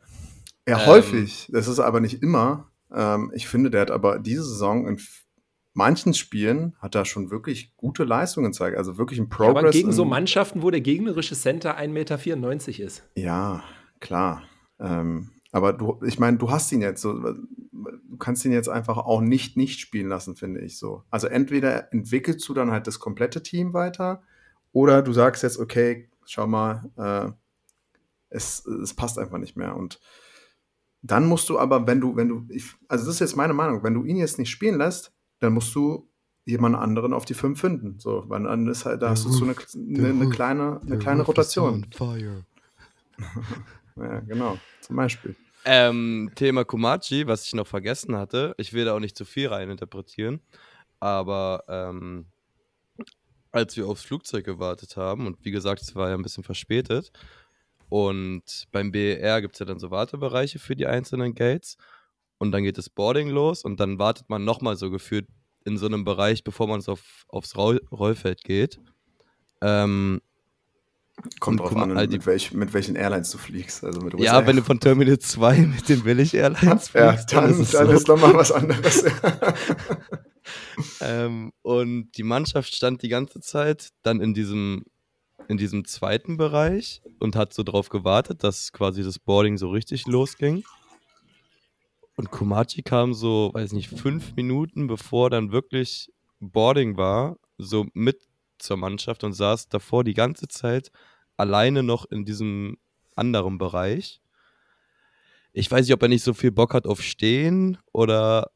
Ja, 0.68 0.80
ähm. 0.80 0.86
häufig. 0.86 1.48
Das 1.50 1.66
ist 1.66 1.78
aber 1.78 2.00
nicht 2.00 2.22
immer. 2.22 2.70
Ähm, 2.92 3.32
ich 3.34 3.48
finde, 3.48 3.70
der 3.70 3.82
hat 3.82 3.90
aber 3.90 4.18
diese 4.18 4.44
Saison 4.44 4.86
in 4.86 5.00
manchen 5.72 6.14
Spielen 6.14 6.76
hat 6.78 6.94
er 6.94 7.04
schon 7.04 7.30
wirklich 7.30 7.74
gute 7.76 8.04
Leistungen 8.04 8.50
gezeigt. 8.50 8.76
Also 8.76 8.98
wirklich 8.98 9.18
ein 9.18 9.28
Progress. 9.28 9.54
Ja, 9.54 9.60
aber 9.60 9.70
gegen 9.70 9.92
so 9.92 10.04
Mannschaften, 10.04 10.62
wo 10.62 10.70
der 10.70 10.80
gegnerische 10.80 11.34
Center 11.34 11.78
1,94 11.78 11.88
Meter 11.88 12.84
ist. 12.84 13.08
Ja, 13.16 13.62
klar. 14.00 14.42
Ähm, 14.78 15.30
aber 15.52 15.72
du, 15.72 16.00
ich 16.04 16.18
meine, 16.18 16.36
du 16.36 16.50
hast 16.50 16.70
ihn 16.72 16.82
jetzt 16.82 17.02
so, 17.02 17.34
du 17.84 18.16
kannst 18.16 18.44
ihn 18.44 18.52
jetzt 18.52 18.68
einfach 18.68 18.98
auch 18.98 19.20
nicht 19.20 19.56
nicht 19.56 19.80
spielen 19.80 20.08
lassen, 20.08 20.36
finde 20.36 20.60
ich 20.60 20.78
so. 20.78 21.04
Also 21.10 21.26
entweder 21.26 21.92
entwickelst 21.92 22.48
du 22.48 22.54
dann 22.54 22.70
halt 22.70 22.86
das 22.86 22.98
komplette 22.98 23.42
Team 23.42 23.72
weiter 23.72 24.22
oder 24.72 25.02
du 25.02 25.12
sagst 25.12 25.42
jetzt, 25.42 25.58
okay, 25.58 26.08
schau 26.24 26.46
mal, 26.46 26.90
äh, 26.96 27.32
es, 28.30 28.64
es 28.66 28.94
passt 28.94 29.18
einfach 29.18 29.38
nicht 29.38 29.56
mehr. 29.56 29.76
Und 29.76 30.00
dann 31.02 31.26
musst 31.26 31.48
du 31.48 31.58
aber, 31.58 31.86
wenn 31.86 32.00
du, 32.00 32.16
wenn 32.16 32.28
du, 32.28 32.46
ich, 32.48 32.74
also 32.88 33.06
das 33.06 33.14
ist 33.14 33.20
jetzt 33.20 33.36
meine 33.36 33.54
Meinung, 33.54 33.82
wenn 33.82 33.94
du 33.94 34.04
ihn 34.04 34.16
jetzt 34.16 34.38
nicht 34.38 34.50
spielen 34.50 34.78
lässt, 34.78 35.12
dann 35.40 35.54
musst 35.54 35.74
du 35.74 36.08
jemand 36.44 36.76
anderen 36.76 37.12
auf 37.12 37.24
die 37.24 37.34
fünf 37.34 37.60
finden. 37.60 37.98
So, 37.98 38.24
weil 38.28 38.42
dann 38.44 38.66
ist 38.68 38.84
halt, 38.84 39.02
da 39.02 39.10
hast 39.10 39.24
du 39.24 39.30
so 39.30 39.44
eine, 39.44 39.54
eine, 39.74 40.08
eine 40.08 40.28
kleine, 40.30 40.80
eine 40.82 40.98
kleine 40.98 41.22
Rotation. 41.22 41.86
ja, 43.96 44.20
genau, 44.20 44.58
zum 44.80 44.96
Beispiel. 44.96 45.36
Ähm, 45.64 46.30
Thema 46.34 46.64
Komachi, 46.64 47.26
was 47.26 47.44
ich 47.44 47.54
noch 47.54 47.66
vergessen 47.66 48.16
hatte, 48.16 48.54
ich 48.56 48.72
will 48.72 48.86
da 48.86 48.94
auch 48.94 49.00
nicht 49.00 49.16
zu 49.16 49.24
viel 49.24 49.48
reininterpretieren, 49.48 50.40
aber 51.00 51.64
ähm, 51.68 52.26
als 53.52 53.76
wir 53.76 53.86
aufs 53.86 54.02
Flugzeug 54.02 54.44
gewartet 54.44 54.96
haben, 54.96 55.26
und 55.26 55.44
wie 55.44 55.50
gesagt, 55.50 55.82
es 55.82 55.94
war 55.94 56.08
ja 56.08 56.14
ein 56.14 56.22
bisschen 56.22 56.44
verspätet, 56.44 57.12
und 57.88 58.68
beim 58.70 58.92
BER 58.92 59.40
gibt 59.42 59.54
es 59.54 59.58
ja 59.58 59.66
dann 59.66 59.80
so 59.80 59.90
Wartebereiche 59.90 60.58
für 60.58 60.76
die 60.76 60.86
einzelnen 60.86 61.34
Gates, 61.34 61.76
und 62.38 62.52
dann 62.52 62.62
geht 62.62 62.78
das 62.78 62.88
Boarding 62.88 63.28
los, 63.28 63.62
und 63.64 63.80
dann 63.80 63.98
wartet 63.98 64.30
man 64.30 64.44
nochmal 64.44 64.76
so 64.76 64.90
gefühlt 64.90 65.26
in 65.66 65.76
so 65.76 65.86
einem 65.86 66.04
Bereich, 66.04 66.42
bevor 66.42 66.68
man 66.68 66.80
so 66.80 66.92
auf, 66.92 67.26
aufs 67.28 67.54
Rollfeld 67.56 68.44
geht. 68.44 68.80
Ähm, 69.60 70.22
Kommt 71.38 71.60
drauf 71.60 71.76
an, 71.76 71.92
mit, 71.92 72.26
welch, 72.26 72.52
mit, 72.52 72.72
welchen 72.72 72.96
Airlines 72.96 73.30
du 73.30 73.38
fliegst. 73.38 73.84
Also 73.84 74.00
mit 74.00 74.18
ja, 74.20 74.46
wenn 74.46 74.56
du 74.56 74.62
von 74.62 74.80
Terminal 74.80 75.18
2 75.18 75.58
mit 75.76 75.88
den 75.88 76.02
Billig-Airlines 76.02 76.88
fliegst, 76.88 76.94
ja, 76.94 77.40
dann, 77.40 77.50
dann, 77.50 77.60
ist, 77.60 77.74
dann 77.74 77.86
so. 77.86 77.92
ist 77.92 78.08
nochmal 78.08 78.34
was 78.34 78.52
anderes. 78.52 79.04
ähm, 81.00 81.52
und 81.62 82.10
die 82.16 82.22
Mannschaft 82.22 82.74
stand 82.74 83.02
die 83.02 83.08
ganze 83.08 83.40
Zeit 83.40 83.90
dann 84.02 84.20
in 84.20 84.34
diesem, 84.34 84.84
in 85.48 85.56
diesem 85.56 85.84
zweiten 85.84 86.36
Bereich 86.36 87.02
und 87.18 87.36
hat 87.36 87.52
so 87.52 87.62
drauf 87.62 87.88
gewartet, 87.88 88.44
dass 88.44 88.72
quasi 88.72 89.02
das 89.02 89.18
Boarding 89.18 89.58
so 89.58 89.70
richtig 89.70 90.06
losging. 90.06 90.64
Und 92.16 92.30
Komachi 92.30 92.82
kam 92.82 93.14
so, 93.14 93.50
weiß 93.54 93.72
nicht, 93.72 93.88
fünf 93.88 94.36
Minuten 94.36 94.86
bevor 94.86 95.30
dann 95.30 95.52
wirklich 95.52 96.10
Boarding 96.38 96.96
war, 96.96 97.36
so 97.58 97.86
mit 97.94 98.18
zur 98.62 98.76
Mannschaft 98.76 99.24
und 99.24 99.32
saß 99.32 99.68
davor 99.68 100.04
die 100.04 100.14
ganze 100.14 100.48
Zeit 100.48 100.90
alleine 101.36 101.82
noch 101.82 102.04
in 102.04 102.24
diesem 102.24 102.76
anderen 103.16 103.58
Bereich. 103.58 104.20
Ich 105.52 105.70
weiß 105.70 105.86
nicht, 105.86 105.94
ob 105.94 106.02
er 106.02 106.08
nicht 106.08 106.22
so 106.22 106.34
viel 106.34 106.52
Bock 106.52 106.74
hat 106.74 106.86
auf 106.86 107.02
Stehen 107.02 107.78
oder 107.92 108.50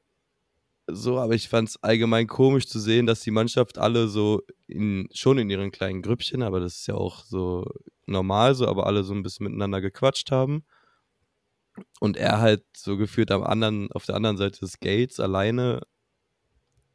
so, 0.86 1.18
aber 1.18 1.34
ich 1.34 1.48
fand 1.48 1.70
es 1.70 1.82
allgemein 1.82 2.26
komisch 2.26 2.66
zu 2.66 2.78
sehen, 2.78 3.06
dass 3.06 3.20
die 3.20 3.30
Mannschaft 3.30 3.78
alle 3.78 4.08
so 4.08 4.42
in, 4.66 5.08
schon 5.12 5.38
in 5.38 5.48
ihren 5.48 5.70
kleinen 5.70 6.02
Grüppchen, 6.02 6.42
aber 6.42 6.60
das 6.60 6.76
ist 6.76 6.86
ja 6.86 6.94
auch 6.94 7.24
so 7.24 7.64
normal 8.06 8.54
so, 8.54 8.68
aber 8.68 8.86
alle 8.86 9.02
so 9.02 9.14
ein 9.14 9.22
bisschen 9.22 9.44
miteinander 9.44 9.80
gequatscht 9.80 10.30
haben. 10.30 10.64
Und 12.00 12.16
er 12.16 12.38
halt 12.38 12.64
so 12.76 12.96
gefühlt 12.96 13.30
am 13.32 13.42
anderen, 13.42 13.90
auf 13.92 14.04
der 14.04 14.14
anderen 14.14 14.36
Seite 14.36 14.60
des 14.60 14.78
Gates 14.78 15.18
alleine 15.18 15.80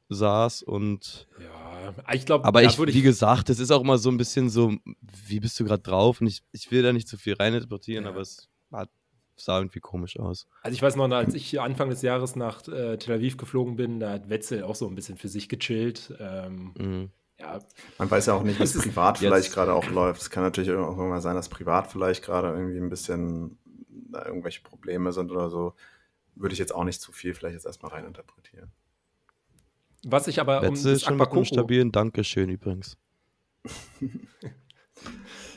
saß 0.10 0.64
und 0.64 1.28
ja 1.40 1.59
ich 2.14 2.26
glaube, 2.26 2.46
aber 2.46 2.64
ich, 2.64 2.78
wie 2.78 3.02
gesagt, 3.02 3.50
es 3.50 3.60
ist 3.60 3.72
auch 3.72 3.82
immer 3.82 3.98
so 3.98 4.10
ein 4.10 4.18
bisschen 4.18 4.50
so, 4.50 4.74
wie 5.28 5.40
bist 5.40 5.60
du 5.60 5.66
gerade 5.66 5.82
drauf? 5.82 6.22
Und 6.22 6.28
ich, 6.28 6.42
ich 6.52 6.72
will 6.72 6.84
da 6.84 6.94
nicht 6.94 7.08
zu 7.08 7.18
viel 7.18 7.34
reininterpretieren, 7.34 8.06
ja. 8.06 8.12
aber 8.12 8.22
es 8.22 8.50
hat, 8.72 8.90
sah 9.36 9.58
irgendwie 9.58 9.80
komisch 9.80 10.20
aus. 10.20 10.48
Also 10.62 10.76
ich 10.76 10.82
weiß 10.82 10.96
noch, 10.96 11.10
als 11.12 11.34
ich 11.34 11.60
Anfang 11.60 11.90
des 11.90 12.02
Jahres 12.02 12.36
nach 12.36 12.68
äh, 12.68 12.98
Tel 12.98 13.16
Aviv 13.16 13.38
geflogen 13.38 13.76
bin, 13.76 14.00
da 14.00 14.12
hat 14.12 14.30
Wetzel 14.30 14.64
auch 14.64 14.76
so 14.76 14.88
ein 14.88 14.96
bisschen 14.96 15.18
für 15.18 15.28
sich 15.28 15.50
gechillt. 15.50 16.14
Ähm, 16.20 16.74
mhm. 16.78 17.10
Ja. 17.40 17.60
Man 17.98 18.12
weiß 18.12 18.26
ja 18.26 18.34
auch 18.34 18.44
nicht, 18.44 18.60
was 18.60 18.74
privat 18.74 19.18
vielleicht 19.18 19.54
gerade 19.54 19.74
auch 19.74 19.90
läuft. 19.90 20.22
Es 20.22 20.30
kann 20.30 20.44
natürlich 20.44 20.72
auch 20.72 20.98
irgendwann 20.98 21.22
sein, 21.22 21.36
dass 21.36 21.48
privat 21.48 21.92
vielleicht 21.92 22.24
gerade 22.24 22.50
irgendwie 22.50 22.78
ein 22.78 22.90
bisschen 22.90 23.58
da 24.12 24.26
irgendwelche 24.26 24.62
Probleme 24.62 25.14
sind 25.14 25.32
oder 25.32 25.50
so. 25.50 25.74
Würde 26.36 26.54
ich 26.54 26.60
jetzt 26.60 26.76
auch 26.76 26.84
nicht 26.84 27.02
zu 27.02 27.12
viel 27.12 27.34
vielleicht 27.34 27.54
jetzt 27.54 27.66
erstmal 27.66 27.92
reininterpretieren. 27.92 28.72
Was 30.04 30.28
ich 30.28 30.40
aber 30.40 30.62
Letzte 30.62 30.88
um 30.88 30.94
das 30.94 31.04
schon 31.04 31.18
mit 31.18 31.48
stabilen 31.48 31.92
Dankeschön 31.92 32.50
übrigens. 32.50 32.98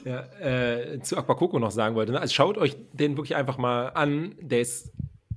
ja, 0.05 0.23
äh, 0.41 1.01
zu 1.01 1.17
Aquacoco 1.17 1.59
noch 1.59 1.71
sagen 1.71 1.95
wollte. 1.95 2.13
Ne? 2.13 2.21
Also 2.21 2.35
schaut 2.35 2.59
euch 2.59 2.77
den 2.93 3.17
wirklich 3.17 3.37
einfach 3.37 3.59
mal 3.59 3.89
an. 3.89 4.35
Der 4.41 4.61
ist, 4.61 4.93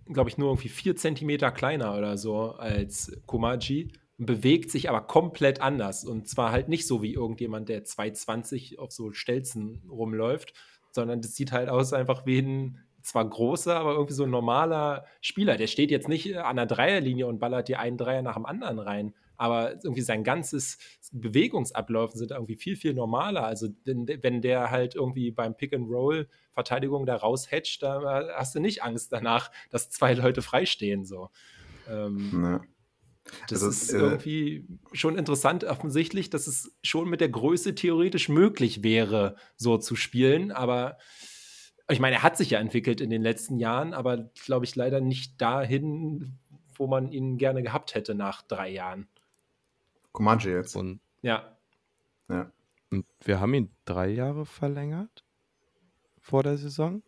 glaube 0.05 0.29
ich, 0.29 0.37
nur 0.37 0.49
irgendwie 0.49 0.69
vier 0.69 0.95
Zentimeter 0.95 1.51
kleiner 1.51 1.95
oder 1.97 2.17
so 2.17 2.51
als 2.53 3.15
Komaji 3.25 3.91
bewegt 4.17 4.71
sich 4.71 4.89
aber 4.89 5.01
komplett 5.01 5.61
anders. 5.61 6.05
Und 6.05 6.27
zwar 6.27 6.51
halt 6.51 6.69
nicht 6.69 6.87
so 6.87 7.01
wie 7.01 7.13
irgendjemand, 7.13 7.69
der 7.69 7.83
220 7.83 8.79
auf 8.79 8.91
so 8.91 9.11
Stelzen 9.11 9.83
rumläuft, 9.89 10.53
sondern 10.91 11.21
das 11.21 11.35
sieht 11.35 11.51
halt 11.51 11.69
aus 11.69 11.93
einfach 11.93 12.25
wie 12.25 12.39
ein 12.39 12.79
zwar 13.05 13.29
großer, 13.29 13.75
aber 13.75 13.93
irgendwie 13.93 14.13
so 14.13 14.23
ein 14.23 14.29
normaler 14.29 15.05
Spieler. 15.21 15.57
Der 15.57 15.67
steht 15.67 15.91
jetzt 15.91 16.09
nicht 16.09 16.35
an 16.37 16.55
der 16.55 16.65
Dreierlinie 16.65 17.27
und 17.27 17.39
ballert 17.39 17.67
dir 17.67 17.79
einen 17.79 17.97
Dreier 17.97 18.21
nach 18.21 18.35
dem 18.35 18.45
anderen 18.45 18.79
rein, 18.79 19.13
aber 19.37 19.73
irgendwie 19.83 20.01
sein 20.01 20.23
ganzes 20.23 20.77
Bewegungsablaufen 21.11 22.17
sind 22.17 22.31
irgendwie 22.31 22.55
viel, 22.55 22.75
viel 22.75 22.93
normaler. 22.93 23.45
Also 23.45 23.69
wenn, 23.83 24.07
wenn 24.07 24.41
der 24.41 24.71
halt 24.71 24.95
irgendwie 24.95 25.31
beim 25.31 25.55
Pick 25.55 25.73
and 25.73 25.89
Roll 25.89 26.27
Verteidigung 26.51 27.05
da 27.05 27.17
raushatcht, 27.17 27.83
da 27.83 28.27
hast 28.35 28.55
du 28.55 28.59
nicht 28.59 28.83
Angst 28.83 29.11
danach, 29.11 29.51
dass 29.69 29.89
zwei 29.89 30.13
Leute 30.13 30.41
freistehen. 30.41 31.05
So. 31.05 31.29
Ähm, 31.87 32.31
ja. 32.33 32.61
Das 33.47 33.63
also, 33.63 33.69
ist 33.69 33.93
äh, 33.93 33.97
irgendwie 33.97 34.67
schon 34.93 35.17
interessant, 35.17 35.63
offensichtlich, 35.63 36.29
dass 36.29 36.47
es 36.47 36.75
schon 36.83 37.09
mit 37.09 37.21
der 37.21 37.29
Größe 37.29 37.73
theoretisch 37.75 38.29
möglich 38.29 38.83
wäre, 38.83 39.35
so 39.57 39.77
zu 39.77 39.95
spielen. 39.95 40.51
Aber 40.51 40.97
ich 41.89 41.99
meine, 41.99 42.17
er 42.17 42.23
hat 42.23 42.37
sich 42.37 42.49
ja 42.49 42.59
entwickelt 42.59 43.01
in 43.01 43.09
den 43.09 43.21
letzten 43.21 43.57
Jahren, 43.59 43.93
aber 43.93 44.29
glaube 44.45 44.65
ich 44.65 44.75
leider 44.75 45.01
nicht 45.01 45.39
dahin, 45.41 46.37
wo 46.75 46.87
man 46.87 47.11
ihn 47.11 47.37
gerne 47.37 47.61
gehabt 47.63 47.95
hätte 47.95 48.15
nach 48.15 48.41
drei 48.41 48.69
Jahren. 48.69 49.07
Comanche 50.11 50.49
jetzt. 50.51 50.75
Und, 50.75 50.99
ja. 51.21 51.57
Ja. 52.29 52.51
Und 52.89 53.05
wir 53.23 53.39
haben 53.39 53.53
ihn 53.53 53.71
drei 53.85 54.07
Jahre 54.07 54.45
verlängert 54.45 55.23
vor 56.19 56.43
der 56.43 56.57
Saison. 56.57 57.03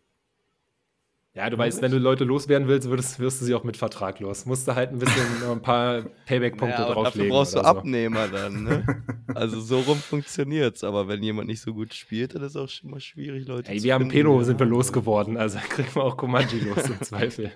Ja, 1.38 1.48
du 1.50 1.56
weißt, 1.56 1.82
wenn 1.82 1.92
du 1.92 1.98
Leute 1.98 2.24
loswerden 2.24 2.66
willst, 2.66 2.88
würdest, 2.88 3.20
wirst 3.20 3.40
du 3.40 3.44
sie 3.44 3.54
auch 3.54 3.62
mit 3.62 3.76
Vertrag 3.76 4.18
los. 4.18 4.44
Musst 4.44 4.66
du 4.66 4.74
halt 4.74 4.90
ein 4.90 4.98
bisschen 4.98 5.48
ein 5.48 5.62
paar 5.62 6.02
Payback-Punkte 6.26 6.82
ja, 6.82 6.92
drauflegen. 6.92 7.04
Dafür 7.04 7.28
brauchst 7.28 7.54
du 7.54 7.58
so. 7.58 7.64
Abnehmer 7.64 8.26
dann, 8.26 8.64
ne? 8.64 9.04
also 9.36 9.60
so 9.60 9.78
rum 9.78 9.98
funktioniert's. 9.98 10.82
Aber 10.82 11.06
wenn 11.06 11.22
jemand 11.22 11.46
nicht 11.46 11.60
so 11.60 11.72
gut 11.72 11.94
spielt, 11.94 12.34
dann 12.34 12.42
ist 12.42 12.56
es 12.56 12.82
auch 12.82 12.84
immer 12.84 12.98
schwierig, 12.98 13.46
Leute 13.46 13.70
Ey, 13.70 13.80
wir 13.84 13.94
haben 13.94 14.08
Peno, 14.08 14.42
sind 14.42 14.58
wir 14.58 14.66
losgeworden. 14.66 15.36
Also 15.36 15.58
kriegen 15.68 15.94
wir 15.94 16.02
auch 16.02 16.16
Komanji 16.16 16.58
los 16.58 16.84
im 16.90 17.00
Zweifel. 17.02 17.52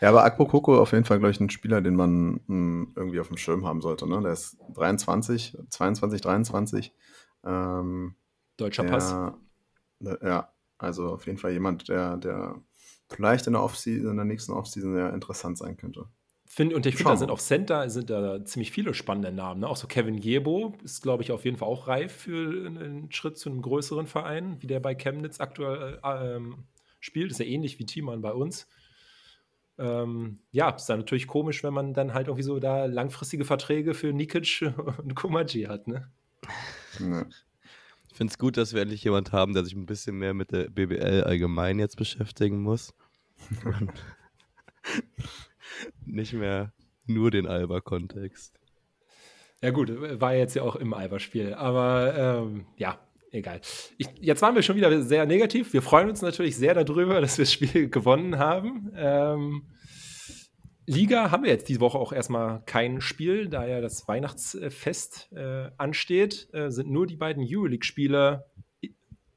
Ja, 0.00 0.08
aber 0.08 0.24
Akpo 0.24 0.46
Koko 0.46 0.80
auf 0.80 0.92
jeden 0.92 1.04
Fall, 1.04 1.18
glaube 1.18 1.32
ich, 1.32 1.40
ein 1.40 1.50
Spieler, 1.50 1.82
den 1.82 1.96
man 1.96 2.32
mh, 2.32 2.40
hm, 2.46 2.92
irgendwie 2.96 3.20
auf 3.20 3.28
dem 3.28 3.36
Schirm 3.36 3.66
haben 3.66 3.82
sollte. 3.82 4.08
Ne? 4.08 4.22
Der 4.22 4.32
ist 4.32 4.56
23, 4.72 5.58
22, 5.68 6.22
23. 6.22 6.94
Ähm, 7.44 8.14
Deutscher 8.56 8.84
der, 8.84 8.90
Pass. 8.90 9.14
Ja, 10.22 10.53
also 10.78 11.08
auf 11.08 11.26
jeden 11.26 11.38
Fall 11.38 11.52
jemand, 11.52 11.88
der, 11.88 12.16
der 12.16 12.60
vielleicht 13.08 13.46
in 13.46 13.52
der, 13.52 13.62
Offseason, 13.62 14.10
in 14.10 14.16
der 14.16 14.24
nächsten 14.24 14.52
Offseason 14.52 14.94
sehr 14.94 15.12
interessant 15.12 15.58
sein 15.58 15.76
könnte. 15.76 16.06
Find, 16.46 16.74
und 16.74 16.86
ich 16.86 16.96
finde, 16.96 17.10
da 17.10 17.16
sind 17.16 17.30
auf 17.30 17.40
Center 17.40 17.88
sind 17.88 18.10
da 18.10 18.44
ziemlich 18.44 18.70
viele 18.70 18.94
spannende 18.94 19.32
Namen. 19.32 19.60
Ne? 19.60 19.68
Auch 19.68 19.76
so 19.76 19.88
Kevin 19.88 20.18
Jebo 20.18 20.74
ist, 20.84 21.02
glaube 21.02 21.22
ich, 21.22 21.32
auf 21.32 21.44
jeden 21.44 21.56
Fall 21.56 21.68
auch 21.68 21.88
reif 21.88 22.12
für 22.12 22.66
einen 22.66 23.10
Schritt 23.10 23.38
zu 23.38 23.48
einem 23.48 23.62
größeren 23.62 24.06
Verein, 24.06 24.60
wie 24.60 24.66
der 24.66 24.80
bei 24.80 24.94
Chemnitz 24.94 25.40
aktuell 25.40 25.98
äh, 26.04 26.36
ähm, 26.36 26.64
spielt. 27.00 27.30
Ist 27.30 27.40
ja 27.40 27.46
ähnlich 27.46 27.78
wie 27.78 27.86
Thiemann 27.86 28.20
bei 28.20 28.32
uns. 28.32 28.68
Ähm, 29.78 30.38
ja, 30.52 30.70
ist 30.70 30.86
dann 30.86 31.00
natürlich 31.00 31.26
komisch, 31.26 31.64
wenn 31.64 31.74
man 31.74 31.94
dann 31.94 32.14
halt 32.14 32.28
irgendwie 32.28 32.44
so 32.44 32.60
da 32.60 32.84
langfristige 32.84 33.44
Verträge 33.44 33.94
für 33.94 34.12
Nikic 34.12 34.62
und 34.98 35.14
Komaji 35.16 35.64
hat, 35.64 35.88
ne? 35.88 36.10
Ja. 37.00 37.26
Ich 38.14 38.18
finde 38.18 38.30
es 38.30 38.38
gut, 38.38 38.56
dass 38.56 38.72
wir 38.72 38.80
endlich 38.80 39.02
jemand 39.02 39.32
haben, 39.32 39.54
der 39.54 39.64
sich 39.64 39.74
ein 39.74 39.86
bisschen 39.86 40.16
mehr 40.16 40.34
mit 40.34 40.52
der 40.52 40.70
BBL 40.70 41.24
allgemein 41.24 41.80
jetzt 41.80 41.96
beschäftigen 41.96 42.62
muss. 42.62 42.94
Nicht 46.06 46.32
mehr 46.32 46.72
nur 47.06 47.32
den 47.32 47.48
Alba-Kontext. 47.48 48.60
Ja, 49.60 49.70
gut, 49.70 49.90
war 50.20 50.32
jetzt 50.32 50.54
ja 50.54 50.62
auch 50.62 50.76
im 50.76 50.94
Alba-Spiel. 50.94 51.54
Aber 51.54 52.14
ähm, 52.16 52.66
ja, 52.76 53.00
egal. 53.32 53.60
Ich, 53.98 54.06
jetzt 54.20 54.42
waren 54.42 54.54
wir 54.54 54.62
schon 54.62 54.76
wieder 54.76 55.02
sehr 55.02 55.26
negativ. 55.26 55.72
Wir 55.72 55.82
freuen 55.82 56.08
uns 56.08 56.22
natürlich 56.22 56.54
sehr 56.54 56.74
darüber, 56.74 57.20
dass 57.20 57.36
wir 57.36 57.42
das 57.42 57.52
Spiel 57.52 57.88
gewonnen 57.90 58.38
haben. 58.38 58.92
Ähm, 58.94 59.62
Liga 60.86 61.30
haben 61.30 61.44
wir 61.44 61.50
jetzt 61.50 61.68
diese 61.68 61.80
Woche 61.80 61.98
auch 61.98 62.12
erstmal 62.12 62.62
kein 62.66 63.00
Spiel, 63.00 63.48
da 63.48 63.66
ja 63.66 63.80
das 63.80 64.06
Weihnachtsfest 64.06 65.32
äh, 65.32 65.70
ansteht. 65.78 66.48
Äh, 66.52 66.70
sind 66.70 66.90
nur 66.90 67.06
die 67.06 67.16
beiden 67.16 67.42
Euroleague-Spiele 67.46 68.44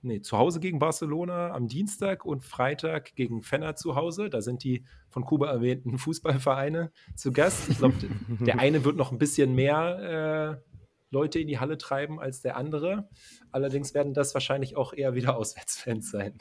nee, 0.02 0.22
zu 0.22 0.38
Hause 0.38 0.60
gegen 0.60 0.80
Barcelona 0.80 1.52
am 1.52 1.68
Dienstag 1.68 2.26
und 2.26 2.43
Freitag 2.43 3.16
gegen 3.16 3.41
Fenner 3.41 3.76
zu 3.76 3.95
Hause. 3.95 4.30
Da 4.30 4.41
sind 4.41 4.64
die 4.64 4.86
von 5.10 5.24
Kuba 5.24 5.48
erwähnten 5.48 5.98
Fußballvereine 5.98 6.91
zu 7.16 7.32
Gast. 7.32 7.70
Ich 7.70 7.78
glaube, 7.78 7.95
der 8.39 8.60
eine 8.60 8.84
wird 8.84 8.98
noch 8.98 9.12
ein 9.12 9.18
bisschen 9.18 9.56
mehr 9.56 10.60
äh, 10.62 10.68
Leute 11.12 11.39
in 11.39 11.48
die 11.48 11.60
Halle 11.60 11.78
treiben 11.78 12.20
als 12.20 12.41
der 12.41 12.58
andere. 12.58 13.10
Allerdings 13.52 13.93
werden 13.93 14.14
das 14.14 14.34
wahrscheinlich 14.34 14.76
auch 14.76 14.93
eher 14.93 15.16
wieder 15.16 15.38
Auswärtsfans 15.38 16.12
sein. 16.12 16.38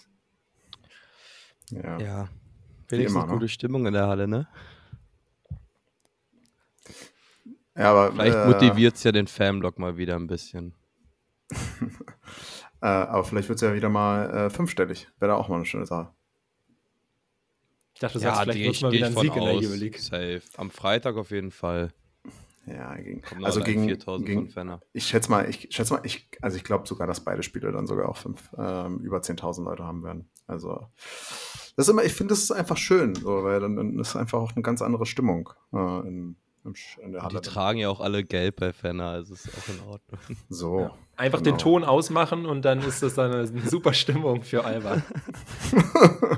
Ja. 1.71 1.99
ja. 1.99 2.29
Wenigstens 2.89 3.17
immer, 3.17 3.27
ne? 3.27 3.33
gute 3.33 3.49
Stimmung 3.49 3.87
in 3.87 3.95
der 3.95 4.07
Halle, 4.07 4.29
ne? 4.29 4.49
Ja, 7.77 7.91
aber, 7.91 8.13
vielleicht 8.13 8.37
äh, 8.37 8.47
motiviert 8.47 8.97
es 8.97 9.05
ja 9.05 9.13
den 9.13 9.27
Fanblock 9.27 9.79
mal 9.79 9.97
wieder 9.97 10.17
ein 10.17 10.27
bisschen. 10.27 10.75
äh, 12.81 12.87
aber 12.87 13.25
vielleicht 13.25 13.49
wird 13.49 13.57
es 13.57 13.63
ja 13.63 13.75
wieder 13.75 13.89
mal 13.89 14.31
äh, 14.31 14.51
fünfstellig. 14.51 15.09
Wäre 15.19 15.33
da 15.33 15.37
auch 15.37 15.49
mal 15.49 15.57
eine 15.57 15.67
schöne 15.67 15.87
Sache. 15.87 16.11
Ich 17.95 18.01
dachte, 18.01 18.19
du 18.19 18.25
ja, 18.25 18.35
sagst, 18.35 18.51
vielleicht 18.51 18.83
wird 18.83 18.83
mal 18.83 18.93
wieder 18.93 19.07
ein 19.07 19.17
Sieg 19.17 19.31
aus. 19.31 19.37
in 19.37 19.45
der 19.45 19.55
Euroleague. 19.55 19.99
Safe. 19.99 20.43
Am 20.57 20.71
Freitag 20.71 21.17
auf 21.17 21.31
jeden 21.31 21.51
Fall. 21.51 21.93
Ja, 22.67 22.97
gegen, 22.97 23.23
also 23.45 23.63
gegen, 23.63 23.87
gegen 23.87 24.81
ich 24.93 25.07
schätze 25.07 25.31
mal, 25.31 25.49
ich 25.49 25.69
schätze 25.71 25.95
mal, 25.95 26.05
ich, 26.05 26.29
also 26.43 26.57
ich 26.57 26.65
glaube 26.65 26.89
sogar, 26.89 27.07
dass 27.07 27.21
beide 27.21 27.45
Spiele 27.45 27.71
dann 27.71 27.87
sogar 27.87 28.09
auch 28.09 28.17
fünf, 28.17 28.51
ähm, 28.59 28.99
über 28.99 29.19
10.000 29.19 29.63
Leute 29.63 29.85
haben 29.85 30.03
werden. 30.03 30.29
Also 30.49 30.89
das 31.77 31.87
ist 31.87 31.89
immer, 31.89 32.03
ich 32.03 32.13
finde, 32.13 32.33
das 32.33 32.43
ist 32.43 32.51
einfach 32.51 32.77
schön, 32.77 33.15
so, 33.15 33.45
weil 33.45 33.61
dann, 33.61 33.77
dann, 33.77 33.99
ist 34.01 34.17
einfach 34.17 34.41
auch 34.41 34.53
eine 34.53 34.63
ganz 34.63 34.83
andere 34.83 35.07
Stimmung 35.07 35.51
äh, 35.73 36.09
in. 36.09 36.37
Die 36.75 37.41
tragen 37.41 37.79
ja 37.79 37.89
auch 37.89 38.01
alle 38.01 38.25
gelb 38.25 38.57
bei 38.57 38.73
Fenner, 38.73 39.11
also 39.11 39.35
ist 39.35 39.49
auch 39.49 39.69
in 39.69 39.81
Ordnung. 39.89 40.21
So. 40.49 40.81
Ja. 40.81 40.95
Einfach 41.17 41.43
genau. 41.43 41.57
den 41.57 41.59
Ton 41.59 41.85
ausmachen 41.85 42.47
und 42.47 42.63
dann 42.65 42.81
ist 42.81 43.03
das 43.03 43.19
eine, 43.19 43.37
eine 43.37 43.61
super 43.69 43.93
Stimmung 43.93 44.43
für 44.43 44.65
Alba. 44.65 45.03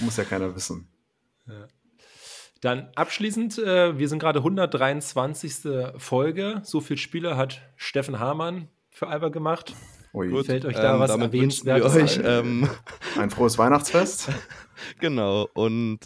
Muss 0.00 0.16
ja 0.16 0.24
keiner 0.24 0.54
wissen. 0.54 0.88
Ja. 1.46 1.68
Dann 2.60 2.88
abschließend, 2.94 3.58
äh, 3.58 3.98
wir 3.98 4.08
sind 4.08 4.18
gerade 4.18 4.38
123. 4.40 5.68
Folge. 5.98 6.60
So 6.64 6.80
viele 6.80 6.98
Spiele 6.98 7.36
hat 7.36 7.62
Steffen 7.76 8.18
Hamann 8.18 8.68
für 8.90 9.08
Alba 9.08 9.28
gemacht. 9.28 9.74
Ui. 10.16 10.30
Gut, 10.30 10.46
Fällt 10.46 10.64
euch 10.64 10.74
da 10.74 10.94
ähm, 10.94 11.00
was 11.00 11.10
erwähnenswertes 11.10 11.94
euch, 11.94 12.20
ähm, 12.24 12.68
Ein 13.18 13.28
frohes 13.28 13.58
Weihnachtsfest. 13.58 14.30
genau, 14.98 15.46
und 15.52 15.98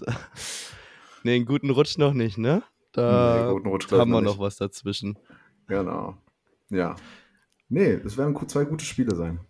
nee, 1.22 1.36
einen 1.36 1.45
guten 1.45 1.70
Rutsch 1.70 1.97
noch 1.97 2.12
nicht, 2.12 2.36
ne? 2.36 2.64
Da 2.93 3.55
nee, 3.55 3.99
haben 3.99 4.11
wir 4.11 4.20
noch 4.20 4.38
was 4.38 4.57
dazwischen. 4.57 5.18
Genau. 5.66 6.16
Ja. 6.70 6.97
Nee, 7.68 7.93
es 7.93 8.16
werden 8.16 8.36
zwei 8.49 8.64
gute 8.64 8.84
Spiele 8.84 9.14
sein. 9.14 9.41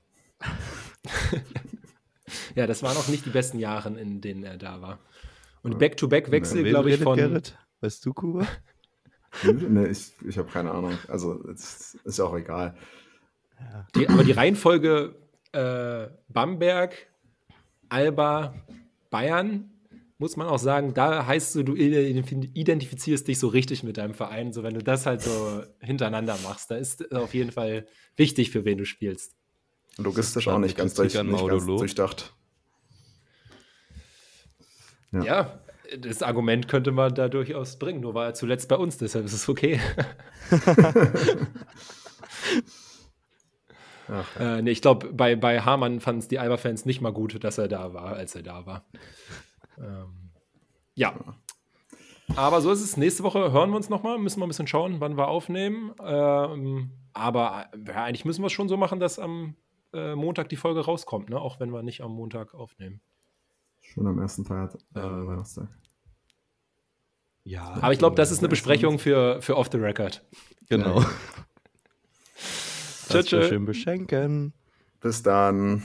ja, 2.55 2.67
das 2.67 2.83
waren 2.83 2.97
auch 2.97 3.09
nicht 3.09 3.25
die 3.25 3.31
besten 3.31 3.59
Jahre, 3.59 3.99
in 3.99 4.21
denen 4.21 4.45
er 4.45 4.59
da 4.59 4.83
war. 4.83 4.99
Und 5.63 5.79
Back-to-Back-Wechsel, 5.79 6.65
glaube 6.65 6.91
ich, 6.91 7.01
von. 7.01 7.17
Gerrit? 7.17 7.59
Weißt 7.81 8.05
du, 8.05 8.13
Kuba? 8.13 8.47
nee, 9.45 9.87
ich, 9.87 10.13
ich 10.27 10.39
habe 10.39 10.51
keine 10.51 10.71
Ahnung. 10.71 10.99
Also, 11.09 11.43
es 11.49 11.95
ist 12.05 12.19
ja 12.19 12.25
auch 12.25 12.37
egal. 12.37 12.77
Die, 13.95 14.09
aber 14.09 14.25
die 14.25 14.33
Reihenfolge 14.33 15.15
äh, 15.53 16.09
Bamberg, 16.29 16.95
Alba, 17.89 18.55
Bayern, 19.11 19.71
muss 20.21 20.37
man 20.37 20.47
auch 20.49 20.59
sagen, 20.59 20.93
da 20.93 21.27
heißt 21.27 21.55
du, 21.55 21.63
du 21.63 21.75
identifizierst 21.75 23.27
dich 23.27 23.39
so 23.39 23.49
richtig 23.49 23.83
mit 23.85 23.97
deinem 23.97 24.13
Verein. 24.13 24.53
So, 24.53 24.63
wenn 24.63 24.75
du 24.75 24.83
das 24.83 25.07
halt 25.07 25.23
so 25.23 25.63
hintereinander 25.81 26.37
machst, 26.43 26.71
da 26.71 26.77
ist 26.77 27.11
auf 27.15 27.33
jeden 27.33 27.53
Fall 27.53 27.87
wichtig, 28.17 28.51
für 28.51 28.67
wen 28.67 28.77
du 28.77 28.85
spielst. 28.85 29.35
Logistisch 29.97 30.47
auch 30.47 30.59
nicht 30.59 30.77
ganz, 30.77 30.93
durch, 30.93 31.15
nicht 31.15 31.47
ganz 31.49 31.65
durchdacht. 31.65 32.35
Ja. 35.13 35.25
ja. 35.25 35.59
das 35.99 36.23
Argument 36.23 36.69
könnte 36.69 36.93
man 36.93 37.15
da 37.15 37.29
durchaus 37.29 37.79
bringen, 37.79 38.01
nur 38.01 38.13
war 38.13 38.27
er 38.27 38.35
zuletzt 38.35 38.69
bei 38.69 38.77
uns, 38.77 38.99
deshalb 38.99 39.25
ist 39.25 39.33
es 39.33 39.49
okay. 39.49 39.81
Ach, 44.07 44.37
äh, 44.39 44.61
nee, 44.61 44.73
ich 44.73 44.83
glaube, 44.83 45.13
bei, 45.15 45.35
bei 45.35 45.61
Hamann 45.63 46.01
fanden 46.01 46.19
es 46.21 46.29
die 46.29 46.39
Alba-Fans 46.39 46.85
nicht 46.85 47.01
mal 47.01 47.13
gut, 47.13 47.43
dass 47.43 47.57
er 47.57 47.69
da 47.69 47.95
war, 47.95 48.17
als 48.17 48.35
er 48.35 48.43
da 48.43 48.67
war. 48.67 48.85
Ähm, 49.81 50.31
ja. 50.95 51.15
Aber 52.37 52.61
so 52.61 52.71
ist 52.71 52.83
es. 52.83 52.97
Nächste 52.97 53.23
Woche 53.23 53.53
hören 53.53 53.71
wir 53.71 53.77
uns 53.77 53.89
nochmal. 53.89 54.19
Müssen 54.19 54.41
wir 54.41 54.47
ein 54.47 54.49
bisschen 54.49 54.67
schauen, 54.67 55.01
wann 55.01 55.17
wir 55.17 55.29
aufnehmen. 55.29 55.93
Ähm, 56.03 56.91
aber 57.13 57.71
ja, 57.87 58.05
eigentlich 58.05 58.25
müssen 58.25 58.43
wir 58.43 58.47
es 58.47 58.53
schon 58.53 58.69
so 58.69 58.77
machen, 58.77 59.01
dass 59.01 59.19
am 59.19 59.57
äh, 59.93 60.15
Montag 60.15 60.49
die 60.49 60.57
Folge 60.57 60.85
rauskommt, 60.85 61.31
ne? 61.31 61.41
auch 61.41 61.59
wenn 61.59 61.73
wir 61.73 61.83
nicht 61.83 62.03
am 62.03 62.13
Montag 62.13 62.55
aufnehmen. 62.55 63.01
Schon 63.81 64.07
am 64.07 64.19
ersten 64.21 64.45
Tag, 64.45 64.75
äh, 64.95 65.01
Weihnachtstag. 65.01 65.69
Ja. 67.43 67.75
Aber 67.81 67.93
ich 67.93 67.99
glaube, 67.99 68.17
das 68.17 68.31
ist 68.31 68.39
eine 68.41 68.49
Besprechung 68.49 68.99
für, 68.99 69.41
für 69.43 69.57
Off 69.57 69.69
the 69.73 69.79
Record. 69.79 70.25
Genau. 70.69 71.03
Tschüss. 73.09 73.29
Schön 73.29 73.65
beschenken. 73.65 74.53
Bis 75.01 75.23
dann. 75.23 75.83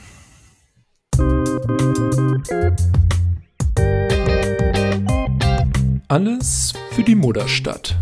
Alles 6.08 6.72
für 6.92 7.02
die 7.02 7.16
Mutterstadt. 7.16 7.96